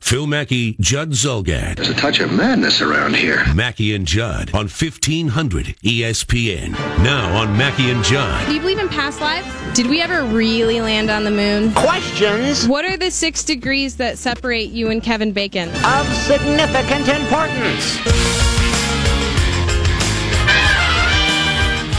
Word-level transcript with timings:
Phil 0.00 0.26
Mackey, 0.26 0.76
Judd 0.80 1.12
Zulgad. 1.12 1.76
There's 1.76 1.88
a 1.88 1.94
touch 1.94 2.20
of 2.20 2.30
madness 2.30 2.82
around 2.82 3.16
here. 3.16 3.42
Mackey 3.54 3.94
and 3.94 4.06
Judd 4.06 4.50
on 4.52 4.64
1500 4.68 5.76
ESPN. 5.82 6.72
Now 7.02 7.34
on 7.40 7.56
Mackey 7.56 7.90
and 7.90 8.04
Judd. 8.04 8.46
Do 8.46 8.52
you 8.52 8.60
believe 8.60 8.78
in 8.78 8.90
past 8.90 9.22
lives? 9.22 9.46
Did 9.74 9.86
we 9.86 10.02
ever 10.02 10.22
really 10.24 10.82
land 10.82 11.10
on 11.10 11.24
the 11.24 11.30
moon? 11.30 11.72
Questions 11.72 12.68
What 12.68 12.84
are 12.84 12.98
the 12.98 13.10
six 13.10 13.42
degrees 13.44 13.96
that 13.96 14.18
separate 14.18 14.70
you 14.70 14.90
and 14.90 15.02
Kevin 15.02 15.32
Bacon? 15.32 15.70
of 15.70 16.06
significant 16.16 17.08
importance. 17.08 17.96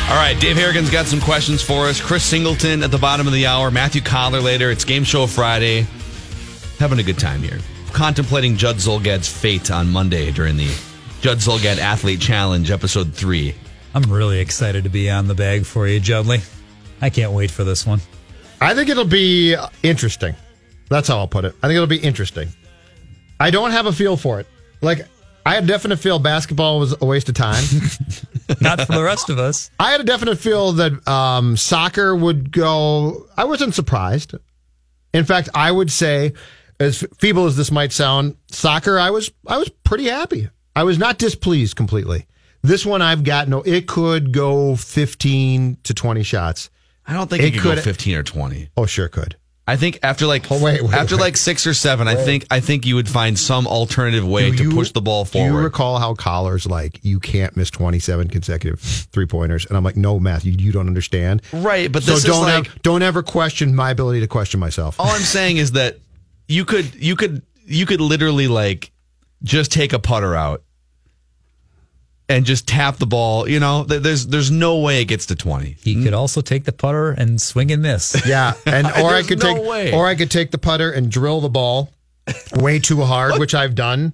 All 0.07 0.21
right, 0.21 0.37
Dave 0.39 0.57
Harrigan's 0.57 0.91
got 0.91 1.07
some 1.07 1.19
questions 1.19 1.63
for 1.63 1.87
us. 1.87 1.99
Chris 1.99 2.23
Singleton 2.23 2.83
at 2.83 2.91
the 2.91 2.99
bottom 2.99 3.25
of 3.25 3.33
the 3.33 3.47
hour. 3.47 3.71
Matthew 3.71 4.01
Coller 4.01 4.39
later. 4.41 4.69
It's 4.69 4.85
Game 4.85 5.03
Show 5.03 5.25
Friday. 5.25 5.87
Having 6.77 6.99
a 6.99 7.03
good 7.03 7.17
time 7.17 7.41
here. 7.41 7.57
Contemplating 7.95 8.57
Judd 8.57 8.75
Zulgad's 8.75 9.29
fate 9.29 9.71
on 9.71 9.89
Monday 9.89 10.29
during 10.29 10.57
the 10.57 10.67
Judd 11.21 11.37
Zulgad 11.37 11.77
Athlete 11.77 12.19
Challenge, 12.19 12.69
Episode 12.69 13.13
3. 13.13 13.55
I'm 13.93 14.11
really 14.11 14.41
excited 14.41 14.83
to 14.83 14.89
be 14.89 15.09
on 15.09 15.29
the 15.29 15.33
bag 15.33 15.65
for 15.65 15.87
you, 15.87 16.01
Judley. 16.01 16.41
I 17.01 17.09
can't 17.09 17.31
wait 17.31 17.49
for 17.49 17.63
this 17.63 17.87
one. 17.87 18.01
I 18.59 18.75
think 18.75 18.89
it'll 18.89 19.05
be 19.05 19.55
interesting. 19.81 20.35
That's 20.89 21.07
how 21.07 21.19
I'll 21.19 21.27
put 21.29 21.45
it. 21.45 21.55
I 21.63 21.67
think 21.67 21.75
it'll 21.75 21.87
be 21.87 21.95
interesting. 21.95 22.49
I 23.39 23.49
don't 23.49 23.71
have 23.71 23.85
a 23.85 23.93
feel 23.93 24.17
for 24.17 24.41
it. 24.41 24.47
Like, 24.81 25.07
I 25.45 25.55
had 25.55 25.63
a 25.63 25.67
definite 25.67 25.99
feel 25.99 26.19
basketball 26.19 26.79
was 26.79 26.93
a 26.99 27.05
waste 27.05 27.29
of 27.29 27.35
time. 27.35 27.63
Not 28.59 28.81
for 28.81 28.91
the 28.91 29.03
rest 29.05 29.29
of 29.29 29.39
us. 29.39 29.71
I 29.79 29.91
had 29.91 30.01
a 30.01 30.03
definite 30.03 30.37
feel 30.37 30.73
that 30.73 31.07
um, 31.07 31.55
soccer 31.55 32.13
would 32.13 32.51
go. 32.51 33.25
I 33.37 33.45
wasn't 33.45 33.73
surprised. 33.73 34.35
In 35.13 35.23
fact, 35.23 35.47
I 35.55 35.71
would 35.71 35.93
say, 35.93 36.33
as 36.79 37.05
feeble 37.17 37.45
as 37.45 37.55
this 37.57 37.71
might 37.71 37.91
sound, 37.93 38.35
soccer. 38.51 38.99
I 38.99 39.09
was 39.11 39.31
I 39.47 39.57
was 39.57 39.69
pretty 39.83 40.05
happy. 40.05 40.49
I 40.75 40.83
was 40.83 40.97
not 40.97 41.17
displeased 41.17 41.75
completely. 41.75 42.27
This 42.61 42.85
one 42.85 43.01
I've 43.01 43.23
got 43.23 43.47
no. 43.47 43.61
It 43.61 43.87
could 43.87 44.31
go 44.31 44.75
fifteen 44.75 45.77
to 45.83 45.93
twenty 45.93 46.23
shots. 46.23 46.69
I 47.07 47.13
don't 47.13 47.29
think 47.29 47.43
It 47.43 47.53
it 47.55 47.59
could, 47.61 47.75
go 47.75 47.81
15 47.83 48.15
or 48.15 48.23
20. 48.23 48.69
Oh, 48.75 48.87
sure 48.87 49.07
could. 49.07 49.35
I 49.67 49.75
think 49.77 49.99
after 50.01 50.25
like 50.25 50.51
Oh, 50.51 50.59
wait, 50.63 50.81
wait, 50.81 50.91
after 50.91 51.15
wait. 51.17 51.21
like 51.21 51.37
6 51.37 51.67
or 51.67 51.75
7, 51.75 52.07
I 52.07 52.15
think 52.15 52.47
I 52.49 52.59
think 52.59 52.83
you 52.87 52.95
would 52.95 53.07
find 53.07 53.37
some 53.37 53.67
alternative 53.67 54.27
way 54.27 54.49
Do 54.49 54.57
to 54.57 54.63
you- 54.63 54.71
push 54.71 54.91
the 54.91 55.01
ball 55.01 55.23
forward. 55.23 55.49
Do 55.51 55.55
you 55.55 55.63
recall 55.63 55.99
how 55.99 56.15
Coller's 56.15 56.65
like, 56.65 56.99
you 57.03 57.19
can't 57.19 57.55
miss 57.55 57.69
27 57.69 58.27
consecutive 58.29 58.79
three 58.79 59.27
pointers? 59.27 59.67
And 59.67 59.77
I'm 59.77 59.83
like, 59.83 59.95
no, 59.97 60.19
Matthew, 60.19 60.53
you 60.57 60.71
don't 60.71 60.87
understand. 60.87 61.43
right, 61.53 61.91
but 61.91 62.01
So 62.01 62.17
don't 62.19 62.41
like 62.41 62.81
don't 62.81 63.03
ever 63.03 63.21
question 63.21 63.75
my 63.75 63.91
ability 63.91 64.21
to 64.21 64.27
question 64.27 64.59
myself. 64.59 64.99
all 64.99 65.05
I'm 65.09 65.21
saying 65.37 65.57
is 65.57 65.73
that 65.73 65.99
you 66.47 66.65
could 66.65 66.93
you 66.95 67.15
could 67.15 67.41
you 67.65 67.85
could 67.85 68.01
literally 68.01 68.47
like 68.47 68.91
just 69.43 69.71
take 69.71 69.93
a 69.93 69.99
putter 69.99 70.35
out 70.35 70.63
and 72.27 72.45
just 72.45 72.67
tap 72.67 72.97
the 72.97 73.05
ball. 73.05 73.47
You 73.47 73.59
know, 73.59 73.83
there's 73.83 74.27
there's 74.27 74.51
no 74.51 74.79
way 74.79 75.01
it 75.01 75.05
gets 75.05 75.27
to 75.27 75.35
20. 75.35 75.77
He 75.79 76.03
could 76.03 76.13
also 76.13 76.41
take 76.41 76.63
the 76.65 76.71
putter 76.71 77.11
and 77.11 77.39
swing 77.41 77.71
and 77.71 77.81
miss. 77.81 78.15
Yeah, 78.27 78.53
and 78.65 78.87
or 79.01 79.13
I 79.13 79.23
could 79.23 79.39
no 79.39 79.53
take 79.55 79.63
way. 79.65 79.93
or 79.93 80.07
I 80.07 80.15
could 80.15 80.31
take 80.31 80.51
the 80.51 80.57
putter 80.57 80.91
and 80.91 81.11
drill 81.11 81.41
the 81.41 81.49
ball 81.49 81.91
way 82.55 82.79
too 82.79 83.01
hard, 83.01 83.39
which 83.39 83.53
I've 83.53 83.75
done. 83.75 84.13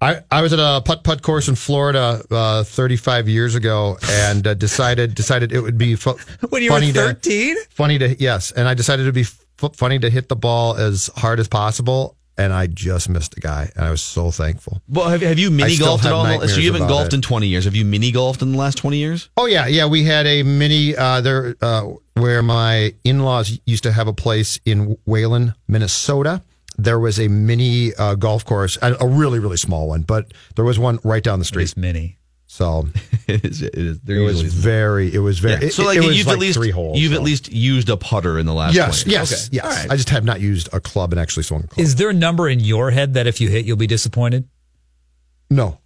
I, 0.00 0.20
I 0.30 0.42
was 0.42 0.52
at 0.52 0.58
a 0.58 0.82
putt 0.84 1.02
putt 1.04 1.22
course 1.22 1.48
in 1.48 1.54
Florida 1.54 2.22
uh, 2.30 2.64
35 2.64 3.28
years 3.28 3.54
ago 3.54 3.96
and 4.10 4.46
uh, 4.46 4.52
decided 4.54 5.14
decided 5.14 5.52
it 5.52 5.60
would 5.60 5.78
be 5.78 5.94
fu- 5.94 6.16
When 6.50 6.62
you 6.62 6.68
funny 6.70 6.92
to 6.92 7.00
13? 7.14 7.56
funny 7.70 7.98
to 7.98 8.14
yes, 8.20 8.50
and 8.52 8.68
I 8.68 8.74
decided 8.74 9.02
it'd 9.04 9.14
be 9.14 9.22
f- 9.22 9.43
funny 9.70 9.98
to 9.98 10.10
hit 10.10 10.28
the 10.28 10.36
ball 10.36 10.76
as 10.76 11.10
hard 11.16 11.40
as 11.40 11.48
possible, 11.48 12.16
and 12.36 12.52
I 12.52 12.66
just 12.66 13.08
missed 13.08 13.36
a 13.36 13.40
guy, 13.40 13.70
and 13.76 13.84
I 13.84 13.90
was 13.90 14.02
so 14.02 14.30
thankful. 14.30 14.82
Well, 14.88 15.08
have, 15.08 15.22
have 15.22 15.38
you 15.38 15.50
mini 15.50 15.76
golfed 15.76 16.04
at 16.04 16.12
all? 16.12 16.24
So 16.48 16.60
you 16.60 16.72
haven't 16.72 16.88
golfed 16.88 17.12
it. 17.12 17.16
in 17.16 17.22
20 17.22 17.46
years. 17.46 17.64
Have 17.64 17.76
you 17.76 17.84
mini 17.84 18.10
golfed 18.10 18.42
in 18.42 18.52
the 18.52 18.58
last 18.58 18.76
20 18.78 18.96
years? 18.96 19.28
Oh 19.36 19.46
yeah, 19.46 19.66
yeah. 19.66 19.86
We 19.86 20.04
had 20.04 20.26
a 20.26 20.42
mini 20.42 20.96
uh, 20.96 21.20
there 21.20 21.54
uh, 21.60 21.88
where 22.14 22.42
my 22.42 22.94
in 23.04 23.20
laws 23.20 23.58
used 23.66 23.84
to 23.84 23.92
have 23.92 24.08
a 24.08 24.12
place 24.12 24.58
in 24.64 24.96
Wayland, 25.06 25.54
Minnesota. 25.68 26.42
There 26.76 26.98
was 26.98 27.20
a 27.20 27.28
mini 27.28 27.94
uh, 27.94 28.16
golf 28.16 28.44
course, 28.44 28.78
a, 28.82 28.96
a 29.00 29.06
really 29.06 29.38
really 29.38 29.56
small 29.56 29.88
one, 29.88 30.02
but 30.02 30.34
there 30.56 30.64
was 30.64 30.78
one 30.78 30.98
right 31.04 31.22
down 31.22 31.38
the 31.38 31.44
street. 31.44 31.64
It's 31.64 31.76
mini. 31.76 32.18
So 32.54 32.86
it 33.26 33.44
is. 33.44 33.62
It 33.62 33.74
is. 33.74 33.98
They're 34.02 34.18
it 34.18 34.20
was 34.24 34.42
very, 34.42 35.12
it 35.12 35.18
was 35.18 35.40
very. 35.40 35.54
Yeah. 35.54 35.64
It, 35.66 35.72
So 35.72 35.82
like 35.84 35.96
it 35.98 36.04
was 36.04 36.16
you've 36.16 36.28
like 36.28 36.34
at 36.34 36.38
least 36.40 36.56
three 36.56 36.70
holes. 36.70 37.00
you've 37.00 37.10
so. 37.10 37.16
at 37.18 37.24
least 37.24 37.50
used 37.52 37.88
a 37.90 37.96
putter 37.96 38.38
in 38.38 38.46
the 38.46 38.54
last. 38.54 38.76
yes, 38.76 39.02
20 39.02 39.10
yes, 39.12 39.32
Okay. 39.48 39.56
yes. 39.56 39.64
All 39.64 39.70
right. 39.72 39.90
I 39.90 39.96
just 39.96 40.10
have 40.10 40.24
not 40.24 40.40
used 40.40 40.68
a 40.72 40.78
club 40.80 41.12
and 41.12 41.20
actually 41.20 41.42
swung 41.42 41.64
a 41.64 41.66
club. 41.66 41.80
Is 41.84 41.96
there 41.96 42.10
a 42.10 42.12
number 42.14 42.48
in 42.48 42.60
your 42.60 42.92
head 42.92 43.14
that 43.14 43.26
if 43.26 43.40
you 43.40 43.48
hit, 43.48 43.64
you'll 43.64 43.76
be 43.76 43.88
disappointed? 43.88 44.48
no, 45.50 45.78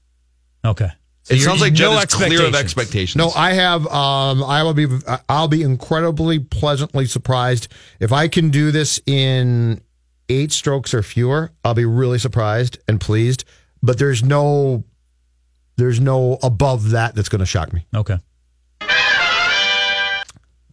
Okay. 0.65 0.91
So 1.23 1.34
it 1.34 1.41
sounds 1.41 1.61
like 1.62 1.73
no 1.73 1.78
Judd 1.95 2.09
is 2.09 2.15
clear 2.15 2.47
of 2.47 2.55
expectations. 2.55 2.57
expectations. 2.57 3.17
No, 3.17 3.31
I 3.34 3.53
have. 3.53 3.87
Um, 3.87 4.43
I 4.45 4.62
will 4.62 4.75
be. 4.75 4.87
I'll 5.28 5.49
be 5.49 5.62
incredibly 5.62 6.39
pleasantly 6.39 7.05
surprised 7.07 7.69
if 8.01 8.12
I 8.12 8.28
can 8.28 8.49
do 8.51 8.71
this 8.71 8.99
in 9.07 9.81
eight 10.31 10.53
strokes 10.53 10.93
or 10.95 11.03
fewer. 11.03 11.51
I'll 11.65 11.75
be 11.75 11.84
really 11.87 12.19
surprised 12.19 12.78
and 12.89 12.99
pleased. 13.01 13.45
But 13.83 13.99
there's 13.99 14.23
no, 14.23 14.84
there's 15.78 16.00
no 16.00 16.39
above 16.43 16.91
that 16.91 17.15
that's 17.15 17.31
going 17.31 17.39
to 17.39 17.47
shock 17.47 17.72
me. 17.72 17.87
Okay. 17.94 18.19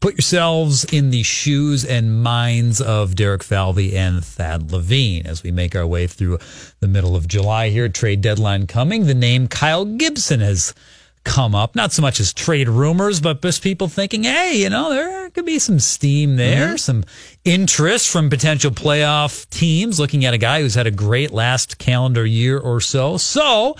Put 0.01 0.15
yourselves 0.15 0.83
in 0.85 1.09
the 1.09 1.23
shoes 1.23 1.85
and 1.85 2.21
minds 2.21 2.81
of 2.81 3.15
Derek 3.15 3.43
Falvey 3.43 3.95
and 3.95 4.23
Thad 4.23 4.71
Levine 4.71 5.25
as 5.25 5.41
we 5.41 5.51
make 5.51 5.75
our 5.75 5.87
way 5.87 6.05
through 6.05 6.37
the 6.79 6.87
middle 6.87 7.15
of 7.15 7.27
July 7.27 7.69
here. 7.69 7.87
Trade 7.87 8.21
deadline 8.21 8.67
coming. 8.67 9.05
The 9.05 9.15
name 9.15 9.47
Kyle 9.47 9.85
Gibson 9.85 10.41
has 10.41 10.75
come 11.23 11.55
up. 11.55 11.75
Not 11.75 11.91
so 11.91 12.01
much 12.01 12.19
as 12.19 12.33
trade 12.33 12.69
rumors, 12.69 13.19
but 13.19 13.41
just 13.41 13.63
people 13.63 13.87
thinking, 13.87 14.23
hey, 14.23 14.57
you 14.57 14.69
know, 14.69 14.91
there 14.91 15.29
could 15.31 15.45
be 15.45 15.59
some 15.59 15.79
steam 15.79 16.35
there, 16.35 16.67
mm-hmm. 16.67 16.77
some 16.77 17.03
interest 17.43 18.09
from 18.09 18.29
potential 18.29 18.71
playoff 18.71 19.49
teams 19.49 19.99
looking 19.99 20.23
at 20.23 20.33
a 20.33 20.37
guy 20.37 20.61
who's 20.61 20.75
had 20.75 20.87
a 20.87 20.91
great 20.91 21.31
last 21.31 21.79
calendar 21.79 22.25
year 22.25 22.59
or 22.59 22.79
so. 22.79 23.17
So, 23.17 23.75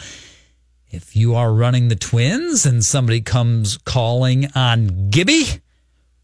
if 0.96 1.14
you 1.14 1.36
are 1.36 1.54
running 1.54 1.90
the 1.90 1.96
Twins 1.96 2.66
and 2.66 2.84
somebody 2.84 3.20
comes 3.20 3.78
calling 3.80 4.48
on 4.56 5.10
Gibby, 5.10 5.44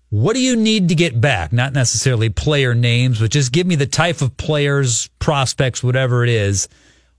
what 0.09 0.33
do 0.33 0.39
you 0.39 0.55
need 0.55 0.87
to 0.89 0.95
get 0.95 1.19
back? 1.19 1.51
Not 1.51 1.73
necessarily 1.73 2.29
player 2.29 2.73
names, 2.73 3.19
but 3.19 3.31
just 3.31 3.51
give 3.51 3.67
me 3.67 3.75
the 3.75 3.85
type 3.85 4.21
of 4.21 4.37
players, 4.37 5.09
prospects, 5.19 5.83
whatever 5.83 6.23
it 6.23 6.29
is. 6.29 6.69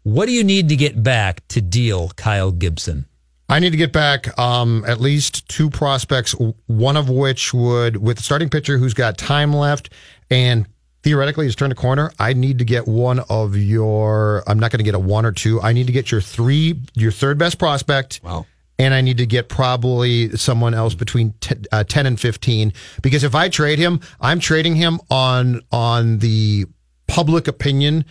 What 0.03 0.27
do 0.27 0.33
you 0.33 0.45
need 0.45 0.71
to 0.71 0.77
get 0.77 1.03
back 1.03 1.47
to 1.49 1.61
deal 1.61 2.09
Kyle 2.17 2.53
Gibson? 2.53 3.05
I 3.51 3.59
need 3.59 3.71
to 3.71 3.77
get 3.77 3.93
back 3.93 4.39
um, 4.39 4.83
at 4.87 4.99
least 4.99 5.47
two 5.47 5.69
prospects, 5.69 6.35
one 6.67 6.97
of 6.97 7.11
which 7.11 7.53
would, 7.53 7.99
with 7.99 8.19
starting 8.19 8.49
pitcher 8.49 8.79
who's 8.79 8.95
got 8.95 9.19
time 9.19 9.53
left 9.53 9.93
and 10.31 10.67
theoretically 11.03 11.47
has 11.47 11.57
turned 11.57 11.73
a 11.73 11.77
corner. 11.77 12.13
I 12.19 12.33
need 12.33 12.59
to 12.59 12.65
get 12.65 12.87
one 12.87 13.21
of 13.29 13.57
your. 13.57 14.43
I'm 14.47 14.59
not 14.59 14.71
going 14.71 14.79
to 14.79 14.85
get 14.85 14.95
a 14.95 14.99
one 14.99 15.25
or 15.27 15.33
two. 15.33 15.61
I 15.61 15.73
need 15.73 15.87
to 15.87 15.93
get 15.93 16.11
your 16.11 16.21
three, 16.21 16.81
your 16.95 17.11
third 17.13 17.39
best 17.39 17.59
prospect. 17.59 18.21
Wow. 18.23 18.47
And 18.79 18.95
I 18.95 19.01
need 19.01 19.19
to 19.19 19.27
get 19.27 19.49
probably 19.49 20.31
someone 20.37 20.75
else 20.75 20.95
between 20.95 21.35
t- 21.41 21.55
uh, 21.71 21.85
ten 21.85 22.07
and 22.07 22.19
fifteen 22.19 22.73
because 23.03 23.23
if 23.23 23.35
I 23.35 23.49
trade 23.49 23.79
him, 23.79 24.01
I'm 24.21 24.41
trading 24.41 24.75
him 24.77 24.99
on 25.11 25.61
on 25.71 26.19
the 26.19 26.67
public 27.07 27.47
opinion 27.47 28.05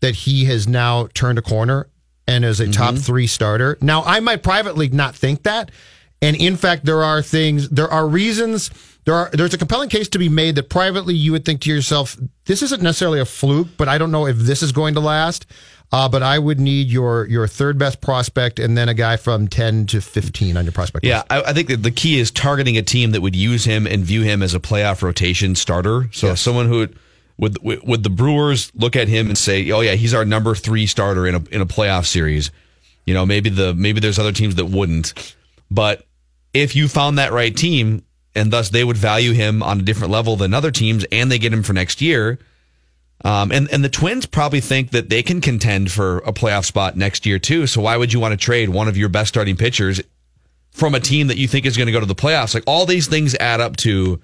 that 0.00 0.14
he 0.14 0.44
has 0.46 0.66
now 0.68 1.08
turned 1.14 1.38
a 1.38 1.42
corner 1.42 1.88
and 2.26 2.44
is 2.44 2.60
a 2.60 2.64
Mm-hmm. 2.64 2.72
top 2.72 2.94
three 2.96 3.26
starter. 3.26 3.78
Now, 3.80 4.02
I 4.02 4.20
might 4.20 4.42
privately 4.42 4.88
not 4.88 5.14
think 5.14 5.44
that. 5.44 5.70
And 6.20 6.36
in 6.36 6.56
fact, 6.56 6.84
there 6.84 7.02
are 7.02 7.22
things, 7.22 7.68
there 7.70 7.88
are 7.88 8.06
reasons, 8.06 8.68
there 9.08 9.16
are, 9.16 9.30
there's 9.32 9.54
a 9.54 9.58
compelling 9.58 9.88
case 9.88 10.06
to 10.10 10.18
be 10.18 10.28
made 10.28 10.54
that 10.56 10.68
privately 10.68 11.14
you 11.14 11.32
would 11.32 11.46
think 11.46 11.62
to 11.62 11.70
yourself, 11.70 12.14
this 12.44 12.60
isn't 12.62 12.82
necessarily 12.82 13.20
a 13.20 13.24
fluke, 13.24 13.68
but 13.78 13.88
I 13.88 13.96
don't 13.96 14.10
know 14.10 14.26
if 14.26 14.36
this 14.36 14.62
is 14.62 14.70
going 14.70 14.92
to 14.94 15.00
last. 15.00 15.46
Uh, 15.90 16.06
but 16.10 16.22
I 16.22 16.38
would 16.38 16.60
need 16.60 16.88
your 16.88 17.24
your 17.28 17.46
third 17.48 17.78
best 17.78 18.02
prospect 18.02 18.58
and 18.58 18.76
then 18.76 18.90
a 18.90 18.92
guy 18.94 19.16
from 19.16 19.48
10 19.48 19.86
to 19.86 20.02
15 20.02 20.58
on 20.58 20.66
your 20.66 20.72
prospect 20.72 21.06
Yeah, 21.06 21.20
list. 21.20 21.26
I, 21.30 21.40
I 21.40 21.52
think 21.54 21.68
that 21.68 21.82
the 21.82 21.90
key 21.90 22.18
is 22.20 22.30
targeting 22.30 22.76
a 22.76 22.82
team 22.82 23.12
that 23.12 23.22
would 23.22 23.34
use 23.34 23.64
him 23.64 23.86
and 23.86 24.04
view 24.04 24.20
him 24.20 24.42
as 24.42 24.52
a 24.52 24.60
playoff 24.60 25.00
rotation 25.00 25.54
starter. 25.54 26.10
So 26.12 26.26
Yes. 26.26 26.42
someone 26.42 26.68
who 26.68 26.80
would, 26.80 26.98
would 27.38 27.62
would 27.62 27.82
would 27.84 28.02
the 28.02 28.10
Brewers 28.10 28.70
look 28.74 28.94
at 28.96 29.08
him 29.08 29.28
and 29.28 29.38
say, 29.38 29.70
"Oh 29.70 29.80
yeah, 29.80 29.94
he's 29.94 30.12
our 30.12 30.26
number 30.26 30.54
three 30.54 30.86
starter 30.86 31.26
in 31.26 31.34
a 31.34 31.42
in 31.50 31.62
a 31.62 31.66
playoff 31.66 32.04
series." 32.04 32.50
You 33.06 33.14
know, 33.14 33.24
maybe 33.24 33.48
the 33.48 33.72
maybe 33.72 33.98
there's 34.00 34.18
other 34.18 34.32
teams 34.32 34.56
that 34.56 34.66
wouldn't, 34.66 35.34
but 35.70 36.06
if 36.52 36.76
you 36.76 36.86
found 36.88 37.16
that 37.16 37.32
right 37.32 37.56
team 37.56 38.02
and 38.38 38.52
thus 38.52 38.70
they 38.70 38.84
would 38.84 38.96
value 38.96 39.32
him 39.32 39.62
on 39.62 39.80
a 39.80 39.82
different 39.82 40.12
level 40.12 40.36
than 40.36 40.54
other 40.54 40.70
teams, 40.70 41.04
and 41.12 41.30
they 41.30 41.38
get 41.38 41.52
him 41.52 41.62
for 41.62 41.72
next 41.72 42.00
year. 42.00 42.38
Um, 43.24 43.50
and 43.50 43.68
and 43.72 43.82
the 43.82 43.88
Twins 43.88 44.26
probably 44.26 44.60
think 44.60 44.92
that 44.92 45.10
they 45.10 45.22
can 45.22 45.40
contend 45.40 45.90
for 45.90 46.18
a 46.18 46.32
playoff 46.32 46.64
spot 46.64 46.96
next 46.96 47.26
year 47.26 47.38
too. 47.38 47.66
So 47.66 47.80
why 47.80 47.96
would 47.96 48.12
you 48.12 48.20
want 48.20 48.32
to 48.32 48.36
trade 48.36 48.68
one 48.68 48.86
of 48.88 48.96
your 48.96 49.08
best 49.08 49.28
starting 49.28 49.56
pitchers 49.56 50.00
from 50.70 50.94
a 50.94 51.00
team 51.00 51.26
that 51.26 51.36
you 51.36 51.48
think 51.48 51.66
is 51.66 51.76
going 51.76 51.88
to 51.88 51.92
go 51.92 52.00
to 52.00 52.06
the 52.06 52.14
playoffs? 52.14 52.54
Like 52.54 52.62
all 52.66 52.86
these 52.86 53.08
things 53.08 53.34
add 53.34 53.60
up 53.60 53.76
to, 53.78 54.20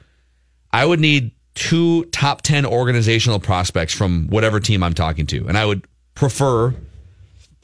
I 0.72 0.86
would 0.86 1.00
need 1.00 1.32
two 1.54 2.04
top 2.06 2.42
ten 2.42 2.64
organizational 2.64 3.40
prospects 3.40 3.92
from 3.92 4.28
whatever 4.28 4.60
team 4.60 4.82
I'm 4.84 4.94
talking 4.94 5.26
to, 5.26 5.48
and 5.48 5.58
I 5.58 5.66
would 5.66 5.84
prefer 6.14 6.72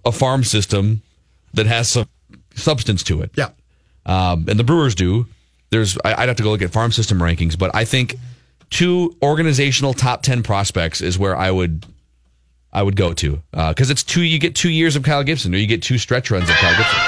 a 0.04 0.10
farm 0.10 0.42
system 0.42 1.02
that 1.54 1.66
has 1.66 1.88
some 1.88 2.08
substance 2.56 3.04
to 3.04 3.22
it. 3.22 3.30
Yeah. 3.36 3.50
Um, 4.04 4.46
and 4.48 4.58
the 4.58 4.64
Brewers 4.64 4.96
do. 4.96 5.26
There's 5.70 5.96
I- 6.04 6.14
I'd 6.22 6.28
have 6.28 6.36
to 6.36 6.42
go 6.42 6.50
look 6.50 6.62
at 6.62 6.70
farm 6.72 6.92
system 6.92 7.18
rankings, 7.18 7.58
but 7.58 7.74
I 7.74 7.84
think 7.84 8.16
two 8.70 9.16
organizational 9.22 9.94
top 9.94 10.22
ten 10.22 10.42
prospects 10.42 11.00
is 11.00 11.18
where 11.18 11.36
I 11.36 11.50
would 11.50 11.86
I 12.72 12.82
would 12.82 12.96
go 12.96 13.12
to 13.14 13.42
uh, 13.54 13.70
because 13.70 13.90
it's 13.90 14.02
two. 14.04 14.22
You 14.22 14.38
get 14.38 14.54
two 14.54 14.70
years 14.70 14.94
of 14.96 15.02
Kyle 15.02 15.22
Gibson, 15.24 15.54
or 15.54 15.58
you 15.58 15.66
get 15.66 15.82
two 15.82 15.98
stretch 15.98 16.30
runs 16.30 16.48
of 16.48 16.54
Kyle 16.56 16.76
Gibson. 16.76 16.98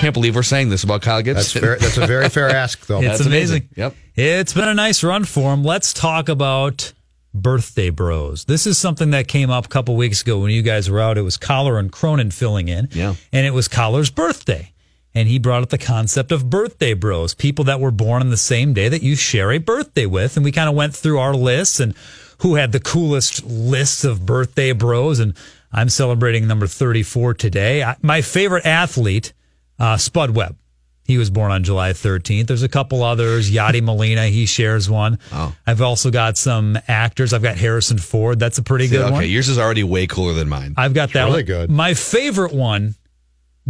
Can't 0.00 0.14
believe 0.14 0.34
we're 0.34 0.42
saying 0.42 0.68
this 0.68 0.84
about 0.84 1.00
Kyle 1.02 1.22
That's 1.22 1.52
Gibson. 1.52 1.60
fair. 1.62 1.76
That's 1.78 1.96
a 1.96 2.06
very 2.06 2.28
fair 2.28 2.48
ask, 2.54 2.84
though. 2.86 2.98
It's 2.98 3.06
That's 3.18 3.20
amazing. 3.26 3.68
amazing. 3.68 3.68
Yep. 3.76 3.94
It's 4.16 4.52
been 4.52 4.68
a 4.68 4.74
nice 4.74 5.02
run 5.04 5.24
for 5.24 5.52
him. 5.54 5.62
Let's 5.62 5.92
talk 5.92 6.28
about 6.28 6.92
birthday 7.32 7.88
bros. 7.90 8.44
This 8.44 8.66
is 8.66 8.76
something 8.78 9.10
that 9.10 9.28
came 9.28 9.48
up 9.48 9.64
a 9.66 9.68
couple 9.68 9.94
weeks 9.96 10.20
ago 10.22 10.40
when 10.40 10.50
you 10.50 10.60
guys 10.62 10.90
were 10.90 11.00
out. 11.00 11.16
It 11.18 11.22
was 11.22 11.36
Coller 11.36 11.78
and 11.78 11.90
Cronin 11.92 12.30
filling 12.30 12.68
in. 12.68 12.88
Yeah. 12.92 13.14
And 13.32 13.46
it 13.46 13.52
was 13.54 13.68
Coller's 13.68 14.10
birthday. 14.10 14.71
And 15.14 15.28
he 15.28 15.38
brought 15.38 15.62
up 15.62 15.68
the 15.68 15.78
concept 15.78 16.32
of 16.32 16.48
birthday 16.48 16.94
bros, 16.94 17.34
people 17.34 17.64
that 17.66 17.80
were 17.80 17.90
born 17.90 18.22
on 18.22 18.30
the 18.30 18.36
same 18.36 18.72
day 18.72 18.88
that 18.88 19.02
you 19.02 19.14
share 19.14 19.52
a 19.52 19.58
birthday 19.58 20.06
with. 20.06 20.36
And 20.36 20.44
we 20.44 20.52
kind 20.52 20.68
of 20.68 20.74
went 20.74 20.94
through 20.94 21.18
our 21.18 21.34
lists 21.34 21.80
and 21.80 21.94
who 22.38 22.54
had 22.54 22.72
the 22.72 22.80
coolest 22.80 23.44
lists 23.44 24.04
of 24.04 24.24
birthday 24.24 24.72
bros. 24.72 25.20
And 25.20 25.34
I'm 25.72 25.88
celebrating 25.88 26.46
number 26.46 26.66
34 26.66 27.34
today. 27.34 27.82
I, 27.82 27.96
my 28.00 28.22
favorite 28.22 28.64
athlete, 28.64 29.32
uh, 29.78 29.96
Spud 29.96 30.30
Webb. 30.30 30.56
He 31.04 31.18
was 31.18 31.30
born 31.30 31.50
on 31.50 31.64
July 31.64 31.90
13th. 31.90 32.46
There's 32.46 32.62
a 32.62 32.68
couple 32.68 33.02
others. 33.02 33.50
Yadi 33.50 33.82
Molina, 33.84 34.28
he 34.28 34.46
shares 34.46 34.88
one. 34.88 35.18
Oh. 35.32 35.54
I've 35.66 35.82
also 35.82 36.10
got 36.10 36.36
some 36.38 36.78
actors. 36.86 37.32
I've 37.32 37.42
got 37.42 37.56
Harrison 37.56 37.98
Ford. 37.98 38.38
That's 38.38 38.58
a 38.58 38.62
pretty 38.62 38.88
good 38.88 39.02
okay, 39.02 39.12
one. 39.12 39.28
yours 39.28 39.48
is 39.48 39.58
already 39.58 39.84
way 39.84 40.06
cooler 40.06 40.32
than 40.32 40.48
mine. 40.48 40.74
I've 40.76 40.94
got 40.94 41.12
that 41.12 41.24
really 41.24 41.38
one. 41.38 41.44
good. 41.44 41.70
My 41.70 41.94
favorite 41.94 42.52
one, 42.52 42.94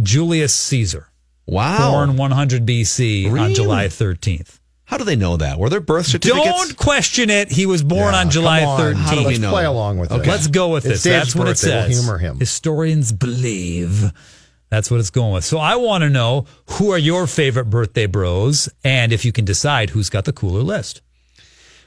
Julius 0.01 0.53
Caesar, 0.53 1.09
Wow. 1.45 1.91
born 1.91 2.17
100 2.17 2.65
BC 2.65 3.29
on 3.39 3.53
July 3.53 3.87
13th. 3.87 4.59
How 4.85 4.97
do 4.97 5.03
they 5.05 5.15
know 5.15 5.37
that? 5.37 5.57
Were 5.59 5.69
there 5.69 5.79
birth 5.81 6.05
certificates? 6.07 6.45
Don't 6.45 6.77
question 6.77 7.29
it. 7.29 7.51
He 7.51 7.65
was 7.65 7.81
born 7.83 8.13
Yeah, 8.13 8.19
on 8.19 8.29
July 8.29 8.63
on. 8.63 8.79
13th. 8.79 8.95
How 8.95 9.15
do 9.15 9.21
Let's 9.21 9.39
know? 9.39 9.49
play 9.49 9.65
along 9.65 9.97
with 9.97 10.11
it. 10.11 10.15
Okay. 10.21 10.29
Let's 10.29 10.47
go 10.47 10.69
with 10.69 10.85
It's 10.85 11.01
this. 11.01 11.03
Dave's 11.03 11.33
That's 11.33 11.35
what 11.35 11.47
it 11.47 11.51
birthday. 11.51 11.69
We'll 11.75 11.87
says. 11.87 11.99
humor 12.03 12.17
him. 12.17 12.39
Historians 12.39 13.11
believe. 13.11 14.11
That's 14.69 14.91
what 14.91 14.99
it's 14.99 15.09
going 15.09 15.33
with. 15.33 15.43
So 15.45 15.57
I 15.57 15.75
want 15.75 16.03
to 16.03 16.09
know 16.09 16.45
who 16.71 16.91
are 16.91 16.97
your 16.97 17.27
favorite 17.27 17.65
birthday 17.69 18.05
bros, 18.07 18.69
and 18.83 19.11
if 19.13 19.23
you 19.25 19.31
can 19.31 19.45
decide 19.45 19.91
who's 19.91 20.09
got 20.09 20.25
the 20.25 20.33
cooler 20.33 20.61
list. 20.61 21.01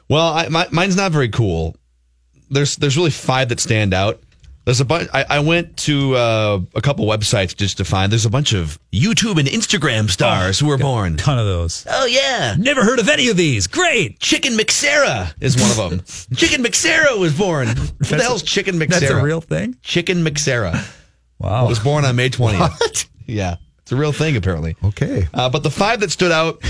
Well, 0.08 0.26
I, 0.32 0.48
my, 0.48 0.68
mine's 0.70 0.96
not 0.96 1.12
very 1.12 1.28
cool. 1.28 1.76
There's 2.48 2.76
there's 2.76 2.96
really 2.96 3.10
five 3.10 3.48
that 3.48 3.58
stand 3.60 3.92
out. 3.92 4.20
There's 4.66 4.80
a 4.80 4.84
bunch. 4.84 5.08
I, 5.14 5.24
I 5.30 5.38
went 5.38 5.76
to 5.78 6.16
uh, 6.16 6.60
a 6.74 6.80
couple 6.82 7.06
websites 7.06 7.56
just 7.56 7.76
to 7.78 7.84
find. 7.84 8.10
There's 8.10 8.26
a 8.26 8.30
bunch 8.30 8.52
of 8.52 8.78
YouTube 8.92 9.38
and 9.38 9.46
Instagram 9.48 10.10
stars 10.10 10.58
who 10.58 10.66
were 10.66 10.76
born. 10.76 11.16
Ton 11.16 11.38
of 11.38 11.46
those. 11.46 11.86
Oh 11.88 12.04
yeah, 12.06 12.56
Never 12.58 12.82
heard 12.84 12.98
of 12.98 13.08
any 13.08 13.28
of 13.28 13.36
these. 13.36 13.68
Great. 13.68 14.18
Chicken 14.18 14.54
McSarah 14.54 15.32
is 15.40 15.56
one 15.56 15.70
of 15.70 15.76
them. 15.76 16.04
Chicken 16.36 16.64
McSarah 16.64 17.16
was 17.18 17.32
born. 17.38 17.68
What 17.68 17.98
the 18.08 18.16
hell's 18.20 18.42
Chicken 18.42 18.74
McSarah? 18.74 18.88
That's 19.00 19.10
a 19.12 19.22
real 19.22 19.40
thing. 19.40 19.76
Chicken 19.82 20.24
McSarah 20.24 20.84
Wow. 21.38 21.68
was 21.68 21.78
born 21.78 22.04
on 22.04 22.16
May 22.16 22.28
20th. 22.30 23.06
Yeah, 23.26 23.56
it's 23.82 23.92
a 23.92 23.96
real 23.96 24.12
thing 24.12 24.36
apparently. 24.36 24.74
Okay. 24.82 25.28
Uh, 25.32 25.48
but 25.48 25.62
the 25.62 25.70
five 25.70 26.00
that 26.00 26.10
stood 26.10 26.32
out, 26.32 26.60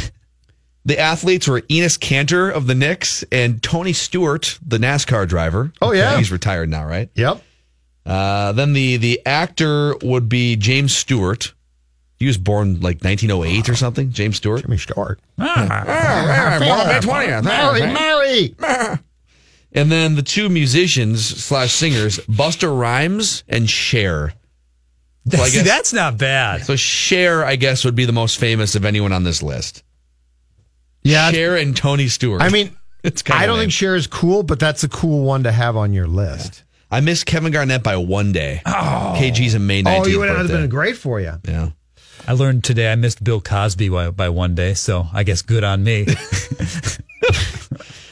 the 0.84 0.98
athletes 0.98 1.48
were 1.48 1.62
Enes 1.62 1.98
Kanter 1.98 2.52
of 2.52 2.66
the 2.66 2.74
Knicks 2.74 3.24
and 3.32 3.62
Tony 3.62 3.94
Stewart, 3.94 4.58
the 4.66 4.76
NASCAR 4.78 5.26
driver. 5.26 5.72
Oh, 5.80 5.92
yeah. 5.92 6.18
he's 6.18 6.30
retired 6.30 6.68
now, 6.68 6.84
right? 6.84 7.08
Yep. 7.14 7.42
Uh, 8.06 8.52
then 8.52 8.72
the 8.72 8.96
the 8.98 9.20
actor 9.26 9.96
would 10.02 10.28
be 10.28 10.56
James 10.56 10.94
Stewart. 10.96 11.52
He 12.18 12.26
was 12.26 12.38
born 12.38 12.74
like 12.80 13.02
1908 13.04 13.68
or 13.68 13.74
something. 13.74 14.10
James 14.12 14.36
Stewart. 14.36 14.62
Jimmy 14.62 14.78
Stewart. 14.78 15.20
Mary, 15.36 15.68
Mary, 17.42 17.92
Mary. 18.58 18.98
And 19.72 19.92
then 19.92 20.14
the 20.14 20.22
two 20.22 20.48
musicians 20.48 21.26
slash 21.26 21.72
singers, 21.72 22.18
Busta 22.20 22.74
Rhymes 22.78 23.44
and 23.48 23.68
Cher. 23.68 24.32
So 25.30 25.42
I 25.42 25.48
See, 25.48 25.58
guess- 25.58 25.66
that's 25.66 25.92
not 25.92 26.16
bad. 26.16 26.64
So 26.64 26.76
Cher, 26.76 27.44
I 27.44 27.56
guess, 27.56 27.84
would 27.84 27.94
be 27.94 28.06
the 28.06 28.12
most 28.12 28.38
famous 28.38 28.74
of 28.74 28.86
anyone 28.86 29.12
on 29.12 29.24
this 29.24 29.42
list. 29.42 29.82
Yeah. 31.02 31.30
Cher 31.30 31.56
and 31.56 31.76
Tony 31.76 32.08
Stewart. 32.08 32.40
I 32.42 32.48
mean, 32.48 32.74
It's 33.02 33.22
kinda 33.22 33.40
I 33.40 33.46
don't 33.46 33.56
lame. 33.58 33.64
think 33.64 33.72
Cher 33.72 33.94
is 33.94 34.08
cool, 34.08 34.42
but 34.42 34.58
that's 34.58 34.82
a 34.82 34.88
cool 34.88 35.22
one 35.24 35.44
to 35.44 35.52
have 35.52 35.76
on 35.76 35.92
your 35.92 36.08
list. 36.08 36.64
I 36.90 37.00
missed 37.00 37.26
Kevin 37.26 37.52
Garnett 37.52 37.82
by 37.82 37.96
one 37.96 38.32
day. 38.32 38.62
Oh, 38.64 39.14
KG's 39.18 39.54
a 39.54 39.58
May 39.58 39.82
19th 39.82 40.00
Oh, 40.00 40.06
you 40.06 40.18
would 40.20 40.28
have 40.28 40.48
been 40.48 40.68
great 40.68 40.96
for 40.96 41.20
you. 41.20 41.32
Yeah. 41.46 41.70
I 42.28 42.32
learned 42.32 42.64
today 42.64 42.90
I 42.90 42.94
missed 42.96 43.22
Bill 43.22 43.40
Cosby 43.40 43.88
by, 43.88 44.10
by 44.10 44.28
one 44.28 44.54
day, 44.54 44.74
so 44.74 45.06
I 45.12 45.22
guess 45.22 45.42
good 45.42 45.64
on 45.64 45.82
me. 45.84 46.06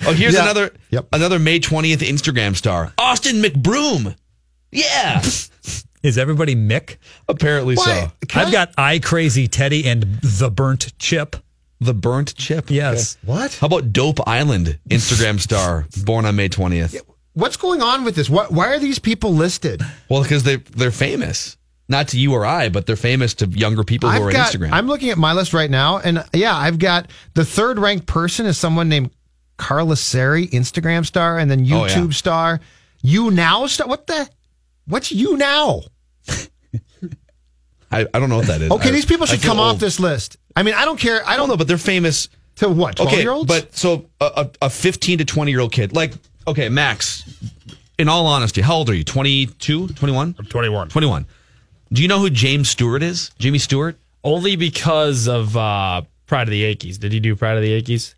Oh, 0.07 0.13
here's 0.13 0.35
Yeah. 0.35 0.43
another 0.43 0.71
Yep. 0.91 1.09
another 1.15 1.39
May 1.39 1.61
20th 1.61 2.01
Instagram 2.07 2.55
star. 2.55 2.93
Austin 2.99 3.41
McBroom. 3.41 4.15
Yeah. 4.71 5.23
Is 6.03 6.19
everybody 6.19 6.55
Mick? 6.55 6.97
Apparently 7.27 7.75
so. 7.77 8.11
Can 8.29 8.43
I've 8.43 8.49
I- 8.49 8.53
got 8.53 8.73
I 8.77 8.99
Crazy 8.99 9.49
Teddy 9.49 9.87
and 9.87 10.03
the 10.21 10.51
Burnt 10.51 10.93
Chip. 10.99 11.37
The 11.81 11.95
burnt 11.95 12.35
chip. 12.37 12.71
Yes. 12.71 13.17
What? 13.25 13.55
How 13.57 13.67
about 13.67 13.93
Dope 13.93 14.27
Island 14.29 14.79
Instagram 14.89 15.41
star 15.41 15.87
born 16.05 16.25
on 16.25 16.37
May 16.37 16.49
20th? 16.49 17.01
What's 17.35 17.57
going 17.57 17.83
on 17.83 18.05
with 18.05 18.15
this? 18.17 18.31
What? 18.31 18.51
Why 18.53 18.69
are 18.69 18.79
these 18.79 18.99
people 18.99 19.35
listed? 19.35 19.83
Well, 20.09 20.23
because 20.23 20.43
they 20.45 20.57
they're 20.57 20.91
famous. 20.91 21.57
Not 21.87 22.09
to 22.09 22.19
you 22.19 22.33
or 22.33 22.47
I, 22.47 22.71
but 22.71 22.87
they're 22.87 22.97
famous 22.97 23.35
to 23.35 23.47
younger 23.47 23.85
people 23.85 24.09
who 24.11 24.17
are 24.17 24.21
I've 24.21 24.27
on 24.29 24.33
got. 24.33 24.53
Instagram. 24.53 24.71
I'm 24.73 24.87
looking 24.87 25.11
at 25.11 25.19
my 25.19 25.35
list 25.35 25.53
right 25.53 25.71
now, 25.71 25.99
and 25.99 26.25
yeah, 26.33 26.57
I've 26.57 26.79
got 26.79 27.11
the 27.35 27.45
third 27.45 27.79
ranked 27.79 28.07
person 28.07 28.47
is 28.47 28.57
someone 28.57 28.89
named 28.89 29.11
Carla 29.59 29.97
Seri, 29.97 30.47
Instagram 30.49 31.05
star, 31.05 31.39
and 31.39 31.51
then 31.51 31.61
Oh, 31.61 31.83
YouTube 31.83 32.07
yeah. 32.07 32.11
star. 32.13 32.61
You 33.03 33.31
now 33.31 33.67
star. 33.67 33.87
What 33.87 34.07
the? 34.07 34.29
What's 34.87 35.13
you 35.13 35.37
now? 35.37 35.83
I, 37.91 38.07
I 38.13 38.19
don't 38.19 38.29
know 38.29 38.39
what 38.39 38.47
that 38.47 38.61
is. 38.63 38.71
Okay, 38.71 38.89
I- 38.89 38.93
these 38.93 39.05
people 39.05 39.27
should 39.27 39.43
come 39.43 39.61
off 39.61 39.79
this 39.79 40.01
list. 40.01 40.37
I 40.57 40.63
mean, 40.63 40.75
I 40.75 40.85
don't 40.85 40.99
care. 40.99 41.21
I 41.27 41.37
don't 41.37 41.49
know, 41.49 41.57
but 41.57 41.69
they're 41.69 41.79
famous. 41.79 42.29
to 42.57 42.69
what 42.69 42.97
twelve 42.97 43.13
Okay, 43.13 43.23
year 43.23 43.31
olds. 43.33 43.47
but 43.49 43.77
so 43.77 44.07
a, 44.21 44.49
a, 44.63 44.67
a 44.67 44.71
15 44.71 45.19
to 45.19 45.25
20 45.25 45.51
year 45.51 45.61
old 45.61 45.73
kid, 45.73 45.93
like, 45.95 46.13
okay, 46.47 46.69
Max, 46.69 47.25
in 47.99 48.09
all 48.09 48.27
honesty, 48.27 48.61
how 48.61 48.75
old 48.77 48.91
are 48.91 48.95
you? 48.95 49.05
22, 49.05 49.89
21? 49.89 50.35
21. 50.35 50.89
21. 50.89 51.27
Do 51.93 52.03
you 52.03 52.09
know 52.09 52.19
who 52.19 52.31
James 52.31 52.69
Stewart 52.69 53.03
is? 53.03 53.31
Jimmy 53.39 53.59
Stewart? 53.59 53.97
Only 54.25 54.57
because 54.57 55.29
of 55.29 55.57
uh, 55.57 56.03
Pride 56.27 56.49
of 56.49 56.51
the 56.51 56.59
Yankees. 56.59 56.99
Did 56.99 57.13
he 57.13 57.21
do 57.21 57.37
Pride 57.37 57.57
of 57.57 57.63
the 57.63 57.69
Yankees? 57.69 58.15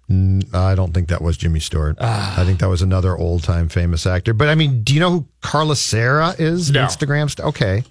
I 0.54 0.75
don't 0.75 0.95
think 0.95 1.09
that 1.09 1.21
was 1.21 1.37
Jimmy 1.37 1.61
Stewart. 1.61 1.97
I 2.00 2.45
think 2.45 2.61
that 2.61 2.68
was 2.68 2.80
another 2.80 3.16
old 3.16 3.42
time 3.42 3.68
famous 3.68 4.06
actor. 4.06 4.33
But 4.33 4.49
I 4.49 4.54
mean, 4.54 4.83
do 4.83 4.95
you 4.95 5.00
know 5.00 5.11
who 5.11 5.26
Carla 5.42 5.76
Sarah 5.76 6.35
is? 6.38 6.71
No. 6.71 6.85
Instagram 6.85 7.28
star. 7.28 7.47
Okay. 7.49 7.83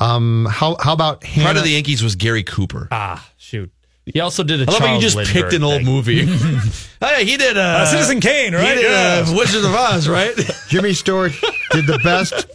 Um. 0.00 0.46
How 0.50 0.76
How 0.80 0.92
about 0.92 1.24
Hannah? 1.24 1.46
Pride 1.46 1.56
of 1.58 1.64
the 1.64 1.70
Yankees 1.70 2.02
was 2.02 2.14
Gary 2.16 2.42
Cooper. 2.44 2.88
Ah, 2.90 3.28
shoot. 3.36 3.70
He 4.04 4.18
also 4.20 4.42
did 4.42 4.60
a 4.60 4.70
I 4.70 4.72
love 4.72 4.80
how 4.80 4.94
you 4.94 5.00
just 5.00 5.14
Lindbergh 5.16 5.32
picked 5.34 5.52
an 5.52 5.62
old 5.62 5.76
thing. 5.76 5.84
movie. 5.86 6.24
hey, 7.00 7.24
he 7.24 7.36
did 7.36 7.56
uh, 7.56 7.86
Citizen 7.86 8.20
Kane, 8.20 8.52
right? 8.52 8.62
He 8.62 8.68
right? 8.68 8.74
did 8.76 8.86
uh, 8.86 9.24
Yeah. 9.30 9.36
Wizard 9.38 9.64
of 9.64 9.74
Oz, 9.74 10.08
right? 10.08 10.34
Jimmy 10.68 10.92
Stewart 10.92 11.32
did 11.70 11.86
the 11.86 12.00
best 12.02 12.46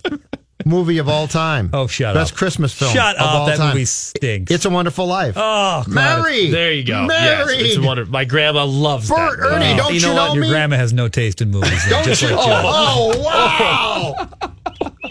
movie 0.65 0.97
of 0.97 1.07
all 1.07 1.25
time. 1.27 1.69
Oh, 1.71 1.87
shut 1.87 2.13
Best 2.15 2.17
up. 2.17 2.21
Best 2.33 2.35
Christmas 2.37 2.73
film. 2.73 2.91
Shut 2.93 3.15
of 3.15 3.21
up. 3.21 3.33
all 3.33 3.45
That 3.45 3.57
time. 3.57 3.69
movie 3.69 3.85
stinks. 3.85 4.51
It's 4.51 4.65
a 4.65 4.69
Wonderful 4.69 5.05
Life. 5.07 5.35
oh, 5.37 5.83
God. 5.85 5.87
Mary. 5.87 6.51
There 6.51 6.73
you 6.73 6.83
go. 6.83 7.05
Married. 7.07 7.61
Yes, 7.61 7.75
it's 7.77 7.85
wonderful. 7.85 8.11
My 8.11 8.25
grandma 8.25 8.65
loves 8.65 9.07
Bert, 9.09 9.39
that. 9.39 9.45
Ernie, 9.45 9.65
movie. 9.67 9.77
don't 9.77 9.93
you 9.93 9.99
you 10.01 10.07
know 10.07 10.15
know, 10.15 10.27
what? 10.27 10.35
Your 10.35 10.47
grandma 10.49 10.75
has 10.75 10.91
no 10.91 11.07
taste 11.07 11.41
in 11.41 11.49
movies. 11.51 11.87
Don't 11.89 12.03
just 12.03 12.21
you? 12.23 12.27
like 12.35 12.45
you. 12.45 12.53
Oh, 12.53 13.21
wow. 13.23 14.29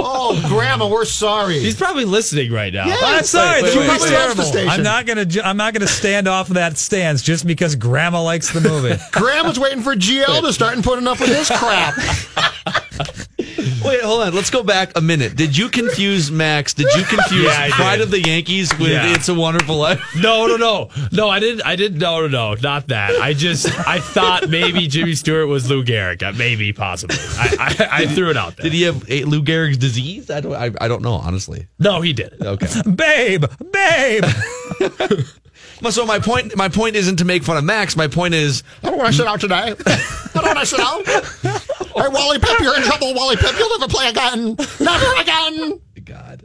oh, 0.07 0.49
Grandma, 0.49 0.87
we're 0.89 1.05
sorry. 1.05 1.61
She's 1.61 1.77
probably 1.77 2.05
listening 2.05 2.53
right 2.53 2.73
now. 2.73 2.87
Yeah. 2.87 2.97
I'm 3.01 3.25
sorry, 3.25 3.63
Wait, 3.63 3.73
the 3.75 3.81
wait, 3.81 3.89
wait, 3.89 4.01
wait. 4.01 4.09
terrible. 4.09 4.45
The. 4.45 4.67
I'm 4.69 4.83
not 4.83 5.07
gonna. 5.07 5.25
ju- 5.25 5.43
I'm 5.43 5.57
not 5.57 5.75
gonna 5.75 5.87
stand 5.87 6.29
off 6.29 6.49
of 6.49 6.55
that 6.55 6.79
stance 6.79 7.23
just 7.23 7.47
because 7.47 7.75
Grandma 7.75 8.23
likes 8.23 8.53
the 8.53 8.61
movie. 8.61 8.97
Grandma's 9.13 9.59
waiting 9.59 9.83
for 9.83 9.95
GL 9.95 10.41
to 10.43 10.53
start 10.53 10.75
and 10.75 10.85
putting 10.85 11.07
up 11.07 11.19
with 11.21 11.29
this 11.31 11.51
crap. 11.51 11.95
Wait, 13.85 14.01
hold 14.03 14.23
on. 14.23 14.35
Let's 14.35 14.51
go 14.51 14.63
back 14.63 14.93
a 14.97 15.01
minute. 15.01 15.37
Did 15.37 15.57
you 15.57 15.69
confuse 15.69 16.31
Max? 16.31 16.75
Did 16.75 16.89
you 16.97 17.05
confuse 17.05 17.45
Yeah, 17.45 17.59
I 17.65 17.71
Pride 17.71 17.97
did. 17.97 18.03
of 18.05 18.11
the 18.11 18.21
Yankees 18.21 18.77
with 18.79 18.91
Yeah. 18.91 19.15
It's 19.15 19.29
a 19.29 19.35
Wonderful 19.35 19.77
Life? 19.77 20.01
No, 20.17 20.47
no, 20.47 20.57
no, 20.57 20.91
no. 21.13 21.29
I 21.29 21.39
didn't. 21.41 21.63
I 21.65 21.77
didn't. 21.77 21.99
No, 21.99 22.21
no, 22.23 22.27
no. 22.29 22.55
Not 22.61 22.89
that. 22.89 23.15
I 23.21 23.33
just. 23.33 23.67
I 23.87 24.01
thought 24.01 24.49
maybe 24.49 24.87
Jimmy 24.89 25.15
Stewart 25.15 25.49
was 25.49 25.69
Lou 25.71 25.85
Gehrig. 25.85 26.23
Uh, 26.23 26.33
Maybe, 26.33 26.73
possibly. 26.73 27.17
I, 27.19 27.77
I, 27.81 27.89
I 28.03 28.07
threw 28.07 28.31
it 28.31 28.37
out 28.37 28.57
there. 28.57 28.65
Did 28.65 28.73
he 28.73 28.83
have 28.83 29.09
a 29.11 29.25
Lou 29.25 29.43
Gehrig's 29.43 29.79
disease? 29.79 30.31
I 30.31 30.41
don't. 30.41 30.55
I, 30.55 30.71
I 30.81 30.89
don't 30.89 31.03
know 31.03 31.15
honestly. 31.15 31.67
No, 31.79 32.01
he 32.01 32.13
did. 32.13 32.35
Okay. 32.43 32.67
babe, 32.95 33.45
babe. 33.73 34.25
So 35.91 36.05
my 36.07 36.19
point. 36.19 36.57
My 36.57 36.69
point 36.69 36.97
isn't 36.97 37.17
to 37.17 37.25
make 37.25 37.45
fun 37.45 37.57
of 37.59 37.65
Max. 37.65 37.97
My 37.97 38.09
point 38.09 38.35
is 38.35 38.63
I 38.83 38.89
don't 38.89 38.99
want 38.99 39.11
to 39.11 39.17
sit 39.17 39.27
out 39.27 39.41
today. 39.41 39.75
I 39.87 40.31
don't 40.35 40.45
want 40.47 40.59
to 40.59 40.67
sit 40.67 40.81
out. 40.81 41.63
Hey, 41.97 42.09
Wally 42.09 42.37
Pipp, 42.39 42.61
you're 42.61 42.77
in 42.77 42.83
trouble, 42.83 43.15
Wally 43.15 43.37
Pipp. 43.37 43.46
You'll 43.59 43.79
never 43.79 43.89
play 43.93 44.09
again. 44.09 44.57
Never 44.81 45.21
again. 45.21 45.81
God. 46.05 46.45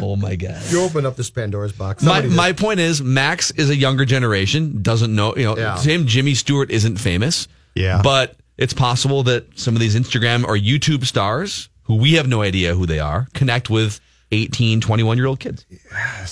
Oh 0.00 0.16
my 0.16 0.34
God. 0.36 0.60
You 0.70 0.82
open 0.82 1.06
up 1.06 1.16
this 1.16 1.30
Pandora's 1.30 1.72
box. 1.72 2.02
My, 2.02 2.22
my 2.22 2.52
point 2.52 2.80
is 2.80 3.00
Max 3.02 3.50
is 3.52 3.70
a 3.70 3.76
younger 3.76 4.04
generation, 4.04 4.82
doesn't 4.82 5.14
know, 5.14 5.34
you 5.36 5.44
know, 5.44 5.56
Yeah. 5.56 5.76
same 5.76 6.06
Jimmy 6.06 6.34
Stewart 6.34 6.70
isn't 6.70 6.96
famous. 6.98 7.46
Yeah. 7.74 8.00
But 8.02 8.36
it's 8.58 8.72
possible 8.74 9.22
that 9.24 9.58
some 9.58 9.74
of 9.74 9.80
these 9.80 9.94
Instagram 9.96 10.44
or 10.44 10.56
YouTube 10.56 11.06
stars 11.06 11.68
who 11.84 11.96
we 11.96 12.14
have 12.14 12.26
no 12.28 12.42
idea 12.42 12.74
who 12.74 12.86
they 12.86 12.98
are 12.98 13.28
connect 13.34 13.70
with 13.70 14.00
18, 14.32 14.80
21 14.80 15.16
year 15.16 15.26
old 15.26 15.40
kids. 15.40 15.64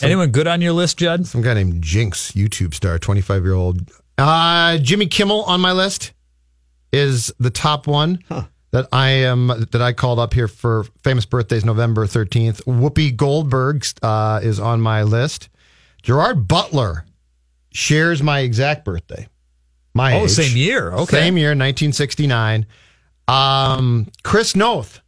Anyone 0.02 0.30
good 0.30 0.46
on 0.46 0.60
your 0.60 0.72
list, 0.72 0.98
Judd? 0.98 1.26
Some 1.26 1.42
guy 1.42 1.54
named 1.54 1.82
Jinx, 1.82 2.32
YouTube 2.32 2.74
star, 2.74 2.98
25 2.98 3.44
year 3.44 3.54
old. 3.54 3.90
Uh, 4.16 4.78
Jimmy 4.78 5.06
Kimmel 5.06 5.44
on 5.44 5.60
my 5.60 5.72
list 5.72 6.12
is 6.92 7.32
the 7.38 7.50
top 7.50 7.86
one 7.86 8.20
that 8.78 8.88
I 8.92 9.08
am 9.08 9.48
that 9.48 9.82
I 9.82 9.92
called 9.92 10.18
up 10.20 10.32
here 10.34 10.46
for 10.48 10.84
famous 11.02 11.24
birthdays, 11.26 11.64
November 11.64 12.06
13th. 12.06 12.62
Whoopi 12.64 13.14
Goldberg 13.16 13.84
uh, 14.02 14.40
is 14.42 14.60
on 14.60 14.80
my 14.80 15.02
list. 15.02 15.48
Gerard 16.02 16.46
Butler 16.46 17.04
shares 17.72 18.22
my 18.22 18.40
exact 18.40 18.84
birthday. 18.84 19.26
My 19.94 20.14
Oh, 20.14 20.24
age. 20.24 20.30
same 20.30 20.56
year. 20.56 20.92
Okay. 20.92 21.16
Same 21.16 21.36
year, 21.36 21.48
1969. 21.50 22.66
Um, 23.26 24.06
Chris 24.22 24.54
Noth 24.54 25.00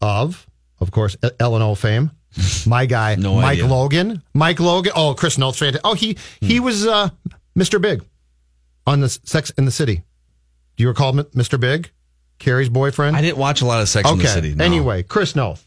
of, 0.00 0.46
of 0.80 0.90
course, 0.90 1.16
L 1.38 1.54
and 1.56 1.62
O 1.62 1.74
fame. 1.74 2.10
My 2.66 2.86
guy, 2.86 3.14
No 3.18 3.34
Mike 3.34 3.58
idea. 3.58 3.66
Logan. 3.66 4.22
Mike 4.32 4.60
Logan. 4.60 4.92
Oh, 4.96 5.12
Chris 5.14 5.36
Noth. 5.36 5.56
fantastic. 5.58 5.82
Oh, 5.84 5.94
he 5.94 6.16
he 6.40 6.58
was 6.58 6.86
uh, 6.86 7.10
Mr. 7.56 7.80
Big 7.80 8.02
on 8.86 9.00
the 9.00 9.10
Sex 9.10 9.50
in 9.50 9.66
the 9.66 9.70
City. 9.70 9.96
Do 10.76 10.82
you 10.84 10.88
recall 10.88 11.12
Mr. 11.12 11.60
Big, 11.60 11.90
Carrie's 12.40 12.68
boyfriend? 12.68 13.14
I 13.16 13.20
didn't 13.20 13.38
watch 13.38 13.60
a 13.62 13.66
lot 13.66 13.80
of 13.80 13.88
Sex 13.88 14.10
in 14.10 14.18
the 14.18 14.26
City. 14.26 14.54
no. 14.56 14.64
Anyway, 14.64 15.04
Chris 15.04 15.36
Noth. 15.36 15.64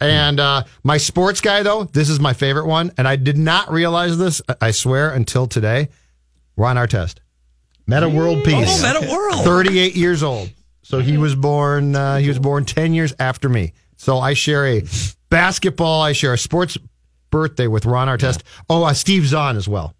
And 0.00 0.40
uh, 0.40 0.64
my 0.82 0.96
sports 0.96 1.40
guy, 1.42 1.62
though, 1.62 1.84
this 1.84 2.08
is 2.08 2.18
my 2.18 2.32
favorite 2.32 2.66
one. 2.66 2.90
And 2.96 3.06
I 3.06 3.16
did 3.16 3.36
not 3.36 3.70
realize 3.70 4.16
this, 4.18 4.40
I- 4.60 4.70
swear, 4.70 5.10
until 5.10 5.46
today. 5.46 5.88
Ron 6.56 6.76
Artest. 6.76 7.18
Metta 7.86 8.08
World 8.08 8.42
Peace. 8.44 8.82
Oh, 8.82 8.94
Meta 9.00 9.10
World. 9.12 9.44
38 9.44 9.94
years 9.96 10.22
old. 10.22 10.50
So 10.82 11.00
he 11.00 11.18
was 11.18 11.34
born, 11.34 11.94
uh, 11.94 12.16
he 12.16 12.28
was 12.28 12.38
born 12.38 12.64
10 12.64 12.94
years 12.94 13.12
after 13.18 13.48
me. 13.48 13.72
So 13.96 14.18
I 14.18 14.34
share 14.34 14.66
a 14.66 14.82
basketball, 15.28 16.02
I 16.02 16.12
share 16.12 16.32
a 16.32 16.38
sports 16.38 16.76
birthday 17.30 17.66
with 17.66 17.84
Ron 17.86 18.08
Artest. 18.08 18.42
Oh, 18.68 18.84
uh, 18.84 18.92
Steve 18.94 19.26
Zahn 19.26 19.56
as 19.56 19.68
well. 19.68 19.94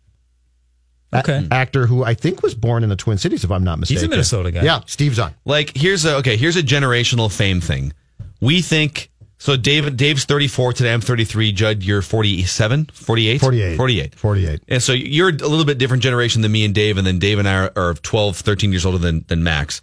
A- 1.13 1.19
Okay. 1.19 1.47
actor 1.51 1.87
who 1.87 2.05
I 2.05 2.15
think 2.15 2.43
was 2.43 2.55
born 2.55 2.83
in 2.85 2.89
the 2.89 2.97
Twin 2.97 3.19
Cities, 3.19 3.43
if 3.45 3.51
I'm 3.51 3.65
not 3.65 3.79
mistaken. 3.81 4.01
He's 4.01 4.07
a 4.07 4.11
Minnesota 4.11 4.51
guy. 4.53 4.63
Yeah, 4.63 4.81
Steve 4.87 5.15
Zahn. 5.15 5.35
Like 5.45 5.77
here's 5.77 6.05
a 6.05 6.17
okay, 6.17 6.37
here's 6.37 6.57
a 6.57 6.63
generational 6.63 7.31
fame 7.35 7.61
thing. 7.61 7.93
We 8.41 8.63
think 8.63 9.11
so 9.39 9.57
Dave 9.57 9.97
Dave's 9.97 10.25
34 10.25 10.75
today, 10.75 10.93
I'm 10.93 11.01
33, 11.01 11.53
Judd, 11.53 11.83
you're 11.83 12.03
47, 12.03 12.91
48? 12.93 13.41
48. 13.41 13.77
48. 13.77 14.15
48. 14.15 14.61
And 14.69 14.83
so 14.83 14.93
you're 14.93 15.31
a 15.31 15.33
little 15.33 15.65
bit 15.65 15.79
different 15.79 16.03
generation 16.03 16.43
than 16.43 16.53
me 16.53 16.65
and 16.65 16.75
Dave, 16.75 16.99
and 16.99 17.07
then 17.07 17.19
Dave 17.19 17.39
and 17.39 17.49
I 17.49 17.55
are, 17.55 17.73
are 17.75 17.95
12, 17.95 18.37
13 18.37 18.71
years 18.71 18.85
older 18.87 18.99
than, 18.99 19.25
than 19.29 19.43
Max. 19.43 19.81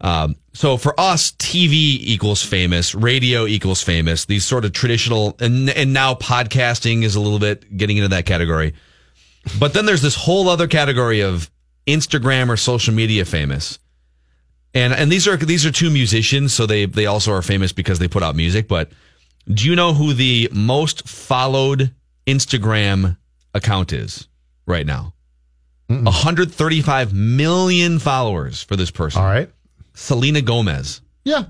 Um, 0.00 0.36
so 0.52 0.76
for 0.76 0.98
us, 1.00 1.32
TV 1.32 1.72
equals 1.72 2.42
famous, 2.42 2.94
radio 2.94 3.46
equals 3.46 3.82
famous, 3.82 4.26
these 4.26 4.44
sort 4.44 4.64
of 4.64 4.72
traditional, 4.72 5.36
and, 5.40 5.70
and 5.70 5.92
now 5.92 6.14
podcasting 6.14 7.02
is 7.02 7.16
a 7.16 7.20
little 7.20 7.38
bit 7.40 7.76
getting 7.76 7.96
into 7.96 8.08
that 8.08 8.26
category. 8.26 8.74
But 9.58 9.72
then 9.74 9.86
there's 9.86 10.02
this 10.02 10.14
whole 10.14 10.48
other 10.48 10.66
category 10.66 11.20
of 11.20 11.50
Instagram 11.86 12.48
or 12.48 12.56
social 12.56 12.92
media 12.94 13.24
famous. 13.24 13.78
And 14.74 14.92
and 14.92 15.10
these 15.10 15.26
are 15.26 15.36
these 15.36 15.64
are 15.64 15.70
two 15.72 15.90
musicians, 15.90 16.52
so 16.52 16.66
they 16.66 16.84
they 16.84 17.06
also 17.06 17.32
are 17.32 17.42
famous 17.42 17.72
because 17.72 17.98
they 17.98 18.08
put 18.08 18.22
out 18.22 18.36
music. 18.36 18.68
But 18.68 18.90
do 19.46 19.66
you 19.66 19.74
know 19.74 19.94
who 19.94 20.12
the 20.12 20.48
most 20.52 21.08
followed 21.08 21.94
Instagram 22.26 23.16
account 23.54 23.92
is 23.92 24.28
right 24.66 24.84
now? 24.86 25.14
135 25.88 27.14
million 27.14 27.98
followers 27.98 28.62
for 28.62 28.76
this 28.76 28.90
person. 28.90 29.22
All 29.22 29.28
right. 29.28 29.50
Selena 29.94 30.42
Gomez. 30.42 31.00
Yeah. 31.24 31.44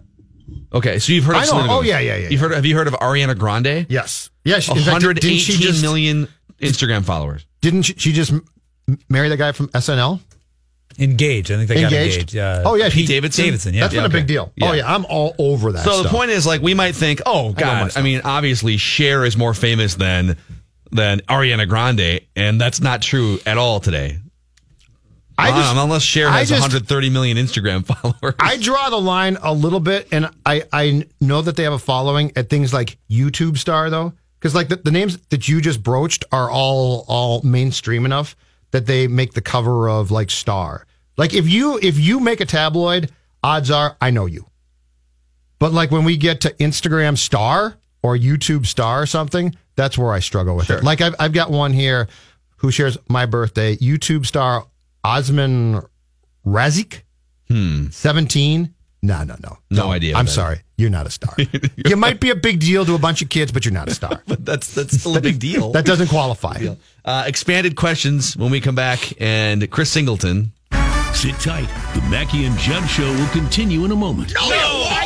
Okay, 0.72 0.98
so 0.98 1.12
you've 1.12 1.24
heard 1.24 1.36
of 1.36 1.42
I 1.42 1.44
know. 1.44 1.50
Selena 1.50 1.72
Oh, 1.72 1.76
Gomez. 1.78 1.88
yeah, 1.88 1.98
yeah, 1.98 2.16
yeah, 2.16 2.28
You've 2.30 2.40
heard 2.40 2.52
have 2.52 2.64
you 2.64 2.76
heard 2.76 2.86
of 2.86 2.94
Ariana 2.94 3.36
Grande? 3.36 3.86
Yes. 3.88 4.30
Yeah. 4.44 4.60
Fact, 4.60 4.68
didn't 4.76 4.92
118 4.92 5.38
she 5.38 5.52
just, 5.54 5.82
million 5.82 6.28
Instagram 6.60 7.04
followers. 7.04 7.44
Didn't 7.60 7.82
she, 7.82 7.94
she 7.94 8.12
just 8.12 8.32
marry 9.08 9.28
the 9.28 9.36
guy 9.36 9.52
from 9.52 9.68
SNL? 9.68 10.20
Engaged. 10.98 11.50
I 11.52 11.56
think 11.56 11.68
they 11.68 11.74
got 11.76 11.92
Engaged? 11.92 12.14
engaged. 12.16 12.36
Uh, 12.36 12.62
oh, 12.64 12.74
yeah. 12.74 12.88
Pete 12.88 13.06
Davidson? 13.06 13.44
Davidson, 13.44 13.74
yeah. 13.74 13.82
That's 13.82 13.94
been 13.94 14.04
a 14.04 14.08
big 14.08 14.26
deal. 14.26 14.52
Oh, 14.60 14.72
yeah. 14.72 14.92
I'm 14.92 15.04
all 15.06 15.34
over 15.38 15.70
that 15.72 15.84
So 15.84 16.02
the 16.02 16.08
point 16.08 16.30
is, 16.30 16.46
like, 16.46 16.60
we 16.60 16.74
might 16.74 16.94
think, 16.96 17.20
oh 17.26 17.52
God, 17.52 17.84
I, 17.84 17.88
stuff. 17.88 18.02
mean, 18.02 18.20
obviously, 18.24 18.76
Cher 18.78 19.24
is 19.24 19.36
more 19.36 19.54
famous 19.54 19.94
than 19.94 20.36
than 20.90 21.20
Ariana 21.28 21.68
Grande, 21.68 22.22
and 22.34 22.60
that's 22.60 22.80
not 22.80 23.02
true 23.02 23.38
at 23.44 23.58
all 23.58 23.78
today. 23.78 24.18
I 25.36 25.50
just- 25.50 25.76
unless 25.76 26.02
Cher 26.02 26.26
I 26.28 26.38
has 26.40 26.48
just- 26.48 26.62
130 26.62 27.10
million 27.10 27.36
Instagram 27.36 27.84
followers. 27.94 28.34
I 28.40 28.56
draw 28.56 28.90
the 28.90 29.00
line 29.00 29.36
a 29.42 29.52
little 29.52 29.80
bit, 29.80 30.08
and 30.10 30.30
I, 30.44 30.64
I 30.72 31.04
know 31.20 31.42
that 31.42 31.54
they 31.56 31.62
have 31.64 31.74
a 31.74 31.78
following 31.78 32.32
at 32.36 32.48
things 32.48 32.72
like 32.72 32.98
YouTube 33.08 33.58
star, 33.58 33.90
though. 33.90 34.14
Because, 34.38 34.54
like, 34.54 34.68
the, 34.68 34.76
the 34.76 34.90
names 34.90 35.18
that 35.30 35.48
you 35.48 35.60
just 35.60 35.82
broached 35.82 36.24
are 36.30 36.50
all 36.50 37.04
all 37.08 37.42
mainstream 37.42 38.04
enough 38.04 38.36
that 38.70 38.86
they 38.86 39.08
make 39.08 39.32
the 39.32 39.40
cover 39.40 39.88
of, 39.88 40.10
like, 40.10 40.30
Star. 40.30 40.86
Like, 41.16 41.34
if 41.34 41.48
you 41.48 41.78
if 41.82 41.98
you 41.98 42.20
make 42.20 42.40
a 42.40 42.46
tabloid, 42.46 43.10
odds 43.42 43.70
are 43.70 43.96
I 44.00 44.10
know 44.10 44.26
you. 44.26 44.46
But, 45.58 45.72
like, 45.72 45.90
when 45.90 46.04
we 46.04 46.16
get 46.16 46.40
to 46.42 46.50
Instagram 46.54 47.18
star 47.18 47.76
or 48.02 48.16
YouTube 48.16 48.66
star 48.66 49.02
or 49.02 49.06
something, 49.06 49.56
that's 49.74 49.98
where 49.98 50.12
I 50.12 50.20
struggle 50.20 50.54
with 50.54 50.70
it. 50.70 50.84
Like, 50.84 51.00
I've, 51.00 51.16
I've 51.18 51.32
got 51.32 51.50
one 51.50 51.72
here 51.72 52.06
who 52.58 52.70
shares 52.70 52.96
my 53.08 53.26
birthday, 53.26 53.76
YouTube 53.76 54.26
star 54.26 54.66
Osman 55.02 55.82
Razik. 56.46 57.02
Hmm. 57.48 57.88
17? 57.88 58.74
No, 59.08 59.24
no, 59.24 59.36
no. 59.42 59.56
No 59.70 59.90
idea 59.90 60.14
I'm 60.14 60.26
that 60.26 60.28
is. 60.28 60.34
sorry. 60.34 60.60
You're 60.76 60.90
not 60.90 61.06
a 61.06 61.10
star. 61.10 61.34
you 61.86 61.96
might 61.96 62.20
be 62.20 62.28
a 62.28 62.36
big 62.36 62.60
deal 62.60 62.84
to 62.84 62.94
a 62.94 62.98
bunch 62.98 63.22
of 63.22 63.30
kids, 63.30 63.50
but 63.50 63.64
you're 63.64 63.72
not 63.72 63.88
a 63.88 63.94
star. 63.94 64.22
but 64.26 64.44
that's 64.44 64.74
that's 64.74 65.00
still 65.00 65.16
a 65.16 65.20
big 65.22 65.38
deal. 65.38 65.72
That 65.72 65.86
doesn't 65.86 66.08
qualify. 66.08 66.74
Uh, 67.06 67.24
expanded 67.26 67.74
questions 67.74 68.36
when 68.36 68.50
we 68.50 68.60
come 68.60 68.74
back, 68.74 69.14
and 69.18 69.70
Chris 69.70 69.90
Singleton. 69.90 70.52
Sit 71.14 71.36
tight. 71.40 71.68
The 71.94 72.02
Mackey 72.10 72.44
and 72.44 72.56
Judd 72.58 72.86
Show 72.86 73.10
will 73.10 73.28
continue 73.28 73.86
in 73.86 73.92
a 73.92 73.96
moment. 73.96 74.34
No, 74.34 74.50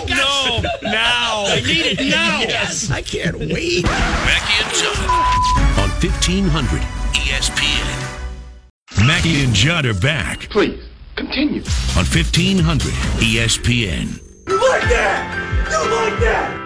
no, 0.08 0.60
now. 0.82 1.44
I 1.46 1.62
need 1.64 1.86
it 1.86 1.98
now. 2.10 2.40
Yes. 2.40 2.90
I 2.90 3.02
can't 3.02 3.38
wait. 3.38 3.84
Mackey 3.84 4.64
and 4.64 4.74
Judd 4.74 5.78
on 5.78 5.90
1500 6.02 6.80
ESPN. 7.14 9.06
Mackey 9.06 9.44
and 9.44 9.54
Judd 9.54 9.86
are 9.86 9.94
back 9.94 10.40
Please, 10.50 10.82
continue. 11.16 11.60
on 11.96 12.04
1500 12.04 12.92
ESPN. 13.20 14.20
You 14.48 14.56
like 14.56 14.82
that? 14.88 15.68
You 15.70 15.78
like 15.90 16.20
that? 16.20 16.58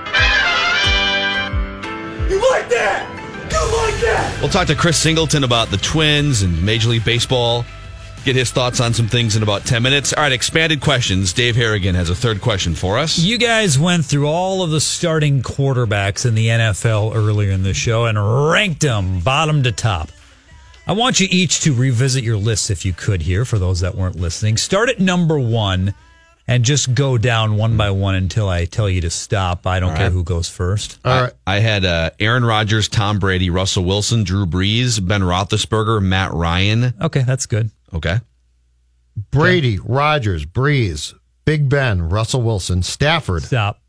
You 2.30 2.40
like 2.50 2.68
that? 2.70 3.12
You 3.52 3.60
like 3.76 4.00
that? 4.02 4.38
We'll 4.40 4.50
talk 4.50 4.66
to 4.68 4.74
Chris 4.74 4.96
Singleton 4.98 5.44
about 5.44 5.70
the 5.70 5.76
Twins 5.78 6.42
and 6.42 6.64
Major 6.64 6.88
League 6.88 7.04
Baseball 7.04 7.64
get 8.26 8.34
his 8.34 8.50
thoughts 8.50 8.80
on 8.80 8.92
some 8.92 9.06
things 9.06 9.36
in 9.36 9.44
about 9.44 9.64
10 9.64 9.84
minutes. 9.84 10.12
All 10.12 10.24
right, 10.24 10.32
expanded 10.32 10.80
questions. 10.80 11.32
Dave 11.32 11.54
Harrigan 11.54 11.94
has 11.94 12.10
a 12.10 12.14
third 12.14 12.40
question 12.40 12.74
for 12.74 12.98
us. 12.98 13.18
You 13.18 13.38
guys 13.38 13.78
went 13.78 14.04
through 14.04 14.26
all 14.26 14.64
of 14.64 14.70
the 14.70 14.80
starting 14.80 15.42
quarterbacks 15.42 16.26
in 16.26 16.34
the 16.34 16.48
NFL 16.48 17.14
earlier 17.14 17.52
in 17.52 17.62
the 17.62 17.72
show 17.72 18.06
and 18.06 18.18
ranked 18.50 18.80
them 18.80 19.20
bottom 19.20 19.62
to 19.62 19.70
top. 19.70 20.10
I 20.86 20.92
want 20.92 21.18
you 21.18 21.26
each 21.30 21.60
to 21.62 21.74
revisit 21.74 22.22
your 22.22 22.36
lists 22.36 22.70
if 22.70 22.84
you 22.84 22.92
could 22.92 23.22
here 23.22 23.44
for 23.44 23.58
those 23.58 23.80
that 23.80 23.96
weren't 23.96 24.16
listening. 24.16 24.56
Start 24.56 24.88
at 24.88 25.00
number 25.00 25.38
one 25.38 25.94
and 26.46 26.64
just 26.64 26.94
go 26.94 27.18
down 27.18 27.56
one 27.56 27.76
by 27.76 27.90
one 27.90 28.14
until 28.14 28.48
I 28.48 28.66
tell 28.66 28.88
you 28.88 29.00
to 29.00 29.10
stop. 29.10 29.66
I 29.66 29.80
don't 29.80 29.90
All 29.90 29.96
care 29.96 30.06
right. 30.06 30.12
who 30.12 30.22
goes 30.22 30.48
first. 30.48 30.98
All 31.04 31.22
right. 31.22 31.32
I 31.44 31.58
had 31.58 31.84
uh, 31.84 32.10
Aaron 32.20 32.44
Rodgers, 32.44 32.88
Tom 32.88 33.18
Brady, 33.18 33.50
Russell 33.50 33.84
Wilson, 33.84 34.22
Drew 34.22 34.46
Brees, 34.46 35.04
Ben 35.04 35.22
Roethlisberger, 35.22 36.00
Matt 36.02 36.32
Ryan. 36.32 36.94
Okay, 37.00 37.22
that's 37.22 37.46
good. 37.46 37.70
Okay. 37.92 38.20
Brady, 39.32 39.78
Rodgers, 39.78 40.46
Brees, 40.46 41.14
Big 41.44 41.68
Ben, 41.68 42.08
Russell 42.08 42.42
Wilson, 42.42 42.82
Stafford. 42.84 43.42
Stop. 43.42 43.80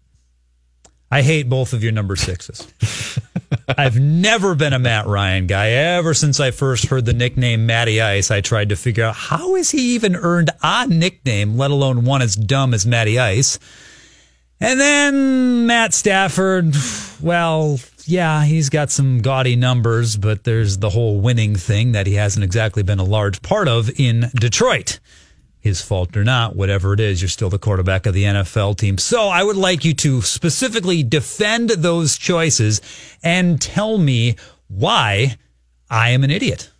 I 1.11 1.21
hate 1.21 1.47
both 1.47 1.73
of 1.73 1.83
your 1.83 1.91
number 1.91 2.15
sixes. 2.15 2.67
I've 3.77 3.99
never 3.99 4.55
been 4.55 4.73
a 4.73 4.79
Matt 4.79 5.07
Ryan 5.07 5.47
guy. 5.47 5.69
Ever 5.69 6.13
since 6.13 6.39
I 6.39 6.51
first 6.51 6.87
heard 6.87 7.05
the 7.05 7.13
nickname 7.13 7.65
Matty 7.65 8.01
Ice, 8.01 8.31
I 8.31 8.41
tried 8.41 8.69
to 8.69 8.75
figure 8.75 9.05
out 9.05 9.15
how 9.15 9.55
is 9.55 9.71
he 9.71 9.95
even 9.95 10.15
earned 10.15 10.51
a 10.61 10.87
nickname, 10.87 11.57
let 11.57 11.71
alone 11.71 12.05
one 12.05 12.21
as 12.21 12.35
dumb 12.35 12.73
as 12.73 12.85
Matty 12.85 13.19
Ice. 13.19 13.59
And 14.59 14.79
then 14.79 15.67
Matt 15.67 15.93
Stafford, 15.93 16.75
well, 17.21 17.79
yeah, 18.05 18.43
he's 18.43 18.69
got 18.69 18.89
some 18.89 19.21
gaudy 19.21 19.55
numbers, 19.55 20.17
but 20.17 20.43
there's 20.43 20.79
the 20.79 20.89
whole 20.89 21.19
winning 21.19 21.55
thing 21.55 21.91
that 21.91 22.07
he 22.07 22.15
hasn't 22.15 22.43
exactly 22.43 22.83
been 22.83 22.99
a 22.99 23.03
large 23.03 23.41
part 23.41 23.67
of 23.67 23.89
in 23.99 24.31
Detroit 24.35 24.99
his 25.67 25.81
fault 25.81 26.17
or 26.17 26.23
not, 26.23 26.55
whatever 26.55 26.93
it 26.93 26.99
is, 26.99 27.21
you're 27.21 27.29
still 27.29 27.49
the 27.49 27.59
quarterback 27.59 28.05
of 28.05 28.13
the 28.13 28.23
NFL 28.23 28.77
team. 28.77 28.97
So 28.97 29.27
I 29.27 29.43
would 29.43 29.55
like 29.57 29.85
you 29.85 29.93
to 29.95 30.21
specifically 30.21 31.03
defend 31.03 31.69
those 31.69 32.17
choices 32.17 32.81
and 33.23 33.61
tell 33.61 33.97
me 33.97 34.35
why 34.67 35.37
I 35.89 36.09
am 36.09 36.23
an 36.23 36.31
idiot. 36.31 36.71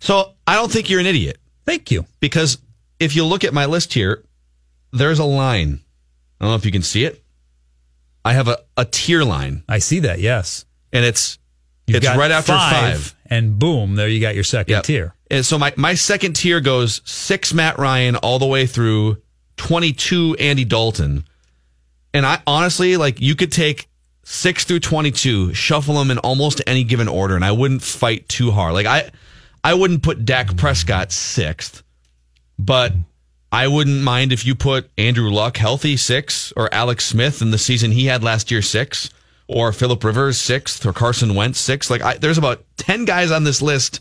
So 0.00 0.34
I 0.46 0.54
don't 0.54 0.70
think 0.70 0.88
you're 0.88 1.00
an 1.00 1.06
idiot. 1.06 1.38
Thank 1.66 1.90
you. 1.90 2.06
Because 2.20 2.58
if 3.00 3.16
you 3.16 3.24
look 3.24 3.44
at 3.44 3.52
my 3.52 3.66
list 3.66 3.92
here, 3.92 4.22
there's 4.92 5.18
a 5.18 5.24
line. 5.24 5.80
I 6.40 6.44
don't 6.44 6.52
know 6.52 6.56
if 6.56 6.64
you 6.64 6.72
can 6.72 6.82
see 6.82 7.04
it. 7.04 7.22
I 8.24 8.32
have 8.32 8.48
a, 8.48 8.58
a 8.76 8.84
tier 8.84 9.24
line. 9.24 9.64
I 9.68 9.78
see 9.78 10.00
that, 10.00 10.20
yes. 10.20 10.64
And 10.92 11.04
it's 11.04 11.38
You've 11.86 11.96
it's 12.04 12.06
right 12.16 12.30
after 12.30 12.52
five. 12.52 13.14
And 13.26 13.58
boom, 13.58 13.96
there 13.96 14.08
you 14.08 14.20
got 14.20 14.34
your 14.34 14.44
second 14.44 14.72
Yep. 14.72 14.84
tier. 14.84 15.14
And 15.30 15.44
so 15.44 15.58
my, 15.58 15.72
my 15.76 15.94
second 15.94 16.34
tier 16.34 16.60
goes 16.60 17.02
six 17.04 17.52
Matt 17.52 17.78
Ryan 17.78 18.16
all 18.16 18.38
the 18.38 18.46
way 18.46 18.66
through 18.66 19.18
22 19.56 20.36
Andy 20.38 20.64
Dalton. 20.64 21.24
And 22.14 22.24
I 22.24 22.40
honestly, 22.46 22.96
like, 22.96 23.20
you 23.20 23.34
could 23.34 23.52
take 23.52 23.88
six 24.24 24.64
through 24.64 24.80
22, 24.80 25.54
shuffle 25.54 25.94
them 25.94 26.10
in 26.10 26.18
almost 26.18 26.62
any 26.66 26.84
given 26.84 27.08
order, 27.08 27.34
and 27.34 27.44
I 27.44 27.52
wouldn't 27.52 27.82
fight 27.82 28.28
too 28.28 28.50
hard. 28.50 28.72
Like, 28.72 28.86
I, 28.86 29.10
I 29.62 29.74
wouldn't 29.74 30.02
put 30.02 30.24
Dak 30.24 30.56
Prescott 30.56 31.12
sixth, 31.12 31.82
but 32.58 32.92
I 33.52 33.68
wouldn't 33.68 34.02
mind 34.02 34.32
if 34.32 34.46
you 34.46 34.54
put 34.54 34.90
Andrew 34.96 35.30
Luck 35.30 35.56
healthy 35.56 35.96
six 35.96 36.52
or 36.56 36.72
Alex 36.72 37.06
Smith 37.06 37.42
in 37.42 37.50
the 37.50 37.58
season 37.58 37.92
he 37.92 38.06
had 38.06 38.22
last 38.22 38.50
year 38.50 38.62
six 38.62 39.10
or 39.46 39.72
Philip 39.72 40.04
Rivers 40.04 40.38
sixth 40.38 40.84
or 40.84 40.92
Carson 40.92 41.34
Wentz 41.34 41.58
sixth. 41.58 41.90
Like, 41.90 42.02
I, 42.02 42.14
there's 42.14 42.38
about 42.38 42.64
10 42.76 43.04
guys 43.04 43.30
on 43.30 43.44
this 43.44 43.62
list 43.62 44.00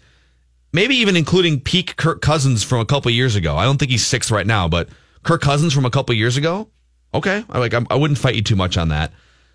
maybe 0.77 0.98
even 0.98 1.17
including 1.17 1.60
peak 1.60 1.96
Kirk 1.96 2.22
Cousins 2.22 2.63
from 2.63 2.79
a 2.81 2.86
couple 2.86 3.10
years 3.10 3.36
ago. 3.36 3.57
I 3.57 3.65
don't 3.65 3.79
think 3.79 3.89
he's 3.89 4.05
sixth 4.05 4.29
right 4.29 4.46
now, 4.46 4.67
but 4.67 4.89
Kirk 5.24 5.41
Cousins 5.41 5.74
from 5.74 5.86
a 5.86 5.89
couple 5.89 6.13
years 6.13 6.38
ago. 6.38 6.69
Okay, 7.15 7.43
I 7.50 7.57
like 7.57 7.74
I'm, 7.74 7.88
I 7.89 7.96
wouldn't 7.96 8.19
fight 8.19 8.36
you 8.36 8.43
too 8.43 8.55
much 8.55 8.77
on 8.77 8.89
that. 8.89 9.12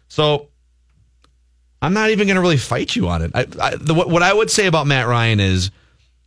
So 0.08 0.48
I'm 1.80 1.92
not 1.92 2.10
even 2.10 2.26
going 2.26 2.34
to 2.34 2.40
really 2.40 2.56
fight 2.56 2.96
you 2.96 3.06
on 3.06 3.22
it. 3.22 3.30
I, 3.36 3.46
I, 3.60 3.76
the, 3.76 3.94
what, 3.94 4.10
what 4.10 4.24
I 4.24 4.32
would 4.32 4.50
say 4.50 4.66
about 4.66 4.88
Matt 4.88 5.06
Ryan 5.06 5.38
is 5.38 5.70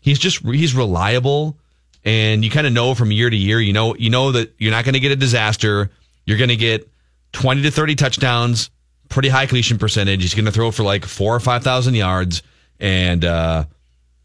he's 0.02 0.18
just 0.18 0.46
he's 0.46 0.74
reliable, 0.74 1.60
and 2.06 2.46
you 2.46 2.50
kind 2.50 2.66
of 2.66 2.72
know 2.72 2.96
from 2.96 3.12
year 3.12 3.30
to 3.30 3.36
year. 3.36 3.60
You 3.60 3.74
know 3.74 3.98
you 3.98 4.10
know 4.10 4.32
that 4.32 4.54
you're 4.60 4.72
not 4.72 4.86
going 4.86 4.94
to 4.94 5.02
get 5.02 5.12
a 5.12 5.18
disaster. 5.18 5.92
You're 6.26 6.38
going 6.38 6.52
to 6.52 6.56
get 6.56 6.90
20 7.34 7.64
to 7.64 7.72
30 7.72 7.96
touchdowns, 7.96 8.70
pretty 9.10 9.28
high 9.28 9.46
completion 9.46 9.78
percentage. 9.78 10.22
He's 10.22 10.36
going 10.36 10.46
to 10.46 10.54
throw 10.54 10.72
for 10.72 10.84
like 10.84 11.04
four 11.04 11.36
or 11.36 11.42
five 11.42 11.66
thousand 11.66 11.96
yards, 11.96 12.44
and 12.80 13.26
uh, 13.26 13.66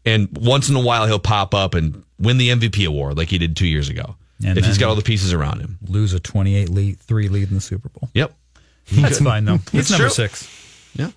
and 0.05 0.29
once 0.37 0.69
in 0.69 0.75
a 0.75 0.81
while 0.81 1.05
he'll 1.07 1.19
pop 1.19 1.53
up 1.53 1.73
and 1.75 2.03
win 2.19 2.37
the 2.37 2.49
MVP 2.49 2.85
award 2.87 3.17
like 3.17 3.29
he 3.29 3.37
did 3.37 3.55
two 3.55 3.67
years 3.67 3.89
ago. 3.89 4.15
And 4.43 4.57
if 4.57 4.65
he's 4.65 4.77
got 4.79 4.89
all 4.89 4.95
the 4.95 5.03
pieces 5.03 5.33
around 5.33 5.59
him. 5.59 5.77
Lose 5.87 6.13
a 6.13 6.19
28 6.19 6.69
lead, 6.69 6.99
3 6.99 7.27
lead 7.29 7.49
in 7.49 7.55
the 7.55 7.61
Super 7.61 7.89
Bowl. 7.89 8.09
Yep. 8.15 8.33
That's 8.93 9.19
fine, 9.21 9.45
though. 9.45 9.59
He's 9.71 9.81
It's 9.81 9.91
number 9.91 10.05
true. 10.05 10.13
six. 10.13 10.49
Yeah. 10.95 11.11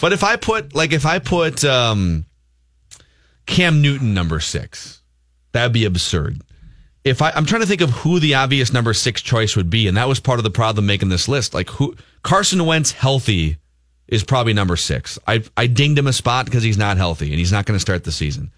But 0.00 0.12
if 0.12 0.22
I 0.22 0.36
put 0.36 0.74
like 0.74 0.92
if 0.92 1.04
I 1.04 1.18
put 1.18 1.64
um 1.64 2.24
Cam 3.46 3.82
Newton 3.82 4.14
number 4.14 4.40
six, 4.40 5.02
that'd 5.52 5.72
be 5.72 5.84
absurd. 5.84 6.40
If 7.02 7.22
I 7.22 7.30
I'm 7.30 7.46
trying 7.46 7.62
to 7.62 7.66
think 7.66 7.80
of 7.80 7.90
who 7.90 8.20
the 8.20 8.34
obvious 8.34 8.72
number 8.72 8.94
six 8.94 9.20
choice 9.22 9.56
would 9.56 9.70
be, 9.70 9.88
and 9.88 9.96
that 9.96 10.06
was 10.08 10.20
part 10.20 10.38
of 10.38 10.44
the 10.44 10.50
problem 10.50 10.86
making 10.86 11.08
this 11.08 11.28
list. 11.28 11.54
Like 11.54 11.70
who 11.70 11.96
Carson 12.22 12.64
Wentz 12.66 12.92
healthy 12.92 13.56
is 14.10 14.24
probably 14.24 14.52
number 14.52 14.76
six. 14.76 15.18
I 15.26 15.42
I 15.56 15.66
dinged 15.66 15.98
him 15.98 16.06
a 16.06 16.12
spot 16.12 16.44
because 16.44 16.62
he's 16.62 16.76
not 16.76 16.96
healthy 16.96 17.30
and 17.30 17.38
he's 17.38 17.52
not 17.52 17.64
going 17.64 17.76
to 17.76 17.80
start 17.80 18.04
the 18.04 18.12
season. 18.12 18.50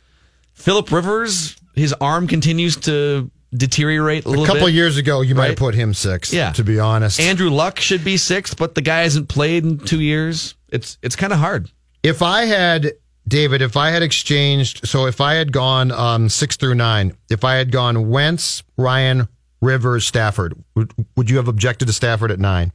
Philip 0.55 0.91
Rivers, 0.91 1.57
his 1.75 1.93
arm 1.95 2.27
continues 2.27 2.77
to 2.79 3.31
deteriorate 3.55 4.25
a 4.25 4.29
little 4.29 4.45
bit. 4.45 4.51
A 4.51 4.53
couple 4.55 4.69
bit. 4.69 4.75
years 4.75 4.97
ago, 4.97 5.21
you 5.21 5.35
might 5.35 5.49
have 5.49 5.57
put 5.57 5.75
him 5.75 5.95
six. 5.95 6.33
Yeah. 6.33 6.53
To 6.53 6.65
be 6.65 6.81
honest. 6.81 7.21
Andrew 7.21 7.51
Luck 7.51 7.79
should 7.79 8.03
be 8.03 8.17
sixth, 8.17 8.57
but 8.57 8.75
the 8.75 8.81
guy 8.81 9.01
hasn't 9.01 9.29
played 9.29 9.65
in 9.65 9.79
two 9.79 10.01
years. 10.01 10.55
It's 10.69 10.99
it's 11.03 11.17
kind 11.17 11.33
of 11.33 11.39
hard. 11.39 11.71
If 12.03 12.23
I 12.23 12.47
had 12.47 12.93
David, 13.29 13.63
if 13.63 13.77
I 13.77 13.91
had 13.91 14.03
exchanged, 14.03 14.89
so 14.89 15.07
if 15.07 15.21
I 15.21 15.35
had 15.35 15.53
gone 15.53 15.93
um, 15.93 16.29
six 16.29 16.57
through 16.57 16.75
nine, 16.75 17.17
if 17.31 17.45
I 17.45 17.55
had 17.55 17.71
gone 17.71 18.09
Wentz, 18.09 18.63
Ryan, 18.77 19.29
Rivers, 19.61 20.07
Stafford, 20.07 20.55
would, 20.75 20.93
would 21.17 21.31
you 21.31 21.37
have 21.37 21.47
objected 21.47 21.87
to 21.87 21.93
Stafford 21.93 22.33
at 22.33 22.41
nine? 22.41 22.73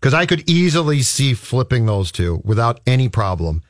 Because 0.00 0.14
I 0.14 0.26
could 0.26 0.48
easily 0.48 1.02
see 1.02 1.34
flipping 1.34 1.86
those 1.86 2.12
two 2.12 2.40
without 2.44 2.80
any 2.86 3.08
problem. 3.08 3.62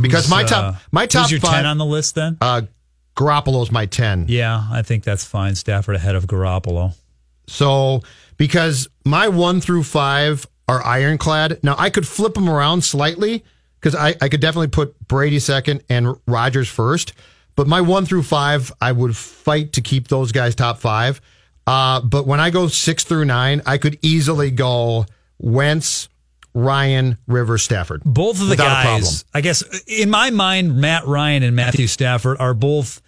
Because 0.00 0.24
Who's, 0.24 0.30
my 0.30 0.42
uh, 0.44 0.46
top, 0.46 0.76
my 0.92 1.06
top 1.06 1.30
your 1.30 1.40
five, 1.40 1.54
10 1.54 1.66
on 1.66 1.78
the 1.78 1.86
list 1.86 2.14
then? 2.14 2.38
uh, 2.40 2.62
Garoppolo's 3.16 3.72
my 3.72 3.86
ten. 3.86 4.26
Yeah, 4.28 4.62
I 4.70 4.82
think 4.82 5.02
that's 5.02 5.24
fine. 5.24 5.56
Stafford 5.56 5.96
ahead 5.96 6.14
of 6.14 6.26
Garoppolo. 6.26 6.94
So 7.48 8.02
because 8.36 8.88
my 9.04 9.26
one 9.26 9.60
through 9.60 9.82
five 9.82 10.46
are 10.68 10.84
ironclad. 10.84 11.58
Now 11.64 11.74
I 11.78 11.90
could 11.90 12.06
flip 12.06 12.34
them 12.34 12.48
around 12.48 12.84
slightly 12.84 13.42
because 13.80 13.94
I, 13.94 14.14
I 14.20 14.28
could 14.28 14.40
definitely 14.40 14.68
put 14.68 14.96
Brady 15.08 15.38
second 15.38 15.82
and 15.88 16.14
Rodgers 16.26 16.68
first. 16.68 17.14
But 17.56 17.66
my 17.66 17.80
one 17.80 18.06
through 18.06 18.22
five, 18.22 18.70
I 18.80 18.92
would 18.92 19.16
fight 19.16 19.72
to 19.72 19.80
keep 19.80 20.08
those 20.08 20.30
guys 20.30 20.54
top 20.54 20.78
five. 20.78 21.20
Uh, 21.66 22.00
but 22.00 22.26
when 22.26 22.38
I 22.38 22.50
go 22.50 22.68
six 22.68 23.02
through 23.02 23.24
nine, 23.24 23.62
I 23.66 23.78
could 23.78 23.98
easily 24.02 24.50
go 24.50 25.06
Wentz, 25.38 26.08
Ryan, 26.54 27.18
Rivers, 27.26 27.62
Stafford. 27.62 28.02
Both 28.04 28.40
of 28.40 28.46
the 28.46 28.50
Without 28.52 28.66
a 28.66 28.82
problem. 28.82 29.02
guys, 29.02 29.24
I 29.34 29.40
guess, 29.40 29.82
in 29.86 30.10
my 30.10 30.30
mind, 30.30 30.76
Matt 30.76 31.06
Ryan 31.06 31.42
and 31.42 31.54
Matthew 31.54 31.86
Stafford 31.86 32.38
are 32.40 32.54
both 32.54 33.00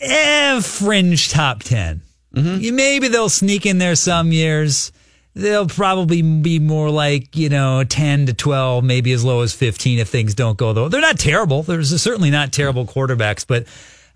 eh, 0.00 0.60
fringe 0.60 1.30
top 1.30 1.62
10. 1.62 2.02
You- 2.32 2.72
Maybe 2.72 3.08
they'll 3.08 3.28
sneak 3.28 3.66
in 3.66 3.78
there 3.78 3.94
some 3.96 4.32
years. 4.32 4.92
They'll 5.34 5.68
probably 5.68 6.22
be 6.22 6.58
more 6.58 6.90
like, 6.90 7.36
you 7.36 7.48
know, 7.48 7.84
10 7.84 8.26
to 8.26 8.34
12, 8.34 8.82
maybe 8.82 9.12
as 9.12 9.24
low 9.24 9.42
as 9.42 9.52
15 9.52 9.98
if 10.00 10.08
things 10.08 10.34
don't 10.34 10.58
go 10.58 10.72
though. 10.72 10.88
They're 10.88 11.00
not 11.00 11.18
terrible. 11.18 11.62
There's 11.62 12.00
certainly 12.02 12.30
not 12.30 12.52
terrible 12.52 12.84
quarterbacks, 12.84 13.46
but 13.46 13.66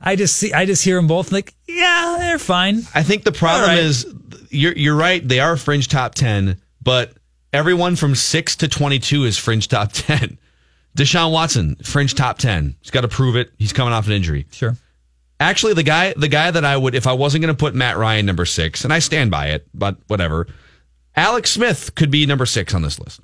I 0.00 0.16
just 0.16 0.36
see, 0.36 0.52
I 0.52 0.64
just 0.66 0.82
hear 0.84 0.96
them 0.96 1.06
both 1.06 1.30
like, 1.30 1.54
yeah, 1.68 2.16
they're 2.18 2.38
fine. 2.40 2.82
I 2.94 3.04
think 3.04 3.22
the 3.22 3.30
problem 3.32 3.62
All 3.62 3.68
right. 3.76 3.78
is 3.78 4.06
you're 4.50 4.72
you're 4.72 4.96
right. 4.96 5.26
They 5.26 5.38
are 5.40 5.56
fringe 5.56 5.86
top 5.88 6.14
ten, 6.16 6.60
but 6.82 7.12
everyone 7.54 7.96
from 7.96 8.14
six 8.14 8.56
to 8.56 8.68
twenty 8.68 8.98
two 8.98 9.24
is 9.24 9.38
fringe 9.38 9.68
top 9.68 9.90
ten. 9.94 10.36
Deshaun 10.98 11.32
Watson, 11.32 11.76
fringe 11.76 12.14
top 12.14 12.38
ten. 12.38 12.76
He's 12.82 12.90
got 12.90 13.00
to 13.02 13.08
prove 13.08 13.36
it. 13.36 13.52
He's 13.58 13.72
coming 13.72 13.94
off 13.94 14.06
an 14.06 14.12
injury. 14.12 14.46
Sure. 14.50 14.76
Actually, 15.40 15.74
the 15.74 15.82
guy 15.82 16.12
the 16.16 16.28
guy 16.28 16.50
that 16.50 16.64
I 16.64 16.76
would 16.76 16.94
if 16.94 17.06
I 17.06 17.12
wasn't 17.12 17.42
going 17.42 17.54
to 17.54 17.58
put 17.58 17.74
Matt 17.74 17.96
Ryan 17.96 18.26
number 18.26 18.44
six, 18.44 18.84
and 18.84 18.92
I 18.92 18.98
stand 18.98 19.30
by 19.30 19.48
it, 19.48 19.66
but 19.72 19.96
whatever. 20.08 20.46
Alex 21.16 21.52
Smith 21.52 21.94
could 21.94 22.10
be 22.10 22.26
number 22.26 22.44
six 22.44 22.74
on 22.74 22.82
this 22.82 22.98
list, 22.98 23.20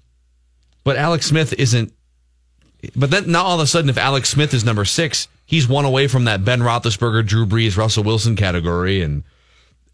but 0.85 0.97
Alex 0.97 1.27
Smith 1.27 1.53
isn't. 1.55 1.93
But 2.97 3.11
then 3.11 3.31
now 3.31 3.43
all 3.43 3.57
of 3.57 3.61
a 3.61 3.67
sudden, 3.67 3.91
if 3.91 3.99
Alex 3.99 4.31
Smith 4.31 4.55
is 4.55 4.65
number 4.65 4.85
six, 4.85 5.29
he's 5.45 5.69
one 5.69 5.85
away 5.85 6.07
from 6.07 6.25
that 6.25 6.45
Ben 6.45 6.61
Roethlisberger, 6.61 7.27
Drew 7.27 7.47
Brees, 7.47 7.77
Russell 7.77 8.05
Wilson 8.05 8.37
category, 8.37 9.03
and 9.03 9.23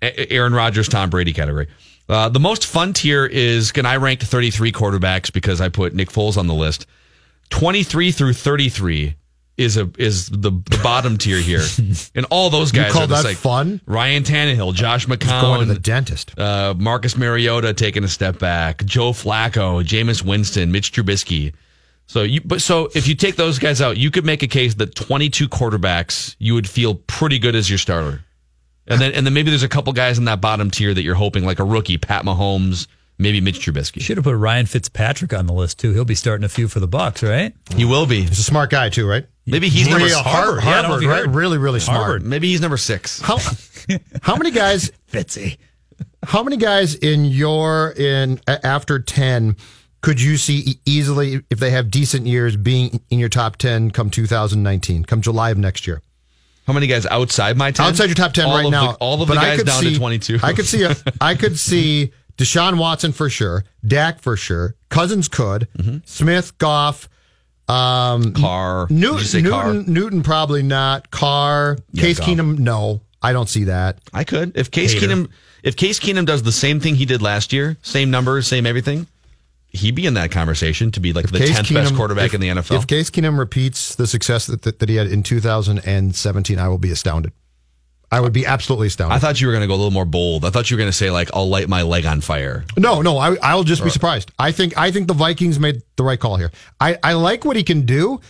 Aaron 0.03 0.53
Rodgers, 0.53 0.89
Tom 0.89 1.11
Brady 1.11 1.33
category. 1.33 1.69
Uh, 2.09 2.29
the 2.29 2.41
most 2.41 2.67
fun 2.67 2.93
tier 2.93 3.27
is, 3.27 3.73
and 3.77 3.87
I 3.87 3.97
ranked 3.97 4.23
33 4.23 4.71
quarterbacks 4.73 5.33
because 5.33 5.61
I 5.61 5.69
put 5.69 5.93
Nick 5.95 6.09
Foles 6.09 6.37
on 6.37 6.47
the 6.47 6.55
list. 6.55 6.87
23 7.51 8.13
through 8.13 8.33
33 8.33 9.15
is 9.57 9.77
a 9.79 9.91
is 9.99 10.29
the, 10.29 10.51
the 10.51 10.81
bottom 10.83 11.17
tier 11.17 11.39
here, 11.39 11.63
and 12.15 12.27
all 12.31 12.51
those 12.51 12.75
You 12.75 12.83
guys 12.83 12.93
call 12.93 13.05
are 13.05 13.07
just 13.07 13.23
that 13.23 13.29
like 13.29 13.37
fun? 13.39 13.81
Ryan 13.87 14.23
Tannehill, 14.23 14.75
Josh 14.75 15.07
McCown, 15.07 15.41
Going 15.41 15.67
to 15.67 15.73
the 15.75 15.81
dentist. 15.81 16.39
uh, 16.39 16.75
Marcus 16.77 17.17
Mariota 17.17 17.73
taking 17.73 18.05
a 18.05 18.09
step 18.09 18.39
back, 18.39 18.85
Joe 18.85 19.13
Flacco, 19.13 19.83
Jameis 19.83 20.23
Winston, 20.23 20.71
Mitch 20.73 20.93
Trubisky. 20.93 21.55
So 22.07 22.23
you, 22.23 22.41
but 22.43 22.61
so 22.61 22.89
if 22.95 23.09
you 23.09 23.15
take 23.15 23.37
those 23.37 23.59
guys 23.59 23.81
out, 23.81 23.97
you 23.97 24.11
could 24.11 24.25
make 24.27 24.43
a 24.43 24.47
case 24.47 24.75
that 24.75 24.95
22 24.95 25.49
quarterbacks 25.49 26.37
you 26.39 26.53
would 26.55 26.69
feel 26.69 26.95
pretty 26.95 27.39
good 27.39 27.57
as 27.57 27.69
your 27.71 27.79
starter, 27.79 28.23
and 28.89 29.01
then 29.01 29.13
and 29.13 29.27
then 29.27 29.33
maybe 29.35 29.51
there's 29.51 29.63
a 29.63 29.69
couple 29.69 29.93
guys 29.93 30.19
in 30.19 30.25
that 30.27 30.41
bottom 30.41 30.71
tier 30.71 30.93
that 30.95 31.03
you're 31.03 31.15
hoping 31.15 31.45
like 31.45 31.59
a 31.59 31.65
rookie, 31.65 31.99
Pat 31.99 32.25
Mahomes, 32.25 32.87
maybe 33.19 33.41
Mitch 33.41 33.59
Trubisky. 33.61 34.01
Should 34.01 34.17
have 34.17 34.25
put 34.25 34.37
Ryan 34.37 34.67
Fitzpatrick 34.67 35.33
on 35.35 35.47
the 35.47 35.53
list 35.53 35.79
too. 35.79 35.93
He'll 35.93 36.05
be 36.05 36.15
starting 36.15 36.45
a 36.45 36.49
few 36.49 36.69
for 36.69 36.81
the 36.81 36.89
Bucs, 36.89 37.27
right? 37.29 37.55
He 37.75 37.85
will 37.85 38.07
be. 38.07 38.23
He's 38.23 38.39
a 38.39 38.43
smart 38.45 38.71
guy 38.71 38.89
too, 38.89 39.07
right? 39.09 39.27
Maybe 39.47 39.69
he's 39.69 39.87
Really, 39.87 40.11
number 40.11 40.15
a 40.15 40.19
Harvard, 40.23 40.65
Yeah, 40.65 40.71
I 40.71 40.83
Harvard, 40.83 41.05
right? 41.05 41.19
heard. 41.27 41.35
Really, 41.35 41.59
really 41.59 41.79
smart. 41.81 42.01
Harvard. 42.01 42.25
Maybe 42.25 42.49
he's 42.51 42.61
number 42.61 42.77
six. 42.77 43.21
How 43.21 43.39
how 44.23 44.35
many 44.37 44.51
guys 44.51 44.91
Fitzy. 45.13 45.59
how 46.25 46.43
many 46.43 46.57
guys 46.57 46.95
in 46.97 47.25
your 47.27 47.91
in 47.93 48.41
after 48.49 48.99
10 48.99 49.57
could 50.03 50.21
you 50.21 50.37
see 50.37 50.79
easily 50.85 51.43
if 51.51 51.59
they 51.61 51.71
have 51.71 51.91
decent 51.91 52.27
years 52.27 52.57
being 52.57 53.01
in 53.11 53.19
your 53.21 53.29
top 53.29 53.57
10 53.57 53.91
come 53.93 54.11
2019 54.11 55.05
come 55.05 55.21
July 55.21 55.51
of 55.51 55.59
next 55.59 55.87
year 55.87 56.03
How 56.67 56.73
many 56.73 56.87
guys 56.87 57.07
outside 57.07 57.57
my 57.57 57.71
10? 57.71 57.87
outside 57.87 58.07
your 58.07 58.15
top 58.15 58.33
10 58.33 58.47
all 58.47 58.57
right 58.63 58.71
now 58.71 58.93
The, 58.93 58.99
all 58.99 59.23
of 59.23 59.29
but 59.29 59.35
the 59.35 59.41
guys 59.41 59.63
down 59.63 59.83
see, 59.83 59.93
to 59.93 59.99
22. 59.99 60.39
I 60.43 60.53
could 60.53 60.67
see 60.67 60.83
a 60.83 60.95
I 61.21 61.35
could 61.35 61.59
see 61.59 62.13
Deshaun 62.37 62.79
Watson 62.79 63.13
for 63.13 63.31
sure 63.31 63.65
Dak 63.87 64.21
for 64.21 64.37
sure 64.37 64.75
Cousins 64.89 65.29
could 65.29 65.69
Mm-hmm. 65.79 65.99
Smith 66.05 66.57
Goff 66.59 67.09
um 67.69 68.33
Carr. 68.35 68.89
Say 68.89 68.95
Newton 68.95 69.51
Carr? 69.51 69.73
Newton, 69.75 69.93
Newton 69.93 70.23
probably 70.23 70.63
not 70.63 71.11
Carr 71.11 71.79
Yeah, 71.93 72.03
Case 72.03 72.19
Goff. 72.19 72.29
Keenum 72.29 72.59
no 72.59 73.01
I 73.23 73.33
don't 73.33 73.49
see 73.49 73.65
that 73.65 73.99
I 74.13 74.25
could. 74.25 74.57
If 74.57 74.71
Case 74.71 74.93
Hater. 74.93 75.07
Keenum 75.07 75.31
if 75.63 75.75
Case 75.77 75.99
Keenum 75.99 76.27
does 76.27 76.43
the 76.45 76.53
same 76.53 76.79
thing 76.79 76.95
he 76.95 77.05
did 77.07 77.23
last 77.23 77.53
year, 77.53 77.77
same 77.83 78.09
numbers, 78.11 78.47
same 78.47 78.67
everything, 78.67 79.07
he'd 79.77 79.95
be 79.95 80.07
in 80.07 80.15
that 80.15 80.31
conversation 80.31 80.91
to 80.93 81.01
be 81.01 81.13
like 81.13 81.31
the 81.31 81.39
Case 81.39 81.59
10th 81.59 81.73
best 81.75 81.95
quarterback 81.95 82.27
if- 82.27 82.35
in 82.35 82.41
the 82.41 82.49
NFL. 82.49 82.79
If 82.79 82.87
Case 82.87 83.11
Keenum 83.11 83.39
repeats 83.39 83.95
the 83.95 84.07
success 84.07 84.47
that, 84.47 84.63
that, 84.63 84.79
that 84.81 84.89
he 84.89 84.97
had 84.97 85.07
in 85.07 85.23
2017, 85.23 86.59
I 86.59 86.69
will 86.69 86.79
be 86.79 86.91
astounded. 86.91 87.33
I 88.11 88.21
would 88.21 88.33
be 88.33 88.47
absolutely 88.47 88.87
astounded. 88.87 89.17
I 89.17 89.19
thought 89.19 89.41
you 89.41 89.49
were 89.49 89.53
going 89.53 89.63
to 89.63 89.67
go 89.67 89.75
a 89.75 89.77
little 89.77 89.91
more 89.91 90.05
bold. 90.05 90.45
I 90.45 90.51
thought 90.51 90.71
you 90.71 90.77
were 90.77 90.79
going 90.79 90.91
to 90.91 90.97
say 90.97 91.11
like 91.11 91.29
I'll 91.35 91.49
light 91.49 91.69
my 91.69 91.83
leg 91.83 92.07
on 92.07 92.21
fire. 92.21 92.65
no, 92.77 93.03
no, 93.03 93.19
I, 93.19 93.37
I 93.43 93.55
will 93.57 93.65
just 93.65 93.83
be 93.83 93.91
surprised. 93.91 94.31
I 94.39 94.53
think 94.53 94.79
I 94.79 94.93
think 94.93 95.09
the 95.09 95.15
Vikings 95.15 95.59
made 95.59 95.83
the 95.97 96.05
right 96.05 96.19
call 96.19 96.37
here. 96.37 96.53
I, 96.81 96.99
I 97.03 97.15
like 97.15 97.45
what 97.45 97.57
he 97.57 97.65
can 97.65 97.85
do, 97.85 98.21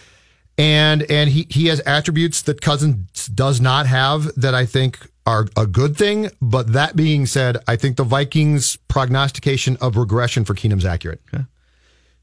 and 0.56 1.02
and 1.10 1.28
he 1.28 1.46
he 1.50 1.66
has 1.66 1.80
attributes 1.80 2.40
that 2.42 2.62
Cousins 2.62 3.26
does 3.26 3.60
not 3.60 3.86
have 3.86 4.34
that 4.40 4.54
I 4.54 4.64
think 4.64 4.98
are 5.26 5.46
a 5.56 5.66
good 5.66 5.96
thing. 5.96 6.30
But 6.40 6.72
that 6.72 6.96
being 6.96 7.26
said, 7.26 7.58
I 7.66 7.76
think 7.76 7.96
the 7.96 8.04
Vikings 8.04 8.76
prognostication 8.88 9.76
of 9.80 9.96
regression 9.96 10.44
for 10.44 10.54
Keenum's 10.54 10.84
accurate. 10.84 11.20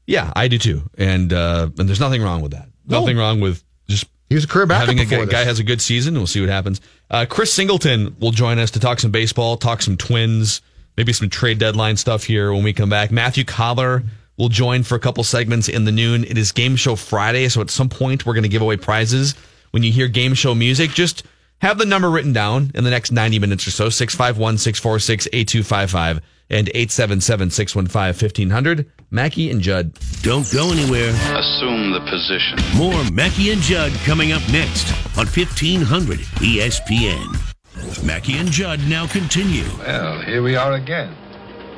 Yeah, 0.06 0.32
I 0.34 0.48
do 0.48 0.58
too. 0.58 0.82
And 0.98 1.32
uh 1.32 1.70
and 1.78 1.88
there's 1.88 2.00
nothing 2.00 2.22
wrong 2.22 2.42
with 2.42 2.52
that. 2.52 2.68
No. 2.86 3.00
Nothing 3.00 3.16
wrong 3.16 3.40
with 3.40 3.62
just 3.88 4.06
He 4.28 4.34
was 4.34 4.44
a 4.44 4.48
career 4.48 4.66
backup 4.66 4.88
having 4.88 5.00
a 5.00 5.04
guy, 5.04 5.24
guy 5.24 5.44
has 5.44 5.58
a 5.58 5.64
good 5.64 5.80
season. 5.80 6.14
We'll 6.14 6.26
see 6.26 6.40
what 6.40 6.50
happens. 6.50 6.80
Uh, 7.10 7.26
Chris 7.28 7.52
Singleton 7.52 8.16
will 8.18 8.30
join 8.32 8.58
us 8.58 8.70
to 8.72 8.80
talk 8.80 9.00
some 9.00 9.10
baseball, 9.10 9.56
talk 9.56 9.82
some 9.82 9.96
Twins, 9.96 10.60
maybe 10.96 11.12
some 11.12 11.28
trade 11.30 11.58
deadline 11.58 11.96
stuff 11.96 12.24
here 12.24 12.52
when 12.52 12.64
we 12.64 12.72
come 12.72 12.90
back. 12.90 13.10
Matthew 13.10 13.44
Coller 13.44 14.02
will 14.36 14.48
join 14.48 14.82
for 14.82 14.96
a 14.96 14.98
couple 14.98 15.22
segments 15.24 15.68
in 15.68 15.84
the 15.84 15.92
noon. 15.92 16.24
It 16.24 16.36
is 16.36 16.52
Game 16.52 16.76
Show 16.76 16.96
Friday, 16.96 17.48
so 17.48 17.60
at 17.60 17.70
some 17.70 17.88
point 17.88 18.26
we're 18.26 18.34
going 18.34 18.42
to 18.42 18.48
give 18.48 18.62
away 18.62 18.76
prizes. 18.76 19.34
When 19.70 19.82
you 19.82 19.92
hear 19.92 20.06
game 20.08 20.34
show 20.34 20.54
music, 20.54 20.90
just 20.90 21.24
have 21.64 21.78
the 21.78 21.86
number 21.86 22.10
written 22.10 22.34
down 22.34 22.70
in 22.74 22.84
the 22.84 22.90
next 22.90 23.10
90 23.10 23.38
minutes 23.38 23.66
or 23.66 23.70
so 23.70 23.88
651 23.88 24.58
646 24.58 25.28
8255 25.32 26.20
and 26.50 26.68
877 26.68 27.50
615 27.50 28.28
1500. 28.28 28.90
Mackey 29.10 29.50
and 29.50 29.62
Judd. 29.62 29.96
Don't 30.20 30.50
go 30.52 30.70
anywhere. 30.70 31.08
Assume 31.08 31.92
the 31.92 32.00
position. 32.10 32.58
More 32.76 33.02
Mackey 33.10 33.50
and 33.50 33.62
Judd 33.62 33.92
coming 34.04 34.32
up 34.32 34.42
next 34.52 34.92
on 35.16 35.26
1500 35.26 36.18
ESPN. 36.44 38.04
Mackey 38.04 38.36
and 38.36 38.50
Judd 38.50 38.80
now 38.86 39.06
continue 39.06 39.64
Well, 39.78 40.20
here 40.20 40.42
we 40.42 40.56
are 40.56 40.74
again. 40.74 41.16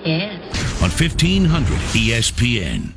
Yes. 0.05 0.83
on 0.83 0.91
1500 0.91 1.67
ESPN. 1.95 2.93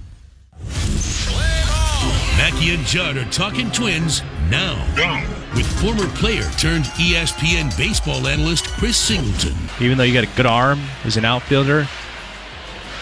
Mackey 2.38 2.74
and 2.74 2.84
Judd 2.86 3.18
are 3.18 3.30
talking 3.32 3.70
twins 3.72 4.24
now 4.50 5.39
with 5.56 5.66
former 5.82 6.08
player 6.16 6.44
turned 6.58 6.86
ESPN 6.86 7.76
baseball 7.78 8.28
analyst 8.28 8.68
Chris 8.70 8.98
Singleton. 8.98 9.56
Even 9.80 9.98
though 9.98 10.04
you 10.04 10.14
got 10.14 10.24
a 10.24 10.36
good 10.38 10.46
arm 10.46 10.80
as 11.06 11.18
an 11.18 11.26
outfielder, 11.26 11.88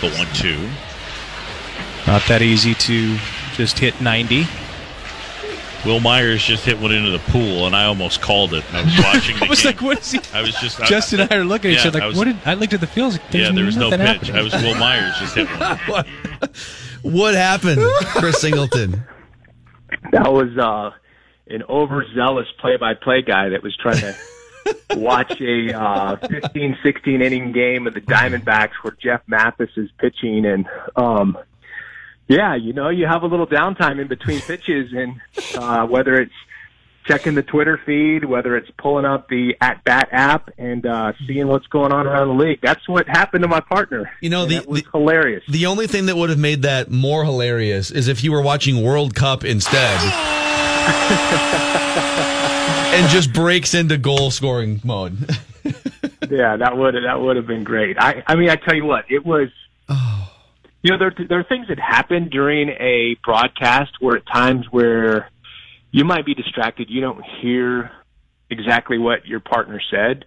the 0.01 0.09
one-two, 0.11 0.69
not 2.05 2.21
that 2.27 2.41
easy 2.41 2.73
to 2.75 3.17
just 3.53 3.79
hit 3.79 3.99
90. 4.01 4.45
Wil 5.85 5.99
Myers 5.99 6.43
just 6.43 6.65
hit 6.65 6.79
one 6.79 6.91
into 6.91 7.11
the 7.11 7.19
pool, 7.31 7.65
and 7.67 7.75
I 7.75 7.85
almost 7.85 8.19
called 8.21 8.53
it. 8.53 8.63
I 8.73 8.83
was 8.83 8.97
watching 9.03 9.37
the 9.37 9.45
I 9.45 9.49
was 9.49 9.61
game. 9.61 9.67
like, 9.73 9.81
what 9.81 9.99
is 9.99 10.11
he? 10.11 10.19
I 10.33 10.41
was 10.41 10.55
just 10.55 10.83
Justin 10.85 11.19
and 11.21 11.31
I 11.31 11.37
are 11.37 11.43
looking 11.45 11.71
at 11.71 11.77
each 11.77 11.83
Yeah, 11.83 11.89
other 11.89 11.99
I 12.01 12.05
like, 12.05 12.09
was- 12.09 12.17
what 12.17 12.25
did 12.25 12.37
I 12.45 12.53
looked 12.55 12.73
at 12.73 12.79
the 12.81 12.87
field? 12.87 13.13
I 13.13 13.15
like, 13.17 13.33
Yeah, 13.33 13.51
there 13.51 13.65
was 13.65 13.77
no 13.77 13.89
pitch. 13.91 13.99
happening. 13.99 14.35
I 14.35 14.41
was 14.41 14.53
Wil 14.53 14.75
Myers 14.75 15.15
just 15.19 15.35
hit 15.35 15.47
one. 15.87 16.05
What 17.03 17.35
happened, 17.35 17.79
Chris 18.15 18.41
Singleton? 18.41 19.01
That 20.11 20.33
was 20.33 20.57
uh, 20.57 20.91
an 21.49 21.63
overzealous 21.69 22.47
play-by-play 22.59 23.21
guy 23.23 23.49
that 23.49 23.63
was 23.63 23.75
trying 23.77 23.99
to 23.99 24.15
watch 24.97 25.39
a 25.41 25.73
uh, 25.73 26.15
15, 26.27 26.77
16 26.83 27.21
inning 27.21 27.51
game 27.51 27.87
of 27.87 27.93
the 27.93 28.01
Diamondbacks 28.01 28.71
where 28.81 28.95
Jeff 29.01 29.21
Mathis 29.27 29.69
is 29.77 29.89
pitching, 29.97 30.45
and 30.45 30.67
um, 30.95 31.37
yeah, 32.27 32.55
you 32.55 32.73
know, 32.73 32.89
you 32.89 33.05
have 33.07 33.23
a 33.23 33.27
little 33.27 33.47
downtime 33.47 33.99
in 34.01 34.07
between 34.07 34.41
pitches, 34.41 34.91
and 34.93 35.21
uh, 35.55 35.85
whether 35.87 36.15
it's 36.19 36.33
checking 37.05 37.35
the 37.35 37.41
Twitter 37.43 37.79
feed, 37.85 38.25
whether 38.25 38.57
it's 38.57 38.69
pulling 38.77 39.05
up 39.05 39.29
the 39.29 39.55
at 39.61 39.81
bat 39.85 40.09
app 40.11 40.49
and 40.57 40.85
uh, 40.85 41.13
seeing 41.25 41.47
what's 41.47 41.65
going 41.67 41.93
on 41.93 42.05
around 42.05 42.27
the 42.27 42.43
league. 42.43 42.59
That's 42.61 42.85
what 42.89 43.07
happened 43.07 43.43
to 43.43 43.47
my 43.47 43.61
partner. 43.61 44.11
You 44.19 44.29
know, 44.29 44.41
And 44.43 44.51
the, 44.51 44.65
was 44.67 44.81
the- 44.83 44.89
hilarious. 44.91 45.41
The 45.47 45.67
only 45.67 45.87
thing 45.87 46.07
that 46.07 46.17
would 46.17 46.29
have 46.29 46.37
made 46.37 46.63
that 46.63 46.91
more 46.91 47.23
hilarious 47.23 47.91
is 47.91 48.09
if 48.09 48.25
you 48.25 48.33
were 48.33 48.41
watching 48.41 48.83
World 48.83 49.15
Cup 49.15 49.45
instead. 49.45 49.97
and 52.93 53.09
just 53.09 53.33
breaks 53.33 53.73
into 53.73 53.97
goal 53.97 54.31
scoring 54.31 54.81
mode. 54.83 55.17
yeah, 56.29 56.57
that 56.57 56.75
would 56.75 56.95
that 56.95 57.19
would 57.19 57.35
have 57.35 57.47
been 57.47 57.63
great. 57.63 57.97
I 57.99 58.23
I 58.25 58.35
mean, 58.35 58.49
I 58.49 58.55
tell 58.55 58.75
you 58.75 58.85
what, 58.85 59.05
it 59.09 59.25
was. 59.25 59.49
You 60.83 60.91
know, 60.91 60.99
there 60.99 61.27
there 61.27 61.39
are 61.39 61.43
things 61.43 61.67
that 61.69 61.79
happen 61.79 62.29
during 62.29 62.69
a 62.69 63.17
broadcast 63.23 63.91
where 63.99 64.17
at 64.17 64.27
times 64.27 64.65
where 64.71 65.29
you 65.91 66.05
might 66.05 66.25
be 66.25 66.33
distracted, 66.33 66.89
you 66.89 67.01
don't 67.01 67.23
hear 67.41 67.91
exactly 68.49 68.97
what 68.97 69.25
your 69.25 69.39
partner 69.39 69.81
said. 69.91 70.23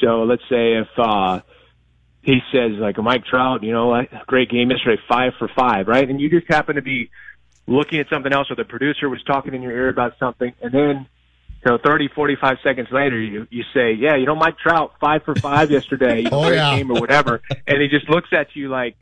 So 0.00 0.22
let's 0.22 0.42
say 0.48 0.74
if 0.74 0.88
uh 0.96 1.40
he 2.22 2.40
says 2.52 2.72
like 2.78 2.98
Mike 2.98 3.24
Trout, 3.24 3.62
you 3.62 3.72
know, 3.72 4.04
great 4.26 4.50
game 4.50 4.70
yesterday, 4.70 5.00
five 5.08 5.32
for 5.38 5.48
five, 5.56 5.88
right? 5.88 6.08
And 6.08 6.20
you 6.20 6.28
just 6.28 6.46
happen 6.48 6.76
to 6.76 6.82
be 6.82 7.10
looking 7.66 7.98
at 8.00 8.08
something 8.08 8.32
else, 8.32 8.50
or 8.50 8.56
the 8.56 8.64
producer 8.64 9.08
was 9.08 9.22
talking 9.24 9.54
in 9.54 9.62
your 9.62 9.72
ear 9.72 9.88
about 9.88 10.18
something, 10.18 10.52
and 10.62 10.72
then 10.72 11.06
you 11.64 11.72
know, 11.72 11.78
30, 11.84 12.08
45 12.14 12.58
seconds 12.62 12.88
later, 12.92 13.18
you, 13.18 13.46
you 13.50 13.64
say, 13.74 13.92
yeah, 13.92 14.14
you 14.14 14.24
know, 14.26 14.36
Mike 14.36 14.56
Trout, 14.58 14.92
five 15.00 15.24
for 15.24 15.34
five 15.34 15.70
yesterday, 15.70 16.18
you 16.20 16.30
know, 16.30 16.44
Oh, 16.44 16.50
yeah. 16.50 16.76
game 16.76 16.90
or 16.92 17.00
whatever. 17.00 17.40
And 17.66 17.82
he 17.82 17.88
just 17.88 18.08
looks 18.08 18.28
at 18.32 18.54
you 18.54 18.68
like, 18.68 18.94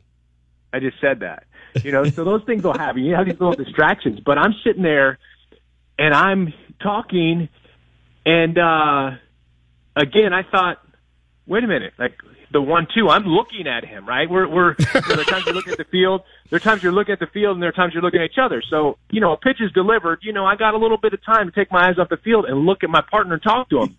I 0.73 0.79
just 0.79 0.99
said 0.99 1.19
that. 1.19 1.43
You 1.83 1.91
know, 1.91 2.05
so 2.05 2.23
those 2.23 2.43
things 2.45 2.63
will 2.63 2.73
happen. 2.77 3.03
You 3.03 3.13
have 3.15 3.25
these 3.25 3.39
little 3.39 3.53
distractions. 3.53 4.19
But 4.25 4.37
I'm 4.39 4.53
sitting 4.63 4.81
there 4.81 5.19
and 5.99 6.13
I'm 6.13 6.53
talking 6.81 7.49
and, 8.25 8.57
uh, 8.57 9.11
again, 9.95 10.33
I 10.33 10.41
thought, 10.43 10.79
wait 11.45 11.63
a 11.63 11.67
minute, 11.67 11.93
like 11.99 12.13
the 12.55 12.61
one 12.61 12.87
two, 12.95 13.09
I'm 13.09 13.25
looking 13.25 13.67
at 13.67 13.83
him, 13.83 14.07
right? 14.07 14.29
We're 14.29 14.47
we're 14.47 14.75
you 14.79 14.85
know, 14.93 15.01
there 15.01 15.19
are 15.19 15.23
times 15.25 15.45
you're 15.45 15.53
looking 15.53 15.73
at 15.73 15.77
the 15.77 15.91
field, 15.91 16.21
there 16.49 16.55
are 16.55 16.61
times 16.61 16.81
you're 16.81 16.93
looking 16.93 17.11
at 17.11 17.19
the 17.19 17.27
field, 17.27 17.57
and 17.57 17.61
there 17.61 17.67
are 17.69 17.73
times 17.73 17.93
you're 17.93 18.01
looking 18.01 18.21
at 18.21 18.31
each 18.31 18.39
other. 18.41 18.63
So 18.69 18.97
you 19.11 19.19
know, 19.19 19.33
a 19.33 19.37
pitch 19.37 19.57
is 19.59 19.73
delivered. 19.73 20.19
You 20.21 20.31
know, 20.31 20.45
I 20.45 20.55
got 20.55 20.73
a 20.73 20.77
little 20.77 20.97
bit 20.97 21.13
of 21.13 21.23
time 21.23 21.47
to 21.47 21.51
take 21.51 21.69
my 21.69 21.89
eyes 21.89 21.99
off 21.99 22.07
the 22.07 22.17
field 22.17 22.45
and 22.45 22.65
look 22.65 22.85
at 22.85 22.89
my 22.89 23.01
partner 23.01 23.33
and 23.33 23.43
talk 23.43 23.69
to 23.71 23.81
him. 23.81 23.95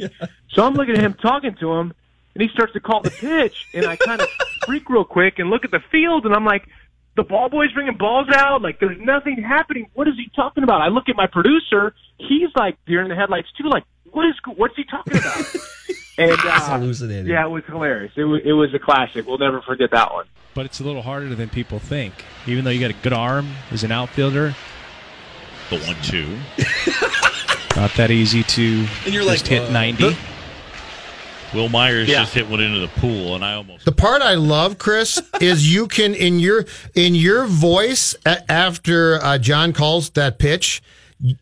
So 0.53 0.65
I'm 0.65 0.73
looking 0.73 0.97
at 0.97 1.03
him 1.03 1.13
talking 1.21 1.55
to 1.61 1.73
him, 1.75 1.93
and 2.33 2.43
he 2.43 2.49
starts 2.49 2.73
to 2.73 2.81
call 2.81 3.03
the 3.03 3.11
pitch, 3.11 3.67
and 3.75 3.85
I 3.85 3.97
kind 3.97 4.23
of 4.23 4.29
freak 4.65 4.89
real 4.89 5.05
quick 5.05 5.39
and 5.39 5.51
look 5.51 5.67
at 5.67 5.71
the 5.71 5.83
field, 5.93 6.25
and 6.25 6.35
I'm 6.35 6.45
like. 6.45 6.67
The 7.15 7.23
ball 7.23 7.49
boy's 7.49 7.73
bringing 7.73 7.97
balls 7.97 8.29
out. 8.31 8.61
Like, 8.61 8.79
there's 8.79 9.01
nothing 9.01 9.43
happening. 9.43 9.89
What 9.95 10.07
is 10.07 10.17
he 10.19 10.31
talking 10.37 10.63
about? 10.63 10.83
I 10.83 10.89
look 10.89 11.09
at 11.09 11.17
my 11.17 11.27
producer. 11.27 11.95
He's 12.19 12.51
like 12.55 12.77
deer 12.85 13.01
in 13.01 13.09
the 13.09 13.15
headlights 13.15 13.49
too. 13.57 13.71
Like, 13.71 13.85
what 14.11 14.27
is? 14.27 14.35
What's 14.55 14.77
he 14.77 14.85
talking 14.85 15.17
about? 15.17 15.57
And 16.19 16.31
uh, 16.45 16.79
hallucinating. 16.79 17.27
yeah, 17.27 17.45
it 17.45 17.51
was 17.51 17.65
hilarious. 17.67 18.13
It 18.17 18.25
was, 18.25 18.41
it 18.45 18.53
was 18.53 18.73
a 18.75 18.79
classic. 18.79 19.27
We'll 19.27 19.39
never 19.39 19.61
forget 19.63 19.91
that 19.93 20.13
one. 20.13 20.27
But 20.55 20.65
it's 20.67 20.81
a 20.81 20.85
little 20.85 21.03
harder 21.03 21.35
than 21.35 21.49
people 21.51 21.79
think. 21.79 22.15
Even 22.47 22.65
though 22.65 22.71
you 22.71 22.81
got 22.81 22.91
a 22.91 23.03
good 23.03 23.13
arm 23.13 23.51
as 23.71 23.85
an 23.85 23.93
outfielder, 23.93 24.55
The 25.71 25.79
one-two. 25.81 26.39
Not 27.79 27.91
that 27.97 28.11
easy 28.11 28.43
to 28.43 28.87
And 29.05 29.13
you're 29.13 29.25
just 29.25 29.43
like, 29.43 29.47
hit 29.51 29.69
uh, 29.69 29.73
90. 29.73 30.17
Wil 31.55 31.69
Myers 31.69 32.09
Yeah. 32.09 32.21
just 32.23 32.33
hit 32.35 32.49
one 32.49 32.61
into 32.61 32.81
the 32.81 32.89
pool, 32.89 33.35
and 33.35 33.45
I 33.45 33.55
almost. 33.55 33.85
The 33.85 33.93
part 33.93 34.23
I 34.23 34.35
love, 34.35 34.79
Chris, 34.79 35.21
is 35.41 35.71
you 35.73 35.87
can 35.87 36.15
in 36.15 36.39
your 36.39 36.65
in 36.95 37.15
your 37.15 37.45
voice 37.47 38.17
a- 38.25 38.51
after 38.51 39.23
uh, 39.23 39.39
John 39.39 39.73
calls 39.73 40.11
that 40.11 40.39
pitch, 40.39 40.83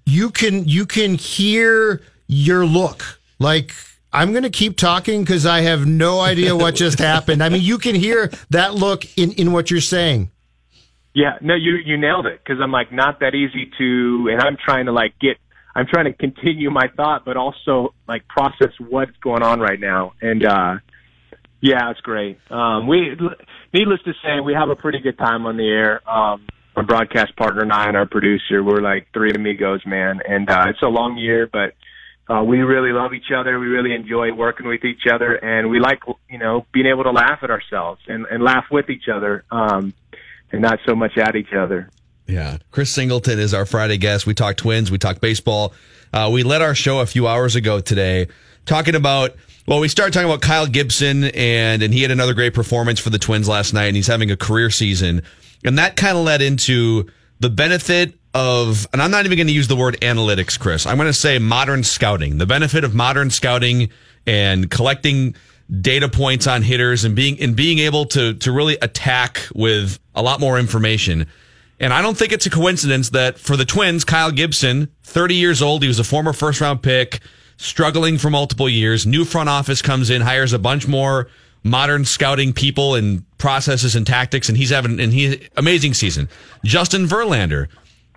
you 0.05 0.31
can 0.31 0.67
you 0.69 0.85
can 0.87 1.15
hear 1.15 2.03
your 2.27 2.67
look. 2.67 3.19
Like 3.39 3.75
I'm 4.15 4.31
going 4.31 4.45
to 4.45 4.51
keep 4.51 4.77
talking 4.77 5.23
because 5.23 5.45
I 5.45 5.63
have 5.63 5.87
no 5.87 6.21
idea 6.21 6.57
what 6.57 6.75
just 6.85 6.99
happened. 6.99 7.43
I 7.43 7.49
mean, 7.49 7.63
you 7.63 7.79
can 7.79 7.95
hear 7.95 8.31
that 8.51 8.75
look 8.75 9.05
in 9.19 9.33
in 9.33 9.53
what 9.53 9.71
you're 9.71 9.81
saying. 9.81 10.31
Yeah, 11.15 11.39
no, 11.41 11.55
you 11.55 11.77
you 11.85 11.97
nailed 11.97 12.27
it 12.27 12.41
because 12.43 12.61
I'm 12.63 12.73
like 12.73 12.93
not 12.93 13.21
that 13.21 13.35
easy 13.35 13.71
to, 13.79 14.29
and 14.33 14.41
I'm 14.41 14.57
trying 14.57 14.87
to 14.87 14.93
like 14.93 15.15
get, 15.21 15.37
I'm 15.75 15.87
trying 15.87 16.07
to 16.07 16.13
continue 16.13 16.71
my 16.71 16.89
thought, 16.97 17.25
but 17.25 17.37
also 17.37 17.95
like 18.09 18.27
process 18.27 18.73
what's 18.79 19.17
going 19.23 19.43
on 19.43 19.61
right 19.61 19.79
now. 19.79 20.15
And 20.21 20.45
uh 20.45 20.77
yeah, 21.65 21.91
it's 21.91 22.01
great. 22.01 22.39
Um, 22.51 22.87
we, 22.87 23.17
needless 23.73 24.01
to 24.05 24.13
say, 24.23 24.41
we 24.45 24.53
have 24.53 24.69
a 24.69 24.77
pretty 24.77 24.99
good 24.99 25.17
time 25.17 25.47
on 25.47 25.57
the 25.57 25.67
air. 25.67 26.07
Um, 26.07 26.47
my 26.77 26.83
broadcast 26.83 27.35
partner 27.37 27.63
and 27.63 27.73
I 27.73 27.89
and 27.89 27.97
our 27.97 28.05
producer, 28.05 28.63
we're 28.63 28.83
like 28.83 29.07
three 29.15 29.33
amigos, 29.35 29.81
man. 29.87 30.21
And 30.29 30.51
uh, 30.51 30.67
it's 30.69 30.83
a 30.83 30.89
long 30.89 31.17
year, 31.17 31.49
but 31.51 31.73
uh, 32.29 32.43
we 32.43 32.61
really 32.61 32.93
love 32.93 33.13
each 33.13 33.31
other. 33.37 33.59
We 33.59 33.67
really 33.67 33.95
enjoy 33.95 34.33
working 34.33 34.67
with 34.67 34.85
each 34.85 35.07
other, 35.13 35.35
and 35.35 35.71
we 35.71 35.81
like 35.81 36.01
you 36.31 36.39
know 36.39 36.67
being 36.73 36.87
able 36.87 37.05
to 37.05 37.11
laugh 37.11 37.41
at 37.43 37.51
ourselves 37.51 38.01
and, 38.07 38.27
and 38.27 38.43
laugh 38.43 38.65
with 38.71 38.91
each 38.91 39.09
other. 39.09 39.45
Um, 39.51 39.95
and 40.55 40.63
not 40.63 40.79
so 40.87 40.95
much 40.95 41.19
at 41.19 41.37
each 41.37 41.53
other. 41.53 41.91
Yeah. 42.27 42.59
Chris 42.71 42.91
Singleton 42.91 43.39
is 43.39 43.53
our 43.53 43.67
Friday 43.67 43.99
guest. 43.99 44.27
We 44.27 44.35
talk 44.35 44.57
twins, 44.57 44.91
we 44.91 44.99
talk 44.99 45.21
baseball. 45.21 45.75
Uh, 46.13 46.31
we 46.33 46.43
led 46.43 46.63
our 46.63 46.75
show 46.75 47.01
a 47.01 47.07
few 47.07 47.27
hours 47.27 47.57
ago 47.57 47.81
today 47.81 48.29
talking 48.65 48.95
about, 48.95 49.37
well, 49.67 49.81
we 49.81 49.89
started 49.89 50.13
talking 50.13 50.29
about 50.29 50.41
Kyle 50.41 50.67
Gibson 50.67 51.25
and, 51.25 51.83
and 51.83 51.93
he 51.93 52.03
had 52.03 52.11
another 52.11 52.35
great 52.35 52.55
performance 52.55 53.01
for 53.01 53.11
the 53.11 53.19
twins 53.19 53.49
last 53.49 53.75
night 53.75 53.87
and 53.87 53.97
he's 53.97 54.07
having 54.07 54.31
a 54.31 54.37
career 54.37 54.71
season. 54.71 55.23
And 55.65 55.77
that 55.79 55.97
kind 55.97 56.17
of 56.17 56.25
led 56.25 56.41
into 56.41 57.11
the 57.41 57.51
benefit 57.51 58.15
of, 58.35 58.87
and 58.93 59.01
I'm 59.01 59.11
not 59.11 59.25
even 59.25 59.39
going 59.39 59.47
to 59.47 59.53
use 59.53 59.69
the 59.69 59.77
word 59.77 59.97
analytics, 60.03 60.59
Chris. 60.59 60.87
I'm 60.87 60.97
going 60.97 61.07
to 61.07 61.13
say 61.13 61.39
modern 61.39 61.85
scouting, 61.85 62.39
the 62.39 62.47
benefit 62.47 62.85
of 62.85 62.95
modern 62.95 63.31
scouting 63.31 63.91
and 64.27 64.71
collecting 64.71 65.35
data 65.81 66.09
points 66.09 66.47
on 66.47 66.63
hitters 66.63 67.05
and 67.05 67.17
being 67.17 67.41
and 67.41 67.57
being 67.57 67.79
able 67.79 68.05
to 68.05 68.35
to 68.35 68.53
really 68.53 68.77
attack 68.83 69.49
with 69.55 69.99
a 70.15 70.23
lot 70.23 70.41
more 70.41 70.59
information. 70.59 71.27
And 71.81 71.93
I 71.93 72.03
don't 72.03 72.17
think 72.17 72.33
it's 72.33 72.47
a 72.47 72.51
coincidence 72.51 73.11
that 73.11 73.39
for 73.39 73.57
the 73.57 73.65
Twins, 73.65 74.05
Kyle 74.05 74.31
Gibson, 74.31 74.89
30 75.03 75.35
years 75.35 75.63
old, 75.63 75.83
he 75.83 75.89
was 75.89 75.99
a 75.99 76.05
former 76.05 76.33
first 76.33 76.61
round 76.61 76.83
pick, 76.83 77.21
struggling 77.57 78.19
for 78.19 78.31
multiple 78.31 78.69
years. 78.69 79.07
New 79.07 79.25
front 79.25 79.49
office 79.49 79.83
comes 79.83 80.11
in, 80.11 80.23
hires 80.23 80.53
a 80.53 80.59
bunch 80.59 80.87
more 80.87 81.29
modern 81.65 82.05
scouting 82.05 82.53
people 82.53 82.95
and 82.95 83.25
processes 83.39 83.97
and 83.97 84.07
tactics, 84.07 84.49
and 84.49 84.57
he's 84.57 84.71
having 84.71 85.01
an 85.01 85.41
amazing 85.57 85.95
season. 85.95 86.29
Justin 86.63 87.07
Verlander, 87.07 87.69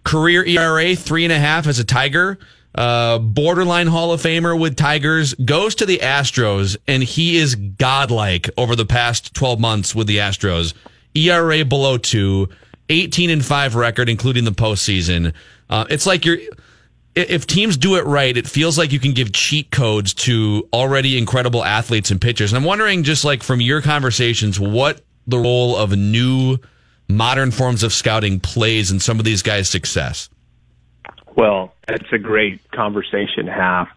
career 0.08 0.46
ERA 0.46 0.96
three 0.96 1.26
and 1.26 1.34
a 1.34 1.38
half 1.38 1.67
as 1.67 1.80
a 1.80 1.84
Tiger, 1.84 2.39
uh, 2.74 3.20
borderline 3.20 3.88
Hall 3.88 4.13
of 4.13 4.22
Famer 4.22 4.58
with 4.58 4.78
Tigers, 4.78 5.34
goes 5.34 5.76
to 5.76 5.86
the 5.86 5.98
Astros, 5.98 6.78
and 6.88 7.04
he 7.04 7.36
is 7.36 7.56
godlike 7.56 8.50
over 8.58 8.74
the 8.74 8.86
past 8.86 9.34
12 9.36 9.60
months 9.60 9.93
with 9.93 10.08
the 10.08 10.17
Astros. 10.17 10.74
ERA 11.13 11.65
below 11.65 11.98
two, 11.98 12.48
18 12.89 13.30
and 13.30 13.43
five 13.43 13.76
record, 13.76 14.08
including 14.08 14.46
the 14.46 14.52
postseason. 14.52 15.34
Uh, 15.70 15.86
it's 15.89 16.06
like 16.06 16.24
you're. 16.26 16.38
If 17.13 17.48
teams 17.48 17.78
do 17.78 17.96
it 17.96 18.06
right, 18.06 18.38
it 18.38 18.48
feels 18.48 18.78
like 18.78 18.91
you 18.91 19.00
can 19.00 19.12
give 19.12 19.34
cheat 19.34 19.72
codes 19.72 20.13
to 20.13 20.70
already 20.72 21.17
incredible 21.17 21.65
athletes 21.65 22.12
and 22.12 22.22
pitchers. 22.22 22.54
And 22.54 22.60
I'm 22.60 22.63
wondering, 22.63 23.02
just 23.02 23.26
like 23.26 23.41
from 23.41 23.60
your 23.60 23.82
conversations, 23.82 24.60
what 24.60 25.02
the 25.26 25.39
role 25.39 25.76
of 25.76 25.98
new 25.98 26.60
modern 27.08 27.52
forms 27.52 27.84
of 27.84 27.93
scouting 27.93 28.39
plays 28.39 28.91
in 28.91 29.00
some 29.00 29.20
of 29.20 29.26
these 29.26 29.41
guys' 29.41 29.70
success. 29.70 30.30
Well, 31.36 31.74
that's 31.88 32.12
a 32.12 32.17
great 32.17 32.60
conversation 32.72 33.46
to 33.46 33.52
have 33.52 33.88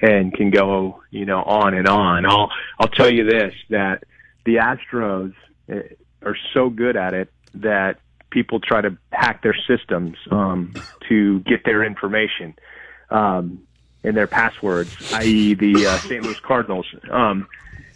and 0.00 0.32
can 0.32 0.50
go, 0.50 1.02
you 1.10 1.24
know, 1.24 1.42
on 1.42 1.74
and 1.74 1.88
on. 1.88 2.26
I'll 2.26 2.50
I'll 2.78 2.88
tell 2.88 3.10
you 3.10 3.24
this 3.24 3.54
that 3.70 4.04
the 4.44 4.56
Astros 4.56 5.34
eh, 5.68 5.82
are 6.22 6.36
so 6.52 6.70
good 6.70 6.96
at 6.96 7.14
it 7.14 7.32
that 7.54 7.98
people 8.30 8.60
try 8.60 8.80
to 8.80 8.96
hack 9.12 9.42
their 9.42 9.56
systems 9.66 10.16
um, 10.30 10.74
to 11.08 11.40
get 11.40 11.64
their 11.64 11.84
information 11.84 12.54
um, 13.10 13.62
and 14.02 14.16
their 14.16 14.26
passwords, 14.26 15.12
i.e., 15.14 15.54
the 15.54 15.86
uh, 15.86 15.96
St. 15.98 16.22
Louis 16.22 16.38
Cardinals. 16.40 16.86
Um, 17.10 17.46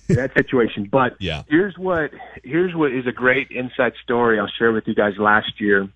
that 0.17 0.33
situation. 0.35 0.89
But 0.91 1.17
yeah. 1.21 1.43
here's 1.49 1.77
what 1.77 2.11
here's 2.43 2.75
what 2.75 2.93
is 2.93 3.07
a 3.07 3.13
great 3.13 3.51
inside 3.51 3.93
story 4.03 4.39
I'll 4.41 4.49
share 4.59 4.73
with 4.73 4.87
you 4.87 4.95
guys. 4.95 5.15
Last 5.19 5.61
year, 5.61 5.89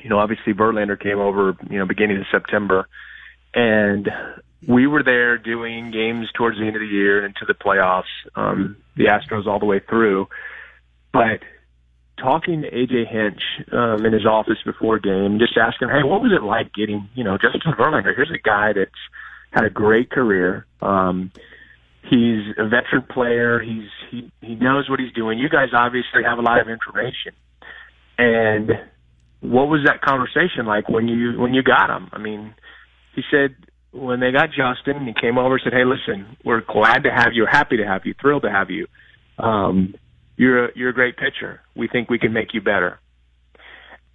you 0.00 0.08
know, 0.08 0.18
obviously 0.18 0.52
Verlander 0.52 0.98
came 0.98 1.18
over, 1.18 1.56
you 1.68 1.78
know, 1.78 1.86
beginning 1.86 2.18
of 2.18 2.26
September, 2.30 2.88
and 3.52 4.08
we 4.66 4.86
were 4.86 5.02
there 5.02 5.36
doing 5.36 5.90
games 5.90 6.28
towards 6.34 6.58
the 6.58 6.64
end 6.64 6.76
of 6.76 6.80
the 6.80 6.86
year 6.86 7.24
into 7.24 7.44
the 7.44 7.54
playoffs. 7.54 8.04
Um, 8.34 8.76
the 8.96 9.06
Astros 9.06 9.46
all 9.46 9.58
the 9.58 9.66
way 9.66 9.80
through, 9.80 10.28
but 11.12 11.40
talking 12.16 12.62
to 12.62 12.70
AJ 12.70 13.08
Hinch 13.08 13.42
um, 13.72 14.06
in 14.06 14.12
his 14.12 14.24
office 14.24 14.58
before 14.64 14.98
game, 14.98 15.38
just 15.38 15.56
asking, 15.56 15.88
hey, 15.88 16.04
what 16.04 16.22
was 16.22 16.32
it 16.32 16.44
like 16.44 16.72
getting, 16.72 17.08
you 17.14 17.24
know, 17.24 17.36
Justin 17.36 17.72
Verlander? 17.72 18.14
Here's 18.14 18.30
a 18.30 18.38
guy 18.38 18.72
that's 18.72 18.90
had 19.50 19.64
a 19.64 19.70
great 19.70 20.10
career. 20.10 20.66
Um, 20.80 21.32
he's 22.10 22.54
a 22.58 22.64
veteran 22.64 23.04
player. 23.10 23.60
He's 23.60 23.88
he 24.10 24.30
he 24.40 24.54
knows 24.54 24.88
what 24.88 25.00
he's 25.00 25.12
doing. 25.12 25.38
You 25.38 25.48
guys 25.48 25.68
obviously 25.72 26.22
have 26.24 26.38
a 26.38 26.42
lot 26.42 26.60
of 26.60 26.68
information. 26.68 27.32
And 28.18 28.70
what 29.40 29.68
was 29.68 29.80
that 29.86 30.00
conversation 30.00 30.66
like 30.66 30.88
when 30.88 31.08
you 31.08 31.38
when 31.38 31.54
you 31.54 31.62
got 31.62 31.90
him? 31.90 32.08
I 32.12 32.18
mean, 32.18 32.54
he 33.14 33.22
said 33.30 33.56
when 33.92 34.20
they 34.20 34.32
got 34.32 34.48
Justin, 34.50 35.06
he 35.06 35.14
came 35.18 35.38
over 35.38 35.54
and 35.54 35.62
said, 35.64 35.72
"Hey, 35.72 35.84
listen, 35.84 36.36
we're 36.44 36.62
glad 36.62 37.04
to 37.04 37.10
have 37.10 37.32
you, 37.32 37.46
happy 37.50 37.76
to 37.78 37.86
have 37.86 38.02
you, 38.04 38.14
thrilled 38.20 38.42
to 38.42 38.50
have 38.50 38.70
you. 38.70 38.86
Um, 39.38 39.94
you're 40.36 40.66
a, 40.66 40.68
you're 40.74 40.90
a 40.90 40.94
great 40.94 41.16
pitcher. 41.16 41.60
We 41.76 41.88
think 41.88 42.10
we 42.10 42.18
can 42.18 42.32
make 42.32 42.54
you 42.54 42.60
better." 42.60 43.00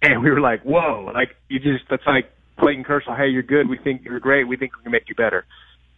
And 0.02 0.22
we 0.22 0.30
were 0.30 0.40
like, 0.40 0.62
"Whoa!" 0.62 1.10
Like 1.14 1.36
you 1.48 1.58
just 1.58 1.84
that's 1.90 2.06
like 2.06 2.30
Clayton 2.58 2.84
Kershaw. 2.84 3.16
Hey, 3.16 3.28
you're 3.28 3.42
good. 3.42 3.68
We 3.68 3.78
think 3.78 4.02
you're 4.04 4.20
great. 4.20 4.44
We 4.44 4.56
think 4.56 4.76
we 4.76 4.82
can 4.82 4.92
make 4.92 5.08
you 5.08 5.14
better. 5.14 5.44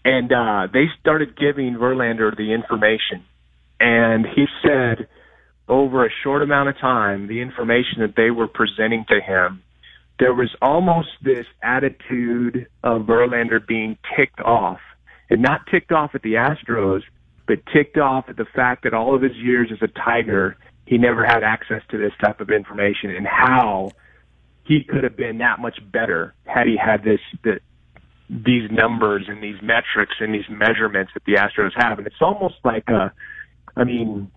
And 0.05 0.33
uh, 0.33 0.67
they 0.73 0.87
started 1.01 1.37
giving 1.37 1.75
Verlander 1.75 2.37
the 2.37 2.53
information, 2.53 3.25
and 3.79 4.27
he 4.27 4.47
said 4.63 5.07
over 5.69 6.05
a 6.05 6.11
short 6.23 6.43
amount 6.43 6.69
of 6.69 6.79
time, 6.79 7.29
the 7.29 7.41
information 7.41 8.01
that 8.01 8.15
they 8.17 8.31
were 8.31 8.49
presenting 8.49 9.05
to 9.09 9.21
him, 9.21 9.63
there 10.19 10.35
was 10.35 10.51
almost 10.61 11.09
this 11.23 11.47
attitude 11.63 12.67
of 12.83 13.03
Verlander 13.03 13.65
being 13.65 13.97
ticked 14.17 14.41
off, 14.41 14.81
and 15.31 15.41
not 15.41 15.67
ticked 15.71 15.93
off 15.93 16.15
at 16.15 16.23
the 16.23 16.35
Astros, 16.35 17.03
but 17.47 17.59
ticked 17.73 17.97
off 17.97 18.25
at 18.29 18.37
the 18.37 18.45
fact 18.45 18.85
that 18.85 18.95
all 18.95 19.15
of 19.15 19.23
his 19.23 19.37
years 19.37 19.71
as 19.73 19.79
a 19.83 19.89
Tiger, 19.89 20.57
he 20.87 20.99
never 20.99 21.25
had 21.25 21.43
access 21.43 21.83
to 21.91 21.99
this 21.99 22.13
type 22.21 22.41
of 22.41 22.51
information, 22.51 23.11
and 23.11 23.27
how 23.27 23.93
he 24.65 24.85
could 24.85 25.05
have 25.05 25.17
been 25.17 25.39
that 25.39 25.61
much 25.61 25.79
better 25.91 26.35
had 26.45 26.67
he 26.67 26.77
had 26.77 27.05
this 27.05 27.21
these 28.33 28.71
numbers 28.71 29.27
and 29.29 29.43
these 29.43 29.61
metrics 29.63 30.15
and 30.21 30.35
these 30.35 30.49
measurements 30.49 31.13
that 31.15 31.23
the 31.27 31.35
Astros 31.35 31.73
have, 31.77 31.99
and 31.99 32.07
it's 32.07 32.17
almost 32.21 32.55
like 32.65 32.89
a, 32.89 33.13
I 33.77 33.85
mean, 33.85 34.31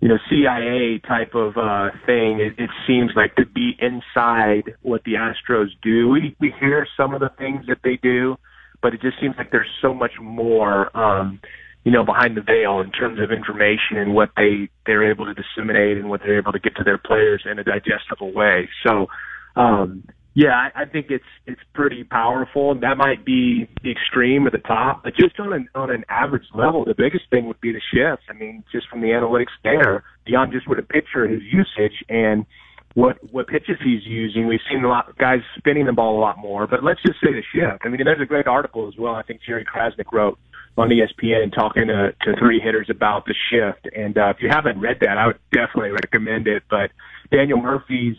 you 0.00 0.08
know, 0.08 0.18
CIA 0.28 1.00
type 1.06 1.34
of 1.34 1.56
uh, 1.56 1.90
thing. 2.06 2.40
It, 2.40 2.54
it 2.62 2.70
seems 2.86 3.12
like 3.16 3.34
to 3.36 3.46
be 3.46 3.76
inside 3.80 4.74
what 4.82 5.02
the 5.04 5.14
Astros 5.14 5.68
do. 5.82 6.08
We 6.08 6.36
we 6.40 6.54
hear 6.60 6.86
some 6.96 7.14
of 7.14 7.20
the 7.20 7.30
things 7.38 7.66
that 7.66 7.78
they 7.82 7.98
do, 8.02 8.36
but 8.80 8.94
it 8.94 9.00
just 9.00 9.20
seems 9.20 9.34
like 9.38 9.50
there's 9.50 9.70
so 9.80 9.94
much 9.94 10.12
more, 10.20 10.96
um, 10.96 11.40
you 11.84 11.92
know, 11.92 12.04
behind 12.04 12.36
the 12.36 12.42
veil 12.42 12.80
in 12.80 12.90
terms 12.90 13.20
of 13.20 13.30
information 13.30 13.96
and 13.96 14.14
what 14.14 14.30
they 14.36 14.68
they're 14.86 15.08
able 15.08 15.24
to 15.24 15.34
disseminate 15.34 15.98
and 15.98 16.08
what 16.08 16.20
they're 16.20 16.38
able 16.38 16.52
to 16.52 16.60
get 16.60 16.76
to 16.76 16.84
their 16.84 16.98
players 16.98 17.42
in 17.48 17.58
a 17.58 17.64
digestible 17.64 18.32
way. 18.32 18.68
So, 18.84 19.06
um, 19.54 20.04
yeah, 20.34 20.52
I, 20.52 20.82
I 20.82 20.84
think 20.86 21.06
it's 21.10 21.24
it's 21.46 21.60
pretty 21.74 22.04
powerful. 22.04 22.74
That 22.74 22.96
might 22.96 23.24
be 23.24 23.68
the 23.82 23.90
extreme 23.90 24.46
at 24.46 24.52
the 24.52 24.58
top, 24.58 25.04
but 25.04 25.14
just 25.14 25.38
on 25.38 25.52
an 25.52 25.68
on 25.74 25.90
an 25.90 26.04
average 26.08 26.46
level, 26.54 26.84
the 26.84 26.94
biggest 26.96 27.24
thing 27.30 27.46
would 27.46 27.60
be 27.60 27.72
the 27.72 27.82
shifts. 27.92 28.24
I 28.30 28.32
mean, 28.32 28.64
just 28.72 28.88
from 28.88 29.02
the 29.02 29.08
analytics 29.08 29.52
there, 29.62 30.04
beyond 30.24 30.52
just 30.52 30.68
what 30.68 30.78
a 30.78 30.82
pitcher 30.82 31.28
his 31.28 31.42
usage 31.42 32.04
and 32.08 32.46
what 32.94 33.18
what 33.30 33.46
pitches 33.46 33.76
he's 33.84 34.06
using. 34.06 34.46
We've 34.46 34.60
seen 34.70 34.84
a 34.84 34.88
lot 34.88 35.08
of 35.08 35.18
guys 35.18 35.40
spinning 35.58 35.86
the 35.86 35.92
ball 35.92 36.18
a 36.18 36.20
lot 36.20 36.38
more. 36.38 36.66
But 36.66 36.82
let's 36.82 37.00
just 37.02 37.20
say 37.20 37.32
the 37.32 37.42
shift. 37.54 37.82
I 37.84 37.88
mean, 37.88 38.00
there's 38.04 38.20
a 38.20 38.26
great 38.26 38.46
article 38.46 38.88
as 38.88 38.94
well. 38.98 39.14
I 39.14 39.22
think 39.22 39.40
Jerry 39.46 39.64
Crasnick 39.64 40.12
wrote 40.12 40.38
on 40.78 40.88
ESPN 40.88 41.54
talking 41.54 41.88
to, 41.88 42.12
to 42.22 42.38
three 42.38 42.58
hitters 42.58 42.88
about 42.88 43.26
the 43.26 43.34
shift. 43.50 43.94
And 43.94 44.16
uh, 44.16 44.30
if 44.30 44.36
you 44.40 44.48
haven't 44.50 44.80
read 44.80 44.98
that, 45.00 45.18
I 45.18 45.26
would 45.26 45.38
definitely 45.52 45.90
recommend 45.90 46.46
it. 46.46 46.62
But 46.70 46.90
Daniel 47.30 47.60
Murphy's 47.60 48.16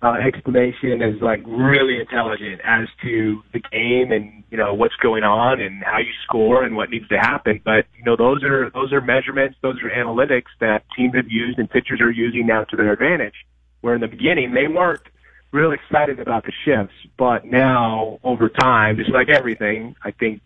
uh, 0.00 0.14
explanation 0.24 1.02
is 1.02 1.20
like 1.20 1.42
really 1.46 1.98
intelligent 2.00 2.60
as 2.64 2.86
to 3.02 3.42
the 3.52 3.58
game 3.58 4.12
and 4.12 4.44
you 4.50 4.56
know 4.56 4.72
what's 4.72 4.94
going 4.96 5.24
on 5.24 5.60
and 5.60 5.82
how 5.82 5.98
you 5.98 6.12
score 6.24 6.62
and 6.62 6.76
what 6.76 6.90
needs 6.90 7.08
to 7.08 7.18
happen. 7.18 7.60
But 7.64 7.86
you 7.96 8.04
know 8.04 8.14
those 8.16 8.44
are 8.44 8.70
those 8.70 8.92
are 8.92 9.00
measurements, 9.00 9.56
those 9.60 9.76
are 9.82 9.90
analytics 9.90 10.50
that 10.60 10.84
teams 10.96 11.14
have 11.16 11.28
used 11.28 11.58
and 11.58 11.68
pitchers 11.68 12.00
are 12.00 12.10
using 12.10 12.46
now 12.46 12.64
to 12.64 12.76
their 12.76 12.92
advantage. 12.92 13.34
Where 13.80 13.94
in 13.94 14.00
the 14.00 14.08
beginning 14.08 14.54
they 14.54 14.68
weren't 14.68 15.02
real 15.50 15.72
excited 15.72 16.20
about 16.20 16.44
the 16.44 16.52
shifts, 16.64 16.94
but 17.16 17.44
now 17.44 18.20
over 18.22 18.48
time, 18.48 18.98
just 18.98 19.10
like 19.10 19.28
everything, 19.28 19.96
I 20.04 20.12
think 20.12 20.42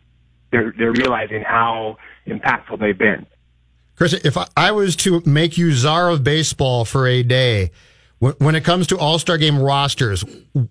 they're 0.50 0.72
they're 0.76 0.92
realizing 0.92 1.42
how 1.42 1.98
impactful 2.26 2.80
they've 2.80 2.96
been. 2.96 3.26
Chris, 3.96 4.14
if 4.14 4.38
I 4.56 4.72
was 4.72 4.96
to 4.96 5.22
make 5.26 5.58
you 5.58 5.72
czar 5.72 6.08
of 6.08 6.24
baseball 6.24 6.86
for 6.86 7.06
a 7.06 7.22
day, 7.22 7.70
when 8.38 8.54
it 8.54 8.62
comes 8.62 8.87
to 8.87 8.98
All 8.98 9.18
Star 9.18 9.37
Game 9.37 9.61
rosters, 9.61 10.24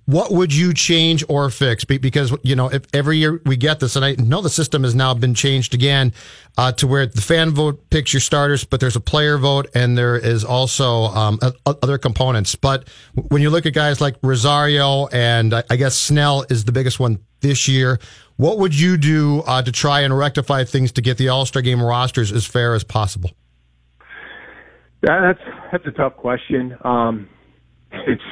what 0.06 0.32
would 0.32 0.56
you 0.56 0.74
change 0.74 1.22
or 1.28 1.50
fix? 1.50 1.84
Because 1.84 2.34
you 2.44 2.56
know, 2.56 2.70
if 2.70 2.84
every 2.94 3.18
year 3.18 3.42
we 3.46 3.58
get 3.58 3.82
this, 3.82 3.98
and 3.98 4.06
I 4.06 4.14
know 4.14 4.42
the 4.42 4.50
system 4.50 4.84
has 4.84 4.96
now 4.96 5.14
been 5.14 5.34
changed 5.34 5.74
again 5.74 6.14
uh, 6.58 6.72
to 6.74 6.88
where 6.88 7.06
the 7.06 7.22
fan 7.22 7.50
vote 7.50 7.90
picks 7.90 8.14
your 8.14 8.22
starters, 8.22 8.64
but 8.64 8.80
there's 8.80 8.96
a 8.96 9.02
player 9.02 9.38
vote 9.38 9.70
and 9.76 9.98
there 9.98 10.16
is 10.16 10.46
also 10.46 11.06
um, 11.08 11.40
other 11.66 11.98
components. 11.98 12.56
But 12.56 12.88
when 13.14 13.42
you 13.42 13.50
look 13.50 13.66
at 13.66 13.74
guys 13.74 14.00
like 14.00 14.16
Rosario 14.24 15.08
and 15.08 15.54
I 15.54 15.76
guess 15.76 15.98
Snell 15.98 16.46
is 16.50 16.64
the 16.64 16.72
biggest 16.72 17.02
one 17.02 17.20
this 17.42 17.68
year, 17.68 18.00
what 18.38 18.60
would 18.60 18.80
you 18.80 18.96
do 18.96 19.42
uh, 19.42 19.62
to 19.62 19.74
try 19.74 20.02
and 20.02 20.18
rectify 20.18 20.64
things 20.64 20.94
to 20.94 21.02
get 21.02 21.18
the 21.18 21.28
All 21.28 21.46
Star 21.46 21.62
Game 21.62 21.82
rosters 21.82 22.32
as 22.32 22.46
fair 22.46 22.76
as 22.76 22.86
possible? 22.86 23.32
That's 25.02 25.40
that's 25.72 25.86
a 25.86 25.92
tough 25.92 26.16
question. 26.16 26.78
Um, 26.86 27.28
it's 28.08 28.24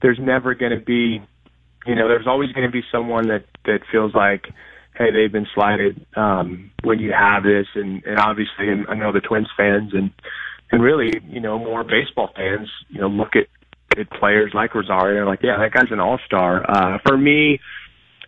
there's 0.00 0.18
never 0.20 0.54
going 0.54 0.72
to 0.72 0.84
be, 0.84 1.22
you 1.86 1.94
know, 1.94 2.08
there's 2.08 2.26
always 2.26 2.52
going 2.52 2.66
to 2.66 2.72
be 2.72 2.82
someone 2.90 3.28
that 3.28 3.44
that 3.64 3.80
feels 3.90 4.14
like, 4.14 4.46
hey, 4.96 5.10
they've 5.12 5.32
been 5.32 5.46
slighted 5.54 6.04
um, 6.16 6.70
when 6.82 6.98
you 6.98 7.12
have 7.12 7.42
this, 7.42 7.66
and 7.74 8.04
and 8.04 8.18
obviously, 8.18 8.68
and 8.68 8.86
I 8.88 8.94
know 8.94 9.12
the 9.12 9.20
Twins 9.20 9.48
fans 9.56 9.92
and 9.94 10.10
and 10.70 10.82
really, 10.82 11.12
you 11.28 11.40
know, 11.40 11.58
more 11.58 11.84
baseball 11.84 12.30
fans, 12.34 12.68
you 12.88 13.00
know, 13.00 13.08
look 13.08 13.36
at 13.36 13.46
at 13.98 14.10
players 14.10 14.52
like 14.54 14.74
Rosario, 14.74 15.20
and 15.20 15.26
like, 15.26 15.42
yeah, 15.42 15.58
that 15.58 15.72
guy's 15.72 15.92
an 15.92 16.00
all 16.00 16.18
star. 16.24 16.64
Uh, 16.68 16.98
for 17.06 17.16
me, 17.16 17.60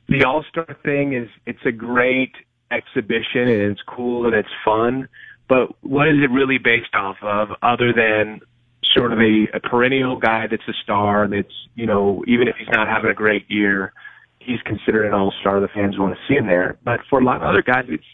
the 0.09 0.25
all 0.25 0.45
star 0.51 0.77
thing 0.85 1.15
is 1.15 1.29
it's 1.47 1.65
a 1.65 1.73
great 1.73 2.33
exhibition 2.71 3.43
and 3.49 3.73
it's 3.73 3.81
cool 3.87 4.27
and 4.27 4.35
it's 4.35 4.49
fun. 4.65 5.09
But 5.49 5.75
what 5.83 6.09
is 6.09 6.17
it 6.23 6.31
really 6.31 6.59
based 6.59 6.95
off 6.95 7.17
of 7.23 7.49
other 7.63 7.93
than 7.93 8.41
sort 8.95 9.13
of 9.13 9.19
a, 9.19 9.47
a 9.55 9.61
perennial 9.61 10.19
guy 10.19 10.47
that's 10.51 10.67
a 10.69 10.73
star 10.83 11.29
that's, 11.29 11.55
you 11.75 11.87
know, 11.87 12.25
even 12.27 12.49
if 12.49 12.55
he's 12.59 12.69
not 12.71 12.89
having 12.89 13.11
a 13.11 13.15
great 13.15 13.45
year, 13.49 13.93
he's 14.39 14.61
considered 14.65 15.07
an 15.07 15.15
all 15.15 15.33
star. 15.41 15.61
The 15.61 15.69
fans 15.75 15.99
want 15.99 16.15
to 16.15 16.21
see 16.29 16.39
him 16.39 16.47
there. 16.47 16.79
But 16.85 17.01
for 17.11 17.21
a 17.21 17.25
lot 17.25 17.37
of 17.37 17.43
other 17.43 17.63
guys, 17.63 17.85
it's, 17.89 18.05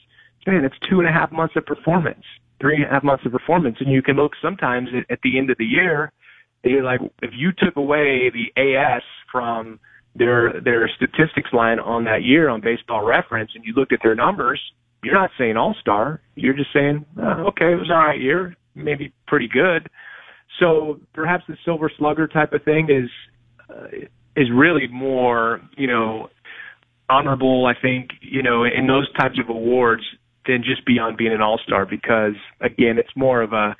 man, 0.46 0.64
it's 0.64 0.76
two 0.88 1.00
and 1.00 1.08
a 1.08 1.12
half 1.12 1.32
months 1.32 1.54
of 1.56 1.66
performance, 1.66 2.24
three 2.60 2.76
and 2.76 2.84
a 2.84 2.88
half 2.88 3.04
months 3.04 3.24
of 3.26 3.32
performance. 3.32 3.76
And 3.80 3.92
you 3.92 4.02
can 4.02 4.16
look 4.16 4.32
sometimes 4.42 4.88
at, 4.96 5.10
at 5.12 5.18
the 5.22 5.38
end 5.38 5.50
of 5.50 5.58
the 5.58 5.64
year, 5.64 6.12
you're 6.64 6.84
like, 6.84 7.00
if 7.22 7.30
you 7.34 7.52
took 7.56 7.76
away 7.76 8.30
the 8.30 8.76
AS 8.76 9.02
from 9.32 9.80
their, 10.14 10.60
their 10.60 10.88
statistics 10.96 11.52
line 11.52 11.78
on 11.78 12.04
that 12.04 12.22
year 12.22 12.48
on 12.48 12.60
baseball 12.60 13.04
reference 13.04 13.50
and 13.54 13.64
you 13.64 13.72
looked 13.74 13.92
at 13.92 14.00
their 14.02 14.14
numbers, 14.14 14.60
you're 15.02 15.14
not 15.14 15.30
saying 15.38 15.56
all 15.56 15.74
star. 15.80 16.20
You're 16.34 16.56
just 16.56 16.72
saying, 16.74 17.06
oh, 17.18 17.46
okay, 17.48 17.72
it 17.72 17.76
was 17.76 17.90
all 17.90 17.96
right 17.96 18.20
year, 18.20 18.54
maybe 18.74 19.12
pretty 19.26 19.48
good. 19.48 19.88
So 20.60 21.00
perhaps 21.14 21.44
the 21.48 21.56
silver 21.64 21.90
slugger 21.98 22.28
type 22.28 22.52
of 22.52 22.62
thing 22.62 22.88
is 22.90 23.10
uh, 23.68 24.06
is 24.36 24.48
really 24.54 24.86
more, 24.86 25.60
you 25.76 25.88
know, 25.88 26.28
honorable. 27.08 27.66
I 27.66 27.74
think 27.80 28.10
you 28.20 28.42
know 28.42 28.64
in 28.64 28.86
those 28.86 29.10
types 29.14 29.38
of 29.40 29.48
awards 29.48 30.02
than 30.46 30.62
just 30.62 30.84
beyond 30.86 31.16
being 31.16 31.32
an 31.32 31.40
all 31.40 31.58
star 31.66 31.86
because 31.86 32.34
again, 32.60 32.98
it's 32.98 33.16
more 33.16 33.42
of 33.42 33.52
a 33.52 33.74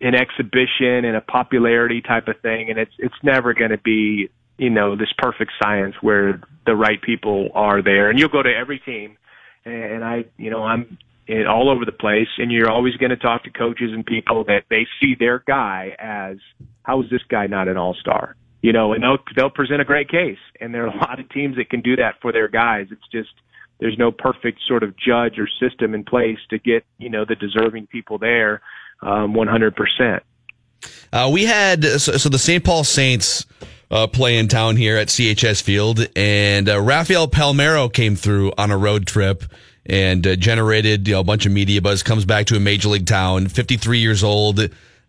an 0.00 0.14
exhibition 0.14 1.04
and 1.04 1.16
a 1.16 1.20
popularity 1.20 2.02
type 2.02 2.28
of 2.28 2.38
thing, 2.40 2.68
and 2.68 2.78
it's 2.78 2.92
it's 2.98 3.14
never 3.22 3.54
going 3.54 3.70
to 3.70 3.78
be 3.78 4.28
you 4.58 4.70
know 4.70 4.96
this 4.96 5.12
perfect 5.16 5.52
science 5.62 5.94
where 6.00 6.40
the 6.66 6.74
right 6.74 7.00
people 7.02 7.48
are 7.54 7.82
there, 7.82 8.10
and 8.10 8.18
you'll 8.18 8.28
go 8.28 8.42
to 8.42 8.54
every 8.54 8.80
team, 8.80 9.16
and 9.64 10.04
I 10.04 10.24
you 10.36 10.50
know 10.50 10.64
I'm 10.64 10.98
it, 11.26 11.46
all 11.46 11.70
over 11.70 11.84
the 11.84 11.92
place, 11.92 12.28
and 12.38 12.52
you're 12.52 12.70
always 12.70 12.96
going 12.96 13.10
to 13.10 13.16
talk 13.16 13.44
to 13.44 13.50
coaches 13.50 13.90
and 13.92 14.04
people 14.04 14.44
that 14.44 14.64
they 14.70 14.86
see 15.00 15.14
their 15.18 15.42
guy 15.46 15.96
as 15.98 16.36
how 16.82 17.02
is 17.02 17.10
this 17.10 17.22
guy 17.28 17.46
not 17.46 17.68
an 17.68 17.76
all 17.76 17.94
star? 17.94 18.36
You 18.62 18.72
know, 18.72 18.92
and 18.92 19.02
they'll 19.02 19.18
they'll 19.36 19.50
present 19.50 19.80
a 19.80 19.84
great 19.84 20.08
case, 20.08 20.38
and 20.60 20.74
there 20.74 20.84
are 20.84 20.94
a 20.94 20.96
lot 20.96 21.20
of 21.20 21.28
teams 21.30 21.56
that 21.56 21.70
can 21.70 21.80
do 21.80 21.96
that 21.96 22.14
for 22.22 22.32
their 22.32 22.48
guys. 22.48 22.88
It's 22.90 23.08
just 23.12 23.30
there's 23.78 23.98
no 23.98 24.10
perfect 24.10 24.60
sort 24.66 24.82
of 24.82 24.94
judge 24.96 25.38
or 25.38 25.48
system 25.60 25.94
in 25.94 26.04
place 26.04 26.38
to 26.50 26.58
get 26.58 26.84
you 26.98 27.10
know 27.10 27.24
the 27.24 27.34
deserving 27.34 27.86
people 27.88 28.18
there, 28.18 28.62
um, 29.02 29.34
100%. 29.34 30.20
Uh, 31.12 31.30
we 31.32 31.44
had 31.44 31.84
so, 31.84 32.16
so 32.16 32.28
the 32.28 32.38
St. 32.38 32.64
Paul 32.64 32.84
Saints 32.84 33.46
uh, 33.90 34.06
play 34.06 34.38
in 34.38 34.48
town 34.48 34.76
here 34.76 34.96
at 34.96 35.08
CHS 35.08 35.62
Field, 35.62 36.06
and 36.16 36.68
uh, 36.68 36.80
Rafael 36.80 37.28
Palmeiro 37.28 37.92
came 37.92 38.16
through 38.16 38.52
on 38.56 38.70
a 38.70 38.76
road 38.76 39.06
trip 39.06 39.44
and 39.86 40.26
uh, 40.26 40.36
generated 40.36 41.06
you 41.06 41.14
know, 41.14 41.20
a 41.20 41.24
bunch 41.24 41.46
of 41.46 41.52
media 41.52 41.80
buzz. 41.80 42.02
Comes 42.02 42.24
back 42.24 42.46
to 42.46 42.56
a 42.56 42.60
major 42.60 42.88
league 42.88 43.06
town, 43.06 43.48
53 43.48 43.98
years 43.98 44.24
old, 44.24 44.60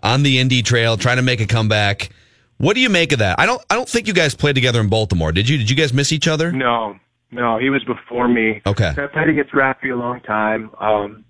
on 0.03 0.23
the 0.23 0.39
Indy 0.39 0.61
Trail, 0.61 0.97
trying 0.97 1.17
to 1.17 1.23
make 1.23 1.41
a 1.41 1.47
comeback. 1.47 2.09
What 2.57 2.75
do 2.75 2.79
you 2.79 2.89
make 2.89 3.11
of 3.11 3.19
that? 3.19 3.39
I 3.39 3.45
don't. 3.45 3.61
I 3.69 3.75
don't 3.75 3.89
think 3.89 4.07
you 4.07 4.13
guys 4.13 4.33
played 4.33 4.55
together 4.55 4.79
in 4.79 4.88
Baltimore. 4.88 5.31
Did 5.31 5.49
you? 5.49 5.57
Did 5.57 5.69
you 5.69 5.75
guys 5.75 5.93
miss 5.93 6.11
each 6.11 6.27
other? 6.27 6.51
No, 6.51 6.95
no. 7.31 7.57
He 7.57 7.69
was 7.69 7.83
before 7.83 8.27
me. 8.27 8.61
Okay. 8.65 8.89
I 8.89 9.07
played 9.07 9.29
against 9.29 9.51
Rafi 9.51 9.91
a 9.91 9.95
long 9.95 10.21
time. 10.21 10.71
Um, 10.79 11.25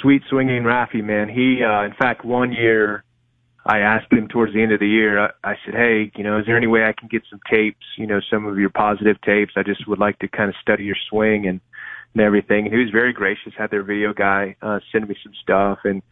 sweet 0.00 0.22
swinging 0.30 0.62
Rafi, 0.62 1.02
man. 1.02 1.28
He, 1.28 1.62
uh, 1.64 1.82
in 1.82 1.92
fact, 1.94 2.24
one 2.24 2.52
year 2.52 3.02
I 3.66 3.78
asked 3.78 4.12
him 4.12 4.28
towards 4.28 4.54
the 4.54 4.62
end 4.62 4.72
of 4.72 4.78
the 4.78 4.88
year. 4.88 5.18
I, 5.18 5.30
I 5.42 5.54
said, 5.64 5.74
"Hey, 5.74 6.12
you 6.14 6.22
know, 6.22 6.38
is 6.38 6.46
there 6.46 6.56
any 6.56 6.68
way 6.68 6.84
I 6.84 6.92
can 6.92 7.08
get 7.08 7.22
some 7.28 7.40
tapes? 7.50 7.84
You 7.98 8.06
know, 8.06 8.20
some 8.30 8.46
of 8.46 8.58
your 8.60 8.70
positive 8.70 9.20
tapes. 9.22 9.54
I 9.56 9.64
just 9.64 9.88
would 9.88 9.98
like 9.98 10.20
to 10.20 10.28
kind 10.28 10.48
of 10.48 10.54
study 10.60 10.84
your 10.84 10.96
swing 11.08 11.46
and." 11.46 11.60
And 12.14 12.22
everything. 12.22 12.66
He 12.70 12.76
was 12.76 12.90
very 12.92 13.12
gracious, 13.12 13.52
had 13.56 13.70
their 13.70 13.82
video 13.82 14.12
guy 14.12 14.56
uh, 14.62 14.80
send 14.92 15.08
me 15.08 15.16
some 15.22 15.32
stuff. 15.42 15.78
And, 15.84 16.02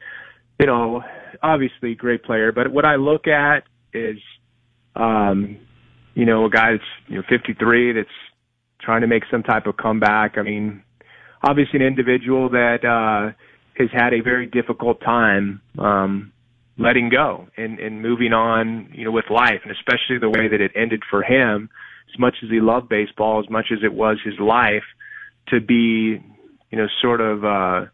you 0.60 0.66
know, 0.66 1.02
obviously 1.42 1.94
great 1.94 2.22
player. 2.22 2.52
But 2.52 2.72
what 2.72 2.84
I 2.84 2.96
look 2.96 3.26
at 3.26 3.64
is, 3.92 4.18
um, 4.94 5.58
you 6.14 6.24
know, 6.24 6.46
a 6.46 6.50
guy 6.50 6.72
that's, 6.72 7.08
you 7.08 7.16
know, 7.16 7.22
53 7.28 7.92
that's 7.92 8.08
trying 8.80 9.00
to 9.00 9.06
make 9.06 9.24
some 9.30 9.42
type 9.42 9.66
of 9.66 9.76
comeback. 9.76 10.38
I 10.38 10.42
mean, 10.42 10.82
obviously 11.42 11.80
an 11.80 11.86
individual 11.86 12.50
that, 12.50 12.84
uh, 12.84 13.32
has 13.76 13.88
had 13.92 14.12
a 14.12 14.20
very 14.22 14.46
difficult 14.46 15.00
time, 15.00 15.60
um, 15.78 16.32
letting 16.78 17.10
go 17.10 17.48
and, 17.56 17.78
and 17.80 18.02
moving 18.02 18.32
on, 18.32 18.88
you 18.92 19.04
know, 19.04 19.10
with 19.10 19.24
life 19.30 19.60
and 19.64 19.72
especially 19.72 20.18
the 20.20 20.30
way 20.30 20.48
that 20.48 20.60
it 20.60 20.72
ended 20.76 21.02
for 21.10 21.22
him. 21.22 21.68
As 22.12 22.18
much 22.18 22.36
as 22.42 22.50
he 22.50 22.60
loved 22.60 22.88
baseball, 22.88 23.40
as 23.40 23.50
much 23.50 23.66
as 23.72 23.80
it 23.84 23.92
was 23.92 24.18
his 24.24 24.38
life, 24.40 24.84
to 25.50 25.60
be, 25.60 26.22
you 26.70 26.78
know, 26.78 26.88
sort 27.00 27.20
of, 27.20 27.44
uh, 27.44 27.86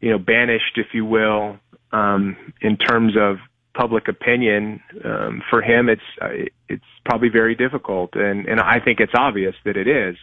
you 0.00 0.10
know, 0.10 0.18
banished, 0.18 0.76
if 0.76 0.88
you 0.92 1.04
will, 1.04 1.58
um, 1.92 2.36
in 2.60 2.76
terms 2.76 3.16
of 3.16 3.38
public 3.74 4.08
opinion. 4.08 4.80
Um, 5.04 5.42
for 5.48 5.62
him, 5.62 5.88
it's 5.88 6.02
uh, 6.20 6.48
it's 6.68 6.84
probably 7.04 7.28
very 7.28 7.54
difficult, 7.54 8.14
and 8.14 8.46
and 8.46 8.60
I 8.60 8.80
think 8.80 9.00
it's 9.00 9.14
obvious 9.14 9.54
that 9.64 9.76
it 9.76 9.88
is. 9.88 10.16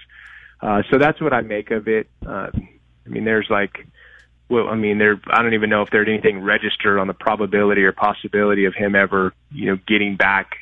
Uh, 0.61 0.83
so 0.89 0.97
that's 0.97 1.21
what 1.21 1.33
I 1.33 1.41
make 1.41 1.71
of 1.71 1.87
it. 1.87 2.07
Uh, 2.25 2.49
I 3.05 3.09
mean, 3.09 3.25
there's 3.25 3.47
like, 3.49 3.87
well, 4.49 4.67
I 4.67 4.75
mean, 4.75 4.97
there. 4.97 5.19
I 5.27 5.41
don't 5.41 5.53
even 5.53 5.69
know 5.69 5.81
if 5.81 5.89
there's 5.91 6.07
anything 6.07 6.43
registered 6.43 6.99
on 6.99 7.07
the 7.07 7.13
probability 7.13 7.83
or 7.83 7.91
possibility 7.91 8.65
of 8.65 8.73
him 8.73 8.95
ever, 8.95 9.33
you 9.51 9.67
know, 9.67 9.77
getting 9.87 10.15
back 10.15 10.57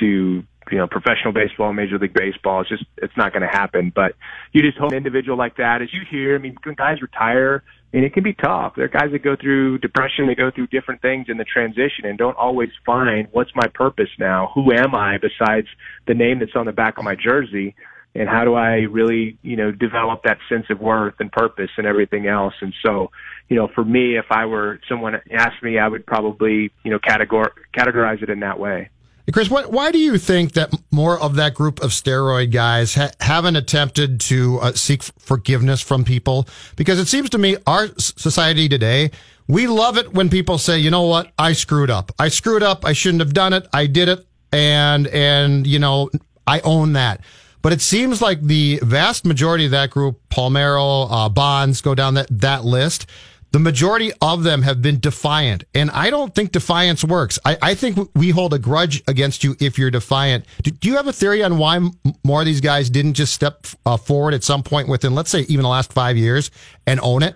to 0.00 0.44
you 0.70 0.78
know, 0.78 0.86
professional 0.86 1.32
baseball, 1.32 1.72
Major 1.72 1.98
League 1.98 2.14
Baseball. 2.14 2.60
It's 2.60 2.70
just, 2.70 2.84
it's 2.98 3.16
not 3.16 3.32
going 3.32 3.42
to 3.42 3.48
happen. 3.48 3.92
But 3.94 4.14
you 4.52 4.62
just 4.62 4.78
hope 4.78 4.92
an 4.92 4.96
individual 4.96 5.36
like 5.36 5.56
that, 5.56 5.82
as 5.82 5.92
you 5.92 6.00
hear, 6.10 6.34
I 6.34 6.38
mean, 6.38 6.56
guys 6.76 7.02
retire, 7.02 7.62
mean, 7.92 8.04
it 8.04 8.14
can 8.14 8.22
be 8.22 8.32
tough. 8.32 8.74
There 8.74 8.84
are 8.84 8.88
guys 8.88 9.12
that 9.12 9.22
go 9.22 9.36
through 9.36 9.78
depression, 9.78 10.26
they 10.26 10.34
go 10.34 10.50
through 10.50 10.68
different 10.68 11.02
things 11.02 11.26
in 11.28 11.36
the 11.36 11.44
transition 11.44 12.04
and 12.04 12.16
don't 12.16 12.36
always 12.36 12.70
find 12.86 13.28
what's 13.32 13.50
my 13.54 13.68
purpose 13.74 14.08
now? 14.18 14.50
Who 14.54 14.72
am 14.72 14.94
I 14.94 15.18
besides 15.18 15.66
the 16.06 16.14
name 16.14 16.38
that's 16.38 16.56
on 16.56 16.66
the 16.66 16.72
back 16.72 16.98
of 16.98 17.04
my 17.04 17.14
jersey? 17.14 17.74
And 18.14 18.28
how 18.28 18.44
do 18.44 18.54
I 18.54 18.86
really, 18.90 19.38
you 19.42 19.56
know, 19.56 19.72
develop 19.72 20.24
that 20.24 20.38
sense 20.48 20.66
of 20.68 20.80
worth 20.80 21.14
and 21.18 21.32
purpose 21.32 21.70
and 21.78 21.86
everything 21.86 22.26
else? 22.26 22.54
And 22.60 22.74
so, 22.84 23.10
you 23.48 23.56
know, 23.56 23.68
for 23.74 23.84
me, 23.84 24.18
if 24.18 24.26
I 24.30 24.46
were 24.46 24.80
someone 24.88 25.18
asked 25.30 25.62
me, 25.62 25.78
I 25.78 25.88
would 25.88 26.04
probably, 26.04 26.70
you 26.84 26.90
know, 26.90 26.98
categor- 26.98 27.52
categorize 27.76 28.22
it 28.22 28.28
in 28.28 28.40
that 28.40 28.58
way. 28.58 28.90
Chris, 29.30 29.48
what, 29.48 29.70
why 29.70 29.92
do 29.92 29.98
you 29.98 30.18
think 30.18 30.52
that 30.54 30.74
more 30.90 31.18
of 31.20 31.36
that 31.36 31.54
group 31.54 31.80
of 31.80 31.90
steroid 31.90 32.50
guys 32.50 32.94
ha- 32.94 33.12
haven't 33.20 33.54
attempted 33.56 34.20
to 34.20 34.58
uh, 34.60 34.72
seek 34.72 35.02
forgiveness 35.02 35.80
from 35.80 36.04
people? 36.04 36.48
Because 36.74 36.98
it 36.98 37.06
seems 37.06 37.30
to 37.30 37.38
me 37.38 37.56
our 37.66 37.88
society 37.96 38.68
today, 38.68 39.10
we 39.46 39.68
love 39.68 39.96
it 39.96 40.12
when 40.12 40.28
people 40.28 40.58
say, 40.58 40.78
you 40.78 40.90
know 40.90 41.02
what, 41.02 41.30
I 41.38 41.52
screwed 41.52 41.90
up. 41.90 42.10
I 42.18 42.28
screwed 42.28 42.62
up. 42.62 42.84
I 42.84 42.92
shouldn't 42.94 43.20
have 43.20 43.32
done 43.32 43.52
it. 43.52 43.66
I 43.72 43.86
did 43.86 44.08
it. 44.08 44.26
and 44.52 45.06
and 45.08 45.66
you 45.66 45.78
know 45.78 46.10
I 46.46 46.60
own 46.60 46.92
that. 46.92 47.20
But 47.62 47.72
it 47.72 47.80
seems 47.80 48.20
like 48.20 48.42
the 48.42 48.80
vast 48.82 49.24
majority 49.24 49.66
of 49.66 49.70
that 49.70 49.90
group, 49.90 50.20
Palmeiro, 50.30 51.06
uh, 51.10 51.28
Bonds, 51.28 51.80
go 51.80 51.94
down 51.94 52.14
that 52.14 52.26
that 52.40 52.64
list. 52.64 53.06
The 53.52 53.58
majority 53.58 54.12
of 54.22 54.44
them 54.44 54.62
have 54.62 54.80
been 54.80 54.98
defiant, 54.98 55.64
and 55.74 55.90
I 55.90 56.08
don't 56.08 56.34
think 56.34 56.52
defiance 56.52 57.04
works. 57.04 57.38
I, 57.44 57.58
I 57.60 57.74
think 57.74 58.10
we 58.14 58.30
hold 58.30 58.54
a 58.54 58.58
grudge 58.58 59.02
against 59.06 59.44
you 59.44 59.56
if 59.60 59.78
you're 59.78 59.90
defiant. 59.90 60.46
Do, 60.62 60.70
do 60.70 60.88
you 60.88 60.96
have 60.96 61.06
a 61.06 61.12
theory 61.12 61.42
on 61.42 61.58
why 61.58 61.76
m- 61.76 61.92
more 62.24 62.40
of 62.40 62.46
these 62.46 62.62
guys 62.62 62.88
didn't 62.88 63.12
just 63.12 63.34
step 63.34 63.66
uh, 63.84 63.98
forward 63.98 64.32
at 64.32 64.42
some 64.42 64.62
point 64.62 64.88
within, 64.88 65.14
let's 65.14 65.30
say, 65.30 65.40
even 65.42 65.64
the 65.64 65.68
last 65.68 65.92
five 65.92 66.16
years 66.16 66.50
and 66.86 66.98
own 67.02 67.22
it? 67.22 67.34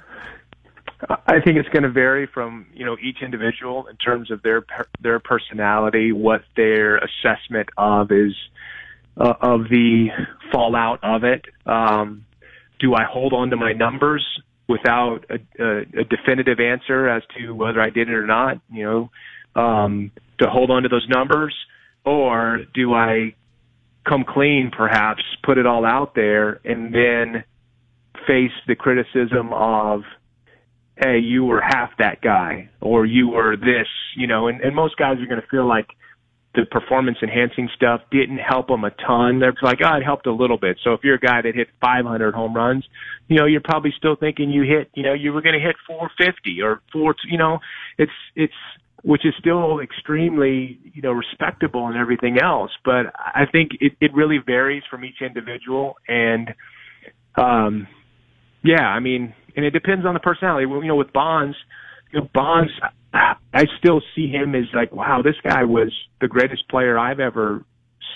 I 1.27 1.41
think 1.41 1.59
it's 1.59 1.69
going 1.69 1.83
to 1.83 1.91
vary 1.91 2.27
from 2.27 2.67
you 2.73 2.87
know 2.87 2.97
each 2.99 3.19
individual 3.21 3.87
in 3.87 3.97
terms 3.97 4.31
of 4.31 4.41
their 4.41 4.65
their 5.01 5.21
personality, 5.21 6.13
what 6.13 6.45
their 6.57 6.97
assessment 6.97 7.69
of 7.77 8.11
is 8.11 8.33
uh, 9.19 9.35
of 9.43 9.69
the 9.69 10.09
fallout 10.51 11.01
of 11.03 11.25
it. 11.25 11.45
Um, 11.67 12.25
do 12.79 12.95
I 12.95 13.05
hold 13.05 13.35
on 13.35 13.51
to 13.51 13.57
my 13.57 13.75
numbers 13.75 14.25
without 14.69 15.25
a, 15.31 15.63
a, 15.63 15.81
a 16.01 16.05
definitive 16.05 16.61
answer 16.61 17.09
as 17.09 17.23
to 17.39 17.53
whether 17.53 17.81
I 17.81 17.91
did 17.91 18.09
it 18.09 18.15
or 18.15 18.27
not? 18.27 18.61
You 18.71 19.11
know, 19.55 19.61
um, 19.61 20.13
to 20.41 20.49
hold 20.49 20.71
on 20.71 20.83
to 20.83 20.89
those 20.89 21.07
numbers, 21.09 21.55
or 22.05 22.61
do 22.75 22.95
I 22.95 23.35
come 24.09 24.25
clean, 24.27 24.71
perhaps 24.77 25.23
put 25.45 25.59
it 25.59 25.67
all 25.67 25.85
out 25.85 26.15
there, 26.15 26.61
and 26.65 26.95
then 26.95 27.45
face 28.27 28.53
the 28.67 28.75
criticism 28.75 29.53
of 29.53 30.03
hey, 30.97 31.19
you 31.19 31.45
were 31.45 31.61
half 31.61 31.91
that 31.99 32.23
guy, 32.23 32.71
or 32.81 33.05
you 33.05 33.29
were 33.29 33.55
this, 33.57 33.87
you 34.17 34.27
know, 34.27 34.49
and, 34.49 34.63
and 34.63 34.75
most 34.75 34.97
guys 34.97 35.19
are 35.21 35.27
going 35.27 35.41
to 35.41 35.47
feel 35.49 35.69
like 35.69 35.89
the 36.57 36.65
performance 36.65 37.19
enhancing 37.23 37.69
stuff 37.77 38.01
didn't 38.11 38.39
help 38.39 38.69
them 38.69 38.83
a 38.83 38.91
ton. 38.91 39.39
They're 39.39 39.55
like, 39.63 39.79
oh, 39.85 39.97
it 39.97 40.03
helped 40.03 40.27
a 40.27 40.33
little 40.33 40.59
bit. 40.59 40.79
So 40.83 40.95
if 40.95 41.01
you're 41.05 41.17
a 41.17 41.21
guy 41.21 41.43
that 41.43 41.55
hit 41.55 41.69
500 41.81 42.35
home 42.35 42.55
runs, 42.55 42.85
you 43.29 43.37
know, 43.37 43.45
you're 43.45 43.61
probably 43.61 43.93
still 43.97 44.17
thinking 44.17 44.51
you 44.51 44.63
hit, 44.63 44.91
you 44.95 45.03
know, 45.03 45.13
you 45.13 45.33
were 45.33 45.43
going 45.43 45.55
to 45.55 45.65
hit 45.65 45.77
450 45.87 46.63
or 46.63 46.81
four, 46.93 47.15
you 47.29 47.37
know, 47.37 47.59
it's, 47.99 48.13
it's, 48.35 48.55
which 49.05 49.25
is 49.27 49.35
still 49.39 49.81
extremely, 49.81 50.81
you 50.95 51.03
know, 51.03 51.13
respectable 51.13 51.87
and 51.87 51.97
everything 51.97 52.39
else. 52.43 52.71
But 52.85 53.07
I 53.17 53.45
think 53.51 53.73
it, 53.81 53.93
it 54.01 54.15
really 54.15 54.39
varies 54.45 54.83
from 54.91 55.05
each 55.05 55.21
individual. 55.21 55.97
And, 56.09 56.55
um, 57.37 57.87
yeah, 58.65 58.83
I 58.83 59.01
mean, 59.01 59.35
and 59.55 59.65
it 59.65 59.71
depends 59.71 60.07
on 60.07 60.15
the 60.15 60.21
personality. 60.21 60.67
Well, 60.67 60.83
you 60.83 60.89
know, 60.89 60.97
with 60.97 61.13
Bonds, 61.13 61.57
you 62.13 62.21
know, 62.21 62.29
Bonds, 62.35 62.73
I 63.57 63.65
still 63.79 64.03
see 64.15 64.29
him 64.29 64.55
as 64.55 64.65
like, 64.75 64.93
wow, 64.93 65.23
this 65.23 65.37
guy 65.43 65.65
was 65.65 65.91
the 66.21 66.29
greatest 66.29 66.69
player 66.69 66.99
I've 66.99 67.21
ever 67.21 67.65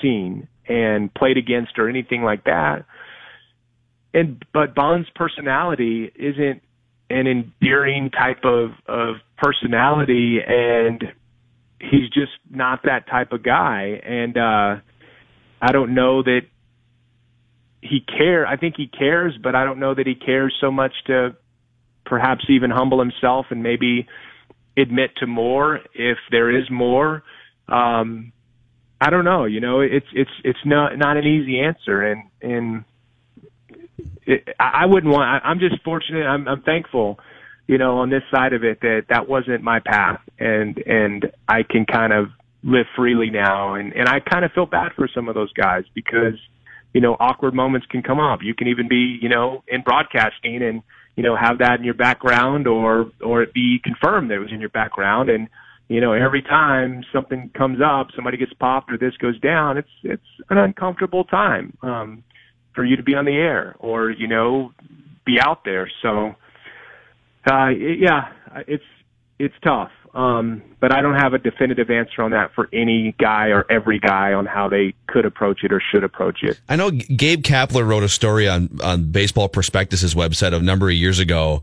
seen 0.03 0.49
and 0.68 1.12
played 1.14 1.38
against 1.38 1.78
or 1.78 1.88
anything 1.88 2.22
like 2.22 2.45
that. 2.45 2.84
And 4.12 4.45
but 4.53 4.74
Bonds' 4.74 5.09
personality 5.14 6.12
isn't 6.14 6.61
an 7.09 7.26
endearing 7.26 8.11
type 8.11 8.45
of 8.45 8.72
of 8.86 9.16
personality, 9.38 10.41
and 10.47 11.05
he's 11.80 12.11
just 12.11 12.32
not 12.51 12.82
that 12.84 13.09
type 13.09 13.32
of 13.32 13.43
guy. 13.43 13.99
And 14.05 14.36
uh 14.36 14.80
I 15.62 15.72
don't 15.72 15.95
know 15.95 16.22
that 16.22 16.43
he 17.80 18.01
care. 18.01 18.47
I 18.47 18.59
think 18.59 18.74
he 18.76 18.88
cares, 18.88 19.38
but 19.43 19.55
I 19.55 19.64
don't 19.64 19.78
know 19.78 19.95
that 19.95 20.07
he 20.07 20.14
cares 20.14 20.55
so 20.61 20.70
much 20.70 20.93
to 21.07 21.34
perhaps 22.05 22.45
even 22.51 22.70
humble 22.70 22.99
himself 22.99 23.47
and 23.49 23.62
maybe 23.62 24.07
admit 24.76 25.10
to 25.16 25.26
more 25.26 25.80
if 25.94 26.18
there 26.30 26.50
is 26.50 26.70
more. 26.70 27.22
Um, 27.68 28.32
I 29.00 29.10
don't 29.10 29.24
know. 29.24 29.44
You 29.46 29.60
know, 29.60 29.80
it's 29.80 30.06
it's 30.12 30.30
it's 30.44 30.58
not 30.64 30.98
not 30.98 31.16
an 31.16 31.24
easy 31.24 31.60
answer, 31.60 32.02
and 32.02 32.24
and 32.42 32.84
it, 34.26 34.48
I 34.58 34.86
wouldn't 34.86 35.12
want. 35.12 35.24
I, 35.24 35.48
I'm 35.48 35.58
just 35.58 35.82
fortunate. 35.82 36.24
I'm, 36.24 36.46
I'm 36.46 36.62
thankful, 36.62 37.18
you 37.66 37.78
know, 37.78 37.98
on 37.98 38.10
this 38.10 38.22
side 38.30 38.52
of 38.52 38.62
it 38.62 38.80
that 38.82 39.06
that 39.08 39.28
wasn't 39.28 39.62
my 39.62 39.80
path, 39.80 40.20
and 40.38 40.78
and 40.78 41.32
I 41.48 41.62
can 41.62 41.86
kind 41.86 42.12
of 42.12 42.28
live 42.62 42.86
freely 42.94 43.30
now, 43.30 43.74
and 43.74 43.92
and 43.94 44.08
I 44.08 44.20
kind 44.20 44.44
of 44.44 44.52
feel 44.52 44.66
bad 44.66 44.92
for 44.94 45.08
some 45.08 45.28
of 45.28 45.34
those 45.34 45.52
guys 45.54 45.84
because 45.94 46.34
you 46.92 47.00
know 47.00 47.16
awkward 47.18 47.54
moments 47.54 47.86
can 47.86 48.02
come 48.02 48.20
up. 48.20 48.40
You 48.42 48.54
can 48.54 48.68
even 48.68 48.88
be 48.88 49.18
you 49.20 49.28
know 49.28 49.64
in 49.66 49.82
broadcasting 49.82 50.62
and 50.62 50.82
you 51.16 51.22
know 51.22 51.36
have 51.36 51.58
that 51.58 51.78
in 51.78 51.84
your 51.84 51.94
background 51.94 52.66
or 52.66 53.11
or 53.20 53.42
it 53.42 53.52
be 53.52 53.80
confirmed 53.82 54.30
that 54.30 54.34
it 54.34 54.38
was 54.38 54.52
in 54.52 54.61
your 54.61 54.70
background. 54.70 55.28
And 55.28 55.48
you 55.88 56.00
know 56.00 56.12
every 56.12 56.42
time 56.42 57.04
something 57.12 57.50
comes 57.54 57.80
up 57.84 58.08
somebody 58.14 58.36
gets 58.36 58.52
popped 58.54 58.92
or 58.92 58.98
this 58.98 59.16
goes 59.16 59.38
down 59.40 59.76
it's 59.76 59.88
it's 60.04 60.22
an 60.48 60.58
uncomfortable 60.58 61.24
time 61.24 61.76
um 61.82 62.22
for 62.74 62.84
you 62.84 62.96
to 62.96 63.02
be 63.02 63.14
on 63.14 63.24
the 63.24 63.32
air 63.32 63.74
or 63.80 64.11
you 64.11 64.28
know 64.28 64.72
be 65.26 65.38
out 65.40 65.64
there. 65.64 65.90
So 66.02 66.34
uh 67.50 67.68
yeah 67.68 68.32
it's 68.66 68.84
it's 69.41 69.55
tough 69.62 69.91
um, 70.14 70.62
but 70.80 70.93
I 70.93 71.03
don't 71.03 71.14
have 71.14 71.34
a 71.34 71.38
definitive 71.38 71.91
answer 71.91 72.22
on 72.22 72.32
that 72.32 72.53
for 72.55 72.68
any 72.72 73.14
guy 73.18 73.49
or 73.49 73.64
every 73.70 74.01
guy 74.01 74.32
on 74.32 74.45
how 74.45 74.68
they 74.68 74.95
could 75.07 75.24
approach 75.24 75.62
it 75.62 75.72
or 75.72 75.80
should 75.80 76.03
approach 76.03 76.43
it. 76.43 76.61
I 76.68 76.76
know 76.76 76.91
Gabe 76.91 77.43
Kapler 77.43 77.86
wrote 77.86 78.03
a 78.03 78.09
story 78.09 78.49
on 78.49 78.80
on 78.82 79.12
Baseball 79.12 79.49
Prospectus's 79.49 80.14
website 80.14 80.53
a 80.53 80.61
number 80.61 80.88
of 80.88 80.95
years 80.95 81.20
ago, 81.20 81.62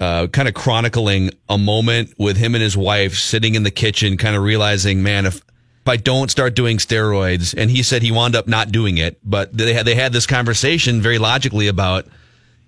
uh, 0.00 0.26
kind 0.28 0.48
of 0.48 0.54
chronicling 0.54 1.30
a 1.48 1.58
moment 1.58 2.14
with 2.18 2.38
him 2.38 2.54
and 2.54 2.62
his 2.62 2.76
wife 2.76 3.14
sitting 3.14 3.54
in 3.54 3.62
the 3.62 3.70
kitchen, 3.70 4.16
kind 4.16 4.36
of 4.36 4.42
realizing, 4.42 5.02
man, 5.02 5.26
if 5.26 5.36
if 5.36 5.88
I 5.88 5.96
don't 5.96 6.30
start 6.30 6.54
doing 6.54 6.78
steroids, 6.78 7.54
and 7.56 7.70
he 7.70 7.82
said 7.82 8.02
he 8.02 8.12
wound 8.12 8.36
up 8.36 8.46
not 8.46 8.72
doing 8.72 8.98
it, 8.98 9.18
but 9.22 9.54
they 9.54 9.74
had 9.74 9.84
they 9.84 9.96
had 9.96 10.14
this 10.14 10.26
conversation 10.26 11.02
very 11.02 11.18
logically 11.18 11.66
about 11.66 12.06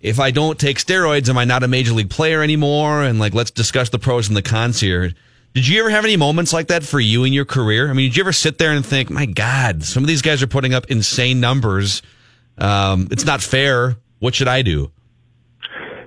if 0.05 0.21
I 0.21 0.31
don't 0.31 0.59
take 0.59 0.77
steroids, 0.77 1.31
am 1.31 1.39
I 1.39 1.47
not 1.47 1.63
a 1.63 1.69
major 1.69 1.93
league 1.93 2.11
player 2.11 2.43
anymore? 2.43 3.03
And 3.03 3.19
like, 3.19 3.33
let's 3.33 3.51
discuss 3.51 3.89
the 3.89 3.99
pros 3.99 4.29
and 4.29 4.37
the 4.37 4.43
cons 4.43 4.79
here. 4.79 5.15
Did 5.55 5.67
you 5.67 5.81
ever 5.81 5.89
have 5.89 6.05
any 6.05 6.19
moments 6.19 6.53
like 6.53 6.67
that 6.67 6.85
for 6.85 7.01
you 7.01 7.25
in 7.25 7.33
your 7.33 7.47
career? 7.47 7.89
I 7.89 7.95
mean, 7.95 8.11
did 8.11 8.17
you 8.19 8.23
ever 8.23 8.33
sit 8.33 8.59
there 8.59 8.73
and 8.73 8.85
think, 8.85 9.09
my 9.09 9.25
God, 9.25 9.83
some 9.83 10.03
of 10.03 10.07
these 10.07 10.21
guys 10.21 10.43
are 10.43 10.47
putting 10.47 10.75
up 10.75 10.91
insane 10.91 11.41
numbers. 11.41 12.03
Um, 12.59 13.09
it's 13.11 13.25
not 13.25 13.41
fair. 13.41 13.97
What 14.19 14.35
should 14.35 14.47
I 14.47 14.61
do? 14.61 14.93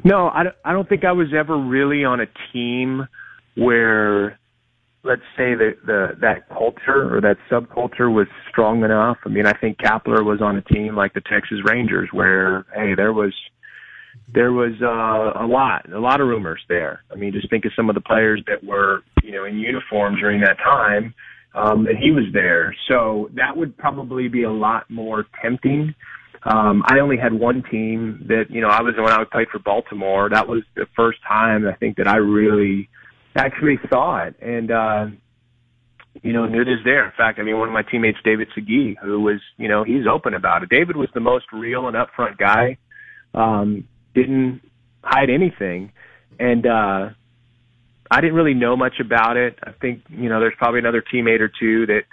No, 0.04 0.28
I 0.28 0.44
I 0.64 0.74
don't 0.74 0.88
think 0.88 1.04
I 1.04 1.12
was 1.12 1.34
ever 1.34 1.58
really 1.58 2.06
on 2.06 2.20
a 2.20 2.28
team 2.54 3.08
where, 3.56 4.38
let's 5.04 5.24
say 5.36 5.56
that 5.56 5.78
the 5.86 6.16
that 6.22 6.48
culture 6.50 7.16
or 7.16 7.20
that 7.22 7.38
subculture 7.50 8.14
was 8.14 8.28
strong 8.48 8.84
enough. 8.84 9.18
I 9.26 9.30
mean, 9.30 9.48
I 9.48 9.54
think 9.54 9.80
Kapler 9.80 10.24
was 10.24 10.40
on 10.40 10.56
a 10.56 10.62
team 10.62 10.96
like 10.96 11.14
the 11.14 11.22
Texas 11.22 11.58
Rangers 11.66 12.10
where, 12.12 12.66
hey, 12.76 12.94
there 12.94 13.12
was 13.12 13.34
there 14.34 14.52
was 14.52 14.74
uh, 14.82 15.44
a 15.44 15.48
lot, 15.48 15.92
a 15.92 16.00
lot 16.00 16.22
of 16.22 16.28
rumors 16.28 16.62
there. 16.68 17.04
I 17.12 17.16
mean, 17.16 17.34
just 17.34 17.50
think 17.50 17.66
of 17.66 17.72
some 17.76 17.90
of 17.90 17.96
the 17.96 18.02
players 18.02 18.42
that 18.48 18.64
were, 18.64 19.04
you 19.24 19.32
know, 19.32 19.46
in 19.46 19.58
uniform 19.58 20.16
during 20.16 20.42
that 20.42 20.58
time, 20.58 21.14
um, 21.56 21.88
and 21.88 21.98
he 21.98 22.12
was 22.12 22.26
there. 22.34 22.76
So 22.88 23.30
that 23.34 23.56
would 23.56 23.78
probably 23.78 24.28
be 24.28 24.44
a 24.44 24.52
lot 24.52 24.90
more 24.90 25.26
tempting. 25.42 25.96
Um, 26.44 26.84
I 26.86 27.00
only 27.00 27.18
had 27.18 27.34
one 27.34 27.64
team 27.70 28.26
that, 28.28 28.46
you 28.50 28.62
know, 28.62 28.70
I 28.70 28.82
was 28.82 28.96
when 28.98 29.12
I 29.12 29.24
played 29.24 29.48
for 29.50 29.60
Baltimore. 29.60 30.30
That 30.30 30.48
was 30.48 30.64
the 30.76 30.86
first 30.96 31.20
time 31.28 31.68
I 31.68 31.74
think 31.74 31.98
that 31.98 32.08
I 32.08 32.18
really 32.18 32.90
actually 33.36 33.80
saw 33.90 34.24
it, 34.24 34.36
and 34.42 34.72
uh, 34.72 35.08
you 36.24 36.34
know, 36.34 36.46
knew 36.46 36.62
it 36.62 36.68
is 36.68 36.80
there. 36.84 37.06
In 37.06 37.12
fact, 37.18 37.40
I 37.40 37.44
mean, 37.44 37.58
one 37.58 37.68
of 37.68 37.74
my 37.74 37.84
teammates, 37.84 38.18
David 38.24 38.48
Segui, 38.58 38.96
who 39.02 39.22
was, 39.22 39.40
you 39.58 39.68
know, 39.68 39.84
he's 39.84 40.08
open 40.12 40.34
about 40.34 40.64
it. 40.64 40.70
David 40.70 40.96
was 40.96 41.10
the 41.14 41.20
most 41.20 41.46
real 41.54 41.88
and 41.88 41.96
upfront 41.96 42.38
guy. 42.38 42.78
Um, 43.34 43.88
didn't 44.18 44.62
hide 45.04 45.30
anything. 45.30 45.92
And 46.40 46.66
uh 46.66 47.10
I 48.10 48.22
didn't 48.22 48.36
really 48.36 48.54
know 48.54 48.78
much 48.78 49.02
about 49.02 49.36
it. 49.36 49.60
I 49.62 49.72
think, 49.82 50.02
you 50.10 50.30
know, 50.30 50.40
there's 50.40 50.54
probably 50.58 50.80
another 50.80 51.04
teammate 51.14 51.42
or 51.42 51.52
two 51.60 51.86
that 51.88 52.04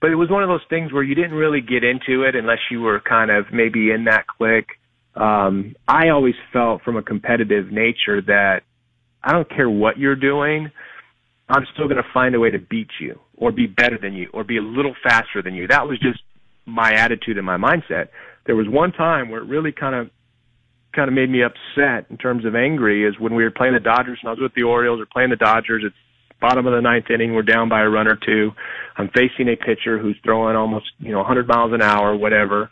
but 0.00 0.10
it 0.10 0.14
was 0.16 0.30
one 0.30 0.42
of 0.44 0.48
those 0.48 0.66
things 0.70 0.92
where 0.92 1.02
you 1.02 1.14
didn't 1.14 1.32
really 1.32 1.60
get 1.60 1.82
into 1.82 2.22
it 2.22 2.36
unless 2.36 2.58
you 2.70 2.80
were 2.80 3.00
kind 3.00 3.30
of 3.30 3.46
maybe 3.52 3.90
in 3.90 4.04
that 4.04 4.26
clique. 4.26 4.70
Um 5.14 5.74
I 5.86 6.10
always 6.10 6.34
felt 6.52 6.82
from 6.82 6.96
a 6.96 7.02
competitive 7.02 7.72
nature 7.72 8.20
that 8.22 8.62
I 9.22 9.32
don't 9.32 9.48
care 9.48 9.68
what 9.68 9.98
you're 9.98 10.16
doing, 10.16 10.70
I'm 11.48 11.66
still 11.72 11.86
going 11.86 11.96
to 11.96 12.10
find 12.12 12.34
a 12.34 12.40
way 12.40 12.50
to 12.50 12.58
beat 12.58 12.90
you 13.00 13.18
or 13.36 13.50
be 13.52 13.66
better 13.66 13.98
than 14.00 14.12
you 14.12 14.28
or 14.32 14.44
be 14.44 14.58
a 14.58 14.62
little 14.62 14.94
faster 15.02 15.42
than 15.42 15.54
you. 15.54 15.66
That 15.66 15.86
was 15.88 15.98
just 15.98 16.20
my 16.66 16.92
attitude 16.92 17.38
and 17.38 17.46
my 17.46 17.56
mindset. 17.56 18.08
There 18.46 18.54
was 18.54 18.66
one 18.68 18.92
time 18.92 19.30
where 19.30 19.40
it 19.40 19.46
really 19.46 19.72
kind 19.72 19.94
of 19.94 20.10
kind 20.98 21.08
of 21.08 21.14
made 21.14 21.30
me 21.30 21.42
upset 21.44 22.10
in 22.10 22.16
terms 22.16 22.44
of 22.44 22.56
angry 22.56 23.06
is 23.06 23.14
when 23.20 23.36
we 23.36 23.44
were 23.44 23.52
playing 23.52 23.74
the 23.74 23.80
Dodgers 23.80 24.18
and 24.20 24.28
I 24.28 24.32
was 24.32 24.40
with 24.42 24.54
the 24.54 24.64
Orioles 24.64 25.00
or 25.00 25.06
playing 25.06 25.30
the 25.30 25.36
Dodgers. 25.36 25.84
It's 25.86 25.94
bottom 26.40 26.66
of 26.66 26.72
the 26.72 26.80
ninth 26.80 27.06
inning. 27.08 27.34
We're 27.34 27.42
down 27.42 27.68
by 27.68 27.82
a 27.82 27.88
run 27.88 28.08
or 28.08 28.16
two. 28.16 28.50
I'm 28.96 29.08
facing 29.08 29.46
a 29.48 29.54
pitcher 29.54 29.96
who's 29.96 30.16
throwing 30.24 30.56
almost, 30.56 30.86
you 30.98 31.12
know, 31.12 31.18
100 31.18 31.46
miles 31.46 31.72
an 31.72 31.82
hour, 31.82 32.16
whatever. 32.16 32.68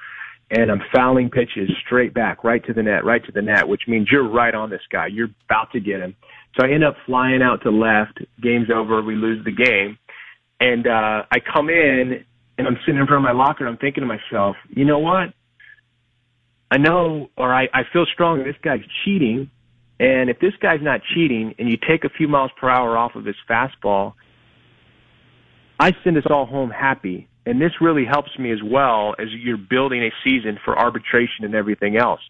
And 0.50 0.72
I'm 0.72 0.82
fouling 0.92 1.30
pitches 1.30 1.70
straight 1.86 2.14
back, 2.14 2.42
right 2.42 2.64
to 2.66 2.72
the 2.72 2.82
net, 2.82 3.04
right 3.04 3.24
to 3.24 3.32
the 3.32 3.42
net, 3.42 3.68
which 3.68 3.82
means 3.86 4.08
you're 4.10 4.28
right 4.28 4.54
on 4.54 4.70
this 4.70 4.82
guy. 4.90 5.06
You're 5.06 5.30
about 5.48 5.70
to 5.72 5.80
get 5.80 6.00
him. 6.00 6.16
So 6.58 6.66
I 6.66 6.72
end 6.72 6.82
up 6.82 6.96
flying 7.06 7.42
out 7.42 7.62
to 7.62 7.70
left. 7.70 8.18
Game's 8.42 8.70
over. 8.74 9.02
We 9.02 9.14
lose 9.14 9.44
the 9.44 9.52
game. 9.52 9.98
And, 10.58 10.86
uh, 10.86 11.22
I 11.30 11.38
come 11.54 11.68
in 11.68 12.24
and 12.58 12.66
I'm 12.66 12.78
sitting 12.84 13.00
in 13.00 13.06
front 13.06 13.24
of 13.24 13.36
my 13.36 13.38
locker 13.38 13.64
and 13.64 13.72
I'm 13.72 13.78
thinking 13.78 14.02
to 14.02 14.06
myself, 14.06 14.56
you 14.68 14.84
know 14.84 14.98
what? 14.98 15.32
I 16.70 16.78
know, 16.78 17.30
or 17.36 17.54
I, 17.54 17.64
I 17.72 17.82
feel 17.92 18.06
strong 18.12 18.42
this 18.42 18.56
guy's 18.62 18.80
cheating. 19.04 19.50
And 19.98 20.28
if 20.28 20.38
this 20.40 20.52
guy's 20.60 20.82
not 20.82 21.00
cheating 21.14 21.54
and 21.58 21.70
you 21.70 21.76
take 21.76 22.04
a 22.04 22.10
few 22.10 22.28
miles 22.28 22.50
per 22.60 22.68
hour 22.68 22.96
off 22.96 23.14
of 23.14 23.24
his 23.24 23.36
fastball, 23.48 24.14
I 25.78 25.92
send 26.04 26.16
us 26.18 26.24
all 26.28 26.46
home 26.46 26.70
happy. 26.70 27.28
And 27.46 27.60
this 27.60 27.72
really 27.80 28.04
helps 28.04 28.36
me 28.38 28.52
as 28.52 28.58
well 28.64 29.14
as 29.18 29.28
you're 29.30 29.56
building 29.56 30.02
a 30.02 30.10
season 30.24 30.58
for 30.64 30.76
arbitration 30.78 31.44
and 31.44 31.54
everything 31.54 31.96
else. 31.96 32.20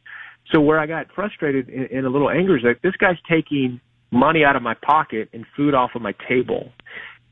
So 0.53 0.61
where 0.61 0.79
I 0.79 0.87
got 0.87 1.07
frustrated 1.15 1.69
and, 1.69 2.07
a 2.07 2.11
little 2.11 2.31
angry 2.31 2.61
is 2.61 2.65
like 2.65 2.83
this 2.83 2.97
guy's 2.97 3.17
taking 3.29 3.81
money 4.13 4.45
out 4.45 4.55
of 4.55 4.63
my 4.63 4.75
pocket 4.75 5.31
and 5.33 5.45
food 5.57 5.75
off 5.75 5.91
of 5.95 6.03
my 6.03 6.15
table. 6.29 6.71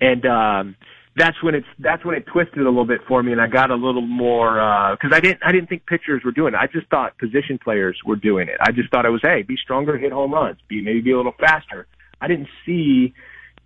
And, 0.01 0.25
um, 0.27 0.77
that's 1.17 1.41
when 1.43 1.55
it's 1.55 1.67
that's 1.79 2.05
when 2.05 2.17
it 2.17 2.27
twisted 2.27 2.59
a 2.59 2.65
little 2.65 2.85
bit 2.85 3.01
for 3.07 3.23
me, 3.23 3.33
and 3.33 3.41
I 3.41 3.47
got 3.47 3.71
a 3.71 3.77
little 3.77 4.03
more 4.03 4.55
because 4.99 5.13
I 5.13 5.21
didn't 5.21 5.41
I 5.45 5.53
didn't 5.53 5.69
think 5.69 5.87
pitchers 5.87 6.23
were 6.25 6.33
doing 6.33 6.55
it. 6.55 6.59
I 6.59 6.67
just 6.67 6.89
thought 6.89 7.17
position 7.19 7.59
players 7.59 7.99
were 8.05 8.17
doing 8.17 8.49
it. 8.49 8.57
I 8.61 8.73
just 8.73 8.91
thought 8.91 9.07
it 9.07 9.11
was 9.11 9.23
hey, 9.23 9.43
be 9.43 9.57
stronger, 9.57 9.97
hit 9.97 10.13
home 10.13 10.33
runs, 10.33 10.59
be 10.69 10.83
maybe 10.83 11.01
be 11.01 11.13
a 11.13 11.17
little 11.17 11.35
faster. 11.39 11.87
I 12.21 12.27
didn't 12.27 12.49
see 12.67 13.15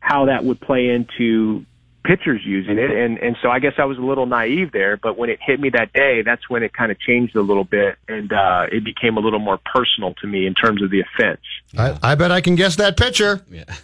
how 0.00 0.26
that 0.26 0.44
would 0.44 0.60
play 0.60 0.90
into 0.90 1.64
pitchers 2.04 2.42
using 2.44 2.78
it, 2.78 2.90
and 2.90 3.18
and 3.18 3.36
so 3.42 3.50
I 3.50 3.60
guess 3.60 3.74
I 3.78 3.84
was 3.86 3.96
a 3.96 4.02
little 4.02 4.26
naive 4.26 4.72
there. 4.72 4.98
But 4.98 5.16
when 5.16 5.30
it 5.30 5.38
hit 5.40 5.58
me 5.58 5.70
that 5.70 5.92
day, 5.94 6.22
that's 6.22 6.50
when 6.50 6.62
it 6.62 6.74
kind 6.74 6.92
of 6.92 7.00
changed 7.00 7.34
a 7.34 7.42
little 7.42 7.64
bit, 7.64 7.96
and 8.08 8.30
uh, 8.30 8.66
it 8.70 8.84
became 8.84 9.16
a 9.16 9.20
little 9.20 9.38
more 9.38 9.58
personal 9.58 10.14
to 10.20 10.26
me 10.26 10.46
in 10.46 10.54
terms 10.54 10.82
of 10.82 10.90
the 10.90 11.00
offense. 11.00 11.40
I, 11.76 11.98
I 12.02 12.14
bet 12.14 12.30
I 12.30 12.42
can 12.42 12.56
guess 12.56 12.76
that 12.76 12.96
pitcher. 12.98 13.42
Yeah. 13.50 13.64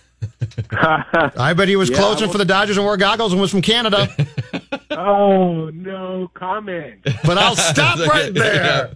I 0.71 1.53
bet 1.55 1.69
he 1.69 1.77
was 1.77 1.91
Yeah, 1.91 1.97
closing 1.99 2.25
well- 2.27 2.33
for 2.33 2.39
the 2.39 2.45
Dodgers 2.45 2.77
and 2.77 2.85
wore 2.87 2.97
goggles 2.97 3.33
and 3.33 3.41
was 3.41 3.51
from 3.51 3.63
Canada. 3.63 4.09
oh 4.91 5.71
no 5.71 6.31
comment. 6.35 7.01
But 7.25 7.39
I'll 7.39 7.57
stop 7.57 7.99
right 8.09 8.33
there. 8.33 8.93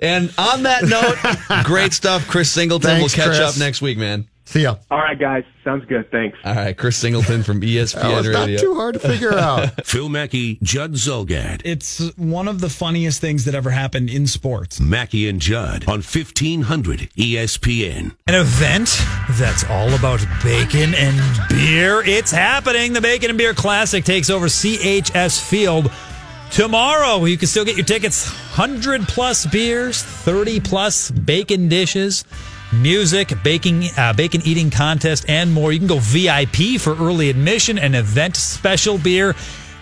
And 0.00 0.32
on 0.38 0.62
that 0.62 0.84
note, 0.84 1.64
great 1.64 1.92
stuff, 1.92 2.26
Chris 2.26 2.50
Singleton. 2.50 2.88
Thanks, 3.00 3.16
we'll 3.16 3.24
catch 3.26 3.36
Chris. 3.36 3.54
up 3.56 3.58
next 3.58 3.82
week, 3.82 3.98
man. 3.98 4.26
See 4.50 4.62
ya. 4.62 4.74
All 4.90 4.98
right, 4.98 5.16
guys, 5.16 5.44
sounds 5.62 5.84
good. 5.84 6.10
Thanks. 6.10 6.36
All 6.44 6.52
right, 6.56 6.76
Chris 6.76 6.96
Singleton 6.96 7.44
from 7.44 7.60
ESPN 7.60 8.00
That 8.02 8.16
was 8.16 8.28
not 8.30 8.40
Radio. 8.46 8.60
too 8.60 8.74
hard 8.74 8.94
to 8.94 8.98
figure 8.98 9.32
out. 9.38 9.86
Phil 9.86 10.08
Mackey, 10.08 10.58
Judd 10.60 10.94
Zulgad. 10.94 11.62
It's 11.64 12.00
one 12.16 12.48
of 12.48 12.60
the 12.60 12.68
funniest 12.68 13.20
things 13.20 13.44
that 13.44 13.54
ever 13.54 13.70
happened 13.70 14.10
in 14.10 14.26
sports. 14.26 14.80
Mackey 14.80 15.28
and 15.28 15.40
Judd 15.40 15.84
on 15.86 16.00
E 16.00 16.02
1500 16.02 17.10
ESPN. 17.16 18.16
An 18.26 18.34
event 18.34 18.98
that's 19.38 19.62
all 19.70 19.94
about 19.94 20.18
bacon 20.42 20.94
and 20.96 21.48
beer. 21.48 22.02
It's 22.04 22.32
happening. 22.32 22.92
The 22.92 23.00
Bacon 23.00 23.30
and 23.30 23.38
Beer 23.38 23.54
Classic 23.54 24.02
takes 24.04 24.30
over 24.30 24.46
CHS 24.46 25.40
Field 25.48 25.92
tomorrow. 26.50 27.24
You 27.24 27.38
can 27.38 27.46
still 27.46 27.64
get 27.64 27.76
your 27.76 27.86
tickets 27.86 28.28
100 28.58 29.02
plus 29.06 29.46
beers, 29.46 30.02
30 30.02 30.58
plus 30.58 31.12
bacon 31.12 31.68
dishes. 31.68 32.24
Music, 32.72 33.32
baking, 33.42 33.84
uh, 33.96 34.12
bacon 34.12 34.40
eating 34.44 34.70
contest, 34.70 35.24
and 35.28 35.52
more. 35.52 35.72
You 35.72 35.78
can 35.78 35.88
go 35.88 35.98
VIP 35.98 36.80
for 36.80 36.94
early 36.94 37.28
admission, 37.28 37.78
an 37.78 37.94
event 37.94 38.36
special 38.36 38.96
beer, 38.96 39.34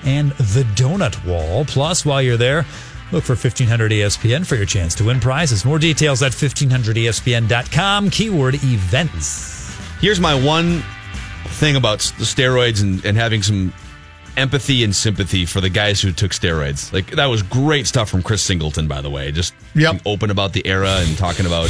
and 0.05 0.31
the 0.33 0.63
donut 0.75 1.23
wall. 1.27 1.65
Plus, 1.67 2.07
while 2.07 2.23
you're 2.23 2.39
there, 2.39 2.65
look 3.13 3.25
for 3.25 3.35
1500 3.35 3.93
ESPN 3.93 4.47
for 4.47 4.57
your 4.57 4.65
chance 4.65 4.95
to 4.95 5.05
win 5.05 5.21
prizes. 5.21 5.65
More 5.65 5.79
details 5.79 6.23
at 6.23 6.33
1500ESPN.com, 6.33 8.11
keyword 8.11 8.55
events. 8.55 9.77
Here's 10.01 10.21
my 10.21 10.35
one 10.35 10.83
thing 11.47 11.77
about 11.77 11.99
the 12.19 12.25
steroids 12.25 12.83
and, 12.83 13.05
and 13.05 13.17
having 13.17 13.43
some 13.43 13.73
empathy 14.39 14.85
and 14.85 14.95
sympathy 14.95 15.45
for 15.45 15.61
the 15.61 15.69
guys 15.69 16.01
who 16.01 16.13
took 16.13 16.31
steroids. 16.33 16.93
Like 16.93 17.11
that 17.13 17.27
was 17.27 17.43
great 17.43 17.87
stuff 17.87 18.09
from 18.09 18.23
Chris 18.23 18.41
Singleton, 18.43 18.89
by 18.89 19.01
the 19.03 19.11
way. 19.11 19.33
Just 19.33 19.53
being 19.75 20.01
open 20.07 20.31
about 20.31 20.53
the 20.53 20.67
era 20.67 20.97
and 21.01 21.19
talking 21.19 21.45
about 21.47 21.67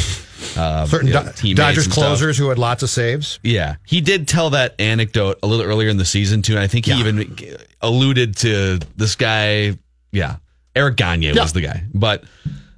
uh, 0.56 0.86
Certain 0.86 1.08
you 1.08 1.14
know, 1.14 1.28
Do- 1.34 1.54
Dodgers 1.54 1.84
stuff. 1.84 1.94
closers 1.94 2.38
who 2.38 2.48
had 2.50 2.58
lots 2.58 2.82
of 2.84 2.90
saves. 2.90 3.40
Yeah, 3.42 3.76
he 3.86 4.00
did 4.00 4.28
tell 4.28 4.50
that 4.50 4.74
anecdote 4.78 5.38
a 5.42 5.46
little 5.46 5.64
earlier 5.66 5.88
in 5.88 5.96
the 5.96 6.04
season 6.04 6.42
too, 6.42 6.52
and 6.52 6.60
I 6.60 6.66
think 6.68 6.86
he 6.86 6.92
even 6.92 7.34
alluded 7.80 8.36
to 8.38 8.78
this 8.96 9.16
guy. 9.16 9.76
Yeah, 10.12 10.36
Eric 10.76 10.96
Gagne 10.96 11.26
Yeah. 11.32 11.42
was 11.42 11.52
the 11.52 11.60
guy, 11.62 11.82
but 11.92 12.22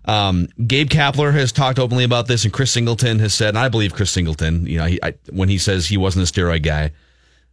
um, 0.06 0.48
Gabe 0.66 0.88
Kapler 0.88 1.32
has 1.32 1.52
talked 1.52 1.78
openly 1.78 2.04
about 2.04 2.26
this, 2.26 2.44
and 2.44 2.52
Chris 2.52 2.70
Singleton 2.72 3.18
has 3.18 3.34
said, 3.34 3.50
and 3.50 3.58
I 3.58 3.68
believe 3.68 3.94
Chris 3.94 4.10
Singleton. 4.10 4.66
You 4.66 4.78
know, 4.78 4.86
he, 4.86 5.02
I, 5.02 5.14
when 5.30 5.48
he 5.48 5.58
says 5.58 5.86
he 5.86 5.96
wasn't 5.98 6.28
a 6.28 6.32
steroid 6.32 6.62
guy, 6.62 6.92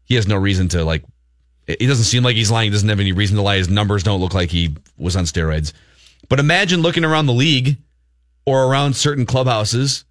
he 0.05 0.15
has 0.15 0.27
no 0.27 0.35
reason 0.37 0.67
to 0.69 0.83
like. 0.85 1.03
It 1.67 1.87
doesn't 1.87 2.05
seem 2.05 2.23
like 2.23 2.35
he's 2.35 2.49
lying. 2.49 2.67
He 2.67 2.71
doesn't 2.71 2.87
have 2.87 2.99
any 2.99 3.11
reason 3.11 3.35
to 3.35 3.41
lie. 3.41 3.57
His 3.57 3.69
numbers 3.69 4.03
don't 4.03 4.21
look 4.21 4.33
like 4.33 4.49
he 4.49 4.75
was 4.97 5.15
on 5.15 5.25
steroids. 5.25 5.73
But 6.29 6.39
imagine 6.39 6.81
looking 6.81 7.03
around 7.03 7.25
the 7.25 7.33
league 7.33 7.77
or 8.45 8.63
around 8.63 8.95
certain 8.95 9.25
clubhouses 9.25 10.05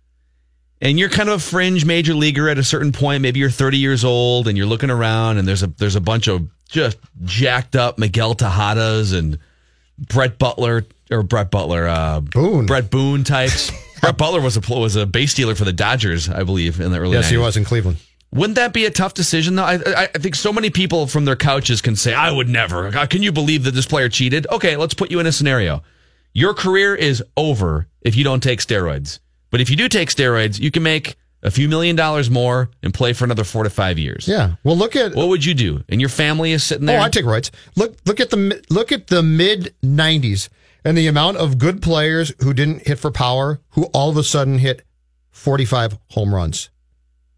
and 0.81 0.99
you're 0.99 1.09
kind 1.09 1.29
of 1.29 1.37
a 1.37 1.43
fringe 1.43 1.85
major 1.85 2.15
leaguer 2.15 2.49
at 2.49 2.59
a 2.59 2.65
certain 2.65 2.93
point. 2.93 3.23
Maybe 3.23 3.41
you're 3.41 3.51
30 3.51 3.79
years 3.79 4.05
old 4.05 4.49
and 4.49 4.57
you're 4.57 4.67
looking 4.67 4.91
around 4.91 5.39
and 5.39 5.49
there's 5.49 5.63
a 5.63 5.69
there's 5.69 5.97
a 5.97 6.01
bunch 6.01 6.29
of 6.29 6.49
just 6.69 6.99
jacked 7.25 7.77
up 7.77 7.99
Miguel 7.99 8.35
Tejadas 8.35 9.17
and 9.17 9.39
Brett 9.99 10.39
Butler 10.39 10.85
or 11.11 11.23
Brett 11.23 11.51
Butler, 11.51 11.87
uh, 11.87 12.21
Boone, 12.21 12.67
Bret 12.67 12.91
Boone 12.91 13.25
types. 13.25 13.71
Brett 14.01 14.19
Butler 14.19 14.41
was 14.41 14.57
a 14.57 14.61
was 14.75 14.97
a 14.97 15.07
base 15.07 15.35
dealer 15.35 15.55
for 15.55 15.65
the 15.65 15.73
Dodgers, 15.73 16.29
I 16.29 16.43
believe, 16.43 16.81
in 16.81 16.93
the 16.93 16.99
early. 16.99 17.15
Yes, 17.15 17.31
he 17.31 17.39
was 17.39 17.57
in 17.57 17.65
Cleveland. 17.65 17.99
Wouldn't 18.33 18.57
that 18.57 18.73
be 18.73 18.85
a 18.85 18.91
tough 18.91 19.15
decision 19.15 19.57
though? 19.57 19.65
I, 19.65 19.75
I, 19.75 20.03
I 20.15 20.19
think 20.19 20.35
so 20.35 20.53
many 20.53 20.71
people 20.71 21.07
from 21.07 21.25
their 21.25 21.37
couches 21.37 21.81
can 21.81 21.97
say, 21.97 22.13
"I 22.13 22.31
would 22.31 22.49
never." 22.49 22.89
Uh, 22.89 23.07
can 23.07 23.23
you 23.23 23.33
believe 23.33 23.65
that 23.65 23.73
this 23.73 23.87
player 23.87 24.09
cheated? 24.09 24.47
Okay, 24.51 24.77
let's 24.77 24.95
put 24.95 25.11
you 25.11 25.21
in 25.21 25.27
a 25.27 25.33
scenario. 25.33 25.83
Your 26.33 26.53
career 26.53 26.95
is 26.95 27.23
over 27.37 27.87
if 28.03 28.15
you 28.17 28.25
don't 28.25 28.43
take 28.43 28.61
steroids. 28.61 29.21
But 29.51 29.61
if 29.61 29.71
you 29.71 29.77
do 29.77 29.89
take 29.89 30.11
steroids, 30.11 30.61
you 30.61 30.71
can 30.71 30.83
make 30.83 31.17
a 31.43 31.51
few 31.51 31.69
million 31.69 31.97
dollars 31.97 32.29
more 32.29 32.71
and 32.83 32.93
play 32.93 33.13
for 33.13 33.25
another 33.25 33.45
four 33.45 33.63
to 33.63 33.71
five 33.71 33.99
years. 33.99 34.27
Yeah. 34.29 34.57
Well, 34.65 34.77
look 34.77 34.97
at 34.97 35.15
what 35.15 35.29
would 35.29 35.45
you 35.45 35.55
do? 35.55 35.85
And 35.89 36.01
your 36.01 36.11
family 36.11 36.53
is 36.53 36.65
sitting 36.65 36.87
there. 36.87 37.01
Oh, 37.01 37.05
I 37.05 37.09
take 37.09 37.25
rights. 37.25 37.51
Look, 37.77 37.97
look 38.05 38.21
at 38.21 38.31
the 38.31 38.63
look 38.69 38.93
at 38.93 39.07
the 39.07 39.23
mid 39.23 39.75
'90s 39.83 40.49
and 40.85 40.97
the 40.97 41.07
amount 41.07 41.37
of 41.39 41.59
good 41.59 41.81
players 41.81 42.33
who 42.43 42.53
didn't 42.53 42.87
hit 42.87 42.99
for 42.99 43.11
power, 43.11 43.61
who 43.71 43.85
all 43.87 44.11
of 44.11 44.17
a 44.17 44.23
sudden 44.23 44.59
hit 44.59 44.83
45 45.31 45.99
home 46.11 46.35
runs. 46.35 46.71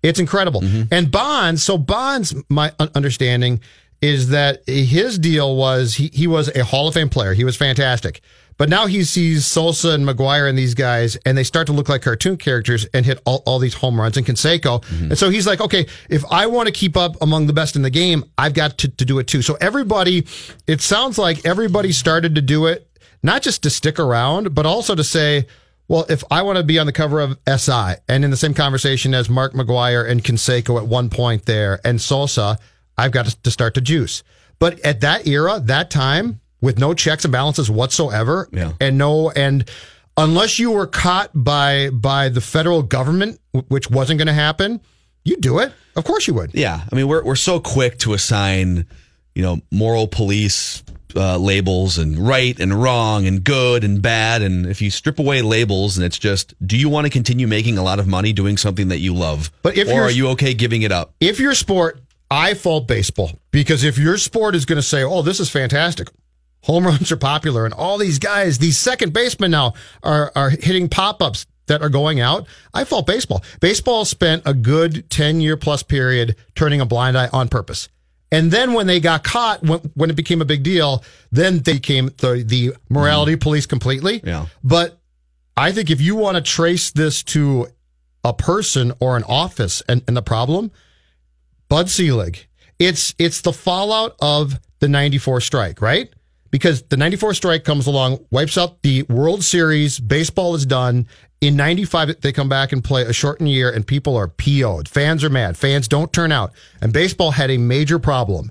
It's 0.02 0.20
incredible. 0.20 0.60
Mm-hmm. 0.60 0.92
And 0.92 1.10
Bonds, 1.10 1.62
so 1.62 1.76
Bonds, 1.76 2.34
my 2.48 2.72
understanding 2.94 3.60
is 4.00 4.28
that 4.28 4.62
his 4.66 5.18
deal 5.18 5.56
was 5.56 5.94
he, 5.94 6.08
he 6.12 6.26
was 6.26 6.54
a 6.54 6.64
Hall 6.64 6.88
of 6.88 6.94
Fame 6.94 7.08
player. 7.08 7.34
He 7.34 7.44
was 7.44 7.56
fantastic. 7.56 8.20
But 8.56 8.68
now 8.68 8.86
he 8.86 9.04
sees 9.04 9.46
Sosa 9.46 9.90
and 9.90 10.04
McGwire 10.04 10.48
and 10.48 10.58
these 10.58 10.74
guys, 10.74 11.16
and 11.24 11.38
they 11.38 11.44
start 11.44 11.68
to 11.68 11.72
look 11.72 11.88
like 11.88 12.02
cartoon 12.02 12.36
characters 12.36 12.86
and 12.92 13.06
hit 13.06 13.20
all, 13.24 13.44
all 13.46 13.60
these 13.60 13.74
home 13.74 14.00
runs 14.00 14.16
and 14.16 14.26
Canseco. 14.26 14.82
Mm-hmm. 14.82 15.04
And 15.04 15.18
so 15.18 15.30
he's 15.30 15.46
like, 15.46 15.60
okay, 15.60 15.86
if 16.10 16.24
I 16.28 16.46
want 16.46 16.66
to 16.66 16.72
keep 16.72 16.96
up 16.96 17.16
among 17.22 17.46
the 17.46 17.52
best 17.52 17.76
in 17.76 17.82
the 17.82 17.90
game, 17.90 18.24
I've 18.36 18.54
got 18.54 18.78
to, 18.78 18.88
to 18.88 19.04
do 19.04 19.20
it 19.20 19.28
too. 19.28 19.42
So 19.42 19.56
everybody, 19.60 20.26
it 20.66 20.80
sounds 20.80 21.18
like 21.18 21.46
everybody 21.46 21.92
started 21.92 22.34
to 22.34 22.42
do 22.42 22.66
it, 22.66 22.88
not 23.22 23.42
just 23.42 23.62
to 23.62 23.70
stick 23.70 24.00
around, 24.00 24.56
but 24.56 24.66
also 24.66 24.96
to 24.96 25.04
say, 25.04 25.46
well, 25.88 26.04
if 26.08 26.22
I 26.30 26.42
want 26.42 26.58
to 26.58 26.64
be 26.64 26.78
on 26.78 26.86
the 26.86 26.92
cover 26.92 27.20
of 27.20 27.38
SI 27.48 27.94
and 28.08 28.24
in 28.24 28.30
the 28.30 28.36
same 28.36 28.54
conversation 28.54 29.14
as 29.14 29.28
Mark 29.30 29.54
McGwire 29.54 30.08
and 30.08 30.22
Canseco 30.22 30.78
at 30.80 30.86
one 30.86 31.08
point 31.10 31.46
there 31.46 31.80
and 31.84 32.00
Sosa, 32.00 32.58
I've 32.96 33.12
got 33.12 33.26
to 33.26 33.50
start 33.50 33.74
to 33.74 33.80
juice. 33.80 34.22
But 34.58 34.80
at 34.80 35.00
that 35.00 35.26
era, 35.26 35.60
that 35.64 35.90
time, 35.90 36.40
with 36.60 36.78
no 36.78 36.92
checks 36.94 37.24
and 37.24 37.32
balances 37.32 37.70
whatsoever, 37.70 38.48
Yeah. 38.52 38.72
and 38.80 38.98
no, 38.98 39.30
and 39.30 39.68
unless 40.16 40.58
you 40.58 40.72
were 40.72 40.86
caught 40.88 41.30
by 41.32 41.90
by 41.90 42.28
the 42.28 42.40
federal 42.40 42.82
government, 42.82 43.40
which 43.68 43.88
wasn't 43.88 44.18
going 44.18 44.26
to 44.26 44.32
happen, 44.34 44.80
you 45.24 45.36
do 45.36 45.60
it. 45.60 45.72
Of 45.94 46.04
course 46.04 46.26
you 46.26 46.34
would. 46.34 46.50
Yeah, 46.54 46.82
I 46.90 46.94
mean 46.96 47.06
we're 47.08 47.22
we're 47.24 47.36
so 47.36 47.60
quick 47.60 47.98
to 47.98 48.14
assign, 48.14 48.86
you 49.34 49.42
know, 49.42 49.60
moral 49.70 50.08
police 50.08 50.82
uh, 51.16 51.38
labels 51.38 51.98
and 51.98 52.18
right 52.18 52.58
and 52.58 52.74
wrong 52.74 53.26
and 53.26 53.44
good 53.44 53.84
and 53.84 54.02
bad, 54.02 54.42
and 54.42 54.66
if 54.66 54.82
you 54.82 54.90
strip 54.90 55.18
away 55.18 55.42
labels 55.42 55.96
and 55.96 56.04
it's 56.04 56.18
just, 56.18 56.54
do 56.66 56.76
you 56.76 56.88
want 56.88 57.06
to 57.06 57.10
continue 57.10 57.46
making 57.46 57.78
a 57.78 57.82
lot 57.82 57.98
of 57.98 58.06
money 58.06 58.32
doing 58.32 58.56
something 58.56 58.88
that 58.88 58.98
you 58.98 59.14
love, 59.14 59.50
But 59.62 59.76
if 59.76 59.88
or 59.88 60.02
are 60.02 60.10
you 60.10 60.28
okay 60.30 60.54
giving 60.54 60.82
it 60.82 60.92
up? 60.92 61.14
If 61.20 61.40
your 61.40 61.54
sport, 61.54 62.00
I 62.30 62.54
fault 62.54 62.86
baseball 62.86 63.32
because 63.50 63.84
if 63.84 63.96
your 63.98 64.18
sport 64.18 64.54
is 64.54 64.64
going 64.66 64.76
to 64.76 64.82
say, 64.82 65.02
"Oh, 65.02 65.22
this 65.22 65.40
is 65.40 65.48
fantastic," 65.50 66.08
home 66.62 66.86
runs 66.86 67.10
are 67.10 67.16
popular, 67.16 67.64
and 67.64 67.74
all 67.74 67.98
these 67.98 68.18
guys, 68.18 68.58
these 68.58 68.76
second 68.76 69.12
basemen 69.12 69.50
now 69.50 69.74
are 70.02 70.30
are 70.36 70.50
hitting 70.50 70.88
pop 70.88 71.22
ups 71.22 71.46
that 71.66 71.82
are 71.82 71.88
going 71.88 72.20
out. 72.20 72.46
I 72.74 72.84
fault 72.84 73.06
baseball. 73.06 73.42
Baseball 73.60 74.04
spent 74.04 74.42
a 74.44 74.54
good 74.54 75.08
ten 75.10 75.40
year 75.40 75.56
plus 75.56 75.82
period 75.82 76.36
turning 76.54 76.80
a 76.80 76.86
blind 76.86 77.16
eye 77.16 77.28
on 77.32 77.48
purpose. 77.48 77.88
And 78.30 78.50
then 78.50 78.74
when 78.74 78.86
they 78.86 79.00
got 79.00 79.24
caught, 79.24 79.62
when, 79.62 79.80
when 79.94 80.10
it 80.10 80.16
became 80.16 80.42
a 80.42 80.44
big 80.44 80.62
deal, 80.62 81.02
then 81.32 81.60
they 81.60 81.78
came 81.78 82.10
the, 82.18 82.44
the 82.46 82.74
morality 82.90 83.36
mm. 83.36 83.40
police 83.40 83.66
completely. 83.66 84.20
Yeah. 84.22 84.46
But 84.62 84.98
I 85.56 85.72
think 85.72 85.90
if 85.90 86.00
you 86.00 86.14
want 86.14 86.36
to 86.36 86.42
trace 86.42 86.90
this 86.90 87.22
to 87.24 87.68
a 88.24 88.34
person 88.34 88.92
or 89.00 89.16
an 89.16 89.24
office 89.24 89.82
and, 89.88 90.02
and 90.06 90.16
the 90.16 90.22
problem, 90.22 90.70
Bud 91.68 91.88
Selig, 91.90 92.46
it's 92.78 93.14
it's 93.18 93.40
the 93.40 93.52
fallout 93.52 94.14
of 94.20 94.58
the 94.78 94.88
94 94.88 95.40
strike, 95.40 95.80
right? 95.80 96.12
Because 96.50 96.82
the 96.82 96.96
94 96.96 97.34
strike 97.34 97.64
comes 97.64 97.86
along, 97.86 98.24
wipes 98.30 98.56
out 98.58 98.82
the 98.82 99.02
World 99.04 99.44
Series, 99.44 99.98
baseball 99.98 100.54
is 100.54 100.66
done. 100.66 101.06
In 101.40 101.56
95, 101.56 102.20
they 102.20 102.32
come 102.32 102.48
back 102.48 102.72
and 102.72 102.82
play 102.82 103.02
a 103.02 103.12
shortened 103.12 103.48
year, 103.48 103.70
and 103.70 103.86
people 103.86 104.16
are 104.16 104.28
PO'd. 104.28 104.88
Fans 104.88 105.22
are 105.22 105.30
mad. 105.30 105.56
Fans 105.56 105.86
don't 105.86 106.12
turn 106.12 106.32
out. 106.32 106.52
And 106.80 106.92
baseball 106.92 107.30
had 107.32 107.50
a 107.50 107.58
major 107.58 107.98
problem. 107.98 108.50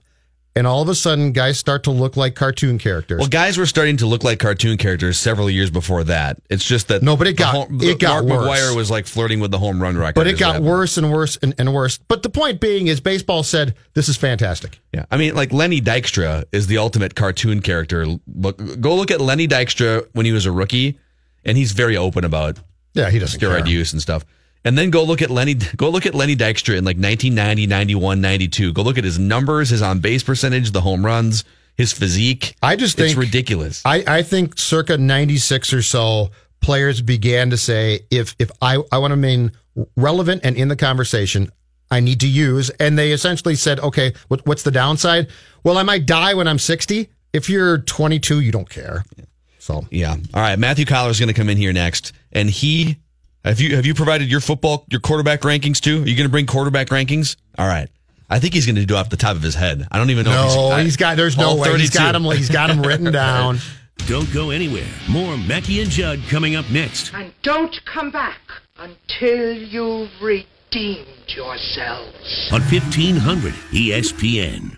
And 0.58 0.66
all 0.66 0.82
of 0.82 0.89
a 0.89 0.95
sudden, 0.95 1.34
guys 1.34 1.60
start 1.60 1.84
to 1.84 1.91
look 1.91 2.18
like 2.18 2.34
cartoon 2.34 2.80
characters. 2.80 3.20
Well, 3.20 3.28
guys 3.30 3.58
were 3.58 3.68
starting 3.68 3.97
to 3.97 4.08
look 4.08 4.24
like 4.24 4.39
cartoon 4.39 4.78
characters 4.78 5.20
several 5.20 5.49
years 5.51 5.70
before 5.70 6.03
that. 6.05 6.39
It's 6.49 6.66
just 6.66 6.88
that 6.88 7.03
No, 7.03 7.16
but 7.16 7.28
it 7.28 7.34
got- 7.38 7.53
home- 7.53 7.80
it 7.82 7.99
got 7.99 8.26
Mark 8.26 8.41
worse. 8.41 8.60
McGwire 8.60 8.76
was 8.76 8.89
like 8.89 9.05
flirting 9.05 9.39
with 9.39 9.51
the 9.51 9.60
home 9.60 9.80
run 9.82 9.95
record. 9.97 10.16
but 10.16 10.26
it 10.26 10.39
got 10.39 10.62
worse 10.64 10.97
and 10.97 11.12
worse 11.12 11.38
and, 11.43 11.53
and 11.60 11.74
worse. 11.74 11.99
But 12.08 12.24
the 12.24 12.30
point 12.30 12.60
being 12.60 12.88
is, 12.88 12.99
baseball 12.99 13.43
said, 13.43 13.76
this 13.93 14.10
is 14.10 14.18
fantastic. 14.18 14.80
Yeah, 14.91 15.05
I 15.12 15.18
mean, 15.18 15.36
like 15.36 15.53
Lenny 15.53 15.80
Dykstra 15.80 16.45
is 16.51 16.66
the 16.68 16.80
ultimate 16.80 17.14
cartoon 17.14 17.62
character. 17.62 18.08
Look, 18.28 18.82
go 18.82 18.95
look 18.95 19.12
at 19.12 19.22
Lenny 19.22 19.47
Dykstra 19.47 20.08
when 20.14 20.26
he 20.26 20.32
was 20.32 20.47
a 20.47 20.51
rookie, 20.51 20.97
and 21.45 21.55
he's 21.55 21.72
very 21.72 21.95
open 21.95 22.26
about 22.26 22.58
Yeah, 22.95 23.10
he 23.12 23.20
doesn't 23.20 23.39
steroid 23.39 23.60
care. 23.66 23.68
use 23.68 23.93
and 23.93 24.01
stuff. 24.01 24.26
And 24.68 24.78
then 24.78 24.89
go 24.89 25.03
look 25.03 25.22
at 25.22 25.30
Lenny. 25.30 25.53
Go 25.78 25.89
look 25.89 26.05
at 26.05 26.13
Lenny 26.13 26.36
Dykstra 26.36 26.78
in 26.78 26.84
like 26.84 26.97
1990, 26.97 27.68
91, 27.68 28.20
92. 28.20 28.74
Go 28.74 28.82
look 28.82 28.97
at 28.97 29.05
his 29.05 29.18
numbers, 29.18 29.70
his 29.70 29.82
on 29.82 29.99
base 29.99 30.24
percentage, 30.24 30.72
the 30.72 30.82
home 30.82 31.05
runs, 31.05 31.45
his 31.76 31.93
physique. 31.93 32.53
I 32.61 32.76
just 32.76 32.97
think 32.97 33.11
it's 33.11 33.18
ridiculous. 33.18 33.82
I, 33.86 34.03
I 34.05 34.24
think 34.24 34.59
circa 34.59 34.97
96 34.97 35.72
or 35.72 35.82
so, 35.82 36.32
players 36.59 37.01
began 37.01 37.49
to 37.51 37.57
say, 37.57 38.01
if 38.11 38.36
if 38.39 38.51
I, 38.61 38.80
I 38.91 38.97
want 38.97 39.11
to 39.11 39.15
remain 39.15 39.53
relevant 39.95 40.41
and 40.43 40.57
in 40.57 40.68
the 40.68 40.76
conversation, 40.76 41.49
I 41.89 42.01
need 42.01 42.20
to 42.20 42.28
use. 42.28 42.70
And 42.72 42.99
they 42.99 43.13
essentially 43.13 43.55
said, 43.55 43.80
okay, 43.80 44.11
what, 44.28 44.45
what's 44.45 44.63
the 44.63 44.72
downside? 44.72 45.28
Well, 45.63 45.78
I 45.78 45.84
might 45.84 46.05
die 46.05 46.34
when 46.34 46.45
I'm 46.45 46.59
60. 46.59 47.09
If 47.32 47.49
you're 47.49 47.78
22, 47.78 48.41
you 48.41 48.51
don't 48.51 48.70
care. 48.70 49.05
So 49.59 49.86
Yeah. 49.91 50.18
All 50.34 50.41
right. 50.41 50.59
Matthew 50.59 50.84
Coller 50.84 51.09
is 51.09 51.20
going 51.20 51.28
to 51.28 51.34
come 51.34 51.47
in 51.47 51.57
here 51.57 51.72
next, 51.72 52.11
and 52.34 52.49
he 52.49 52.97
have 53.47 53.59
you 53.59 53.75
have 53.75 53.85
you 53.85 53.93
provided 53.93 54.29
your 54.29 54.39
football 54.41 54.85
your 54.89 54.99
quarterback 55.01 55.41
rankings 55.41 55.79
too? 55.79 56.03
Are 56.03 56.07
you 56.07 56.15
going 56.15 56.27
to 56.27 56.31
bring 56.31 56.45
quarterback 56.45 56.87
rankings? 56.87 57.35
All 57.57 57.67
right. 57.67 57.89
I 58.29 58.39
think 58.39 58.53
he's 58.53 58.65
going 58.65 58.75
to 58.75 58.85
do 58.85 58.95
it 58.95 58.97
off 58.97 59.09
the 59.09 59.15
top 59.17 59.35
of 59.37 59.41
his 59.41 59.55
head. 59.55 59.87
I 59.89 59.97
don't 59.97 60.09
even 60.09 60.25
know. 60.25 60.47
if 60.47 60.55
no, 60.55 60.69
I- 60.69 60.83
he's 60.83 60.97
got. 60.97 61.15
There's 61.17 61.37
no 61.37 61.49
all 61.49 61.59
way. 61.59 61.77
He's 61.77 61.89
got 61.91 62.13
him. 62.15 62.23
He's 62.23 62.49
got 62.49 62.69
him 62.69 62.81
written 62.81 63.11
down. 63.11 63.59
Don't 64.07 64.31
go 64.33 64.49
anywhere. 64.51 64.85
More 65.09 65.37
Mackey 65.37 65.81
and 65.81 65.89
Judd 65.89 66.19
coming 66.29 66.55
up 66.55 66.69
next. 66.69 67.13
And 67.13 67.33
don't 67.41 67.79
come 67.85 68.11
back 68.11 68.37
until 68.77 69.53
you've 69.53 70.11
redeemed 70.21 71.07
yourselves. 71.27 72.49
on 72.51 72.61
1500 72.61 73.53
ESPN. 73.71 74.71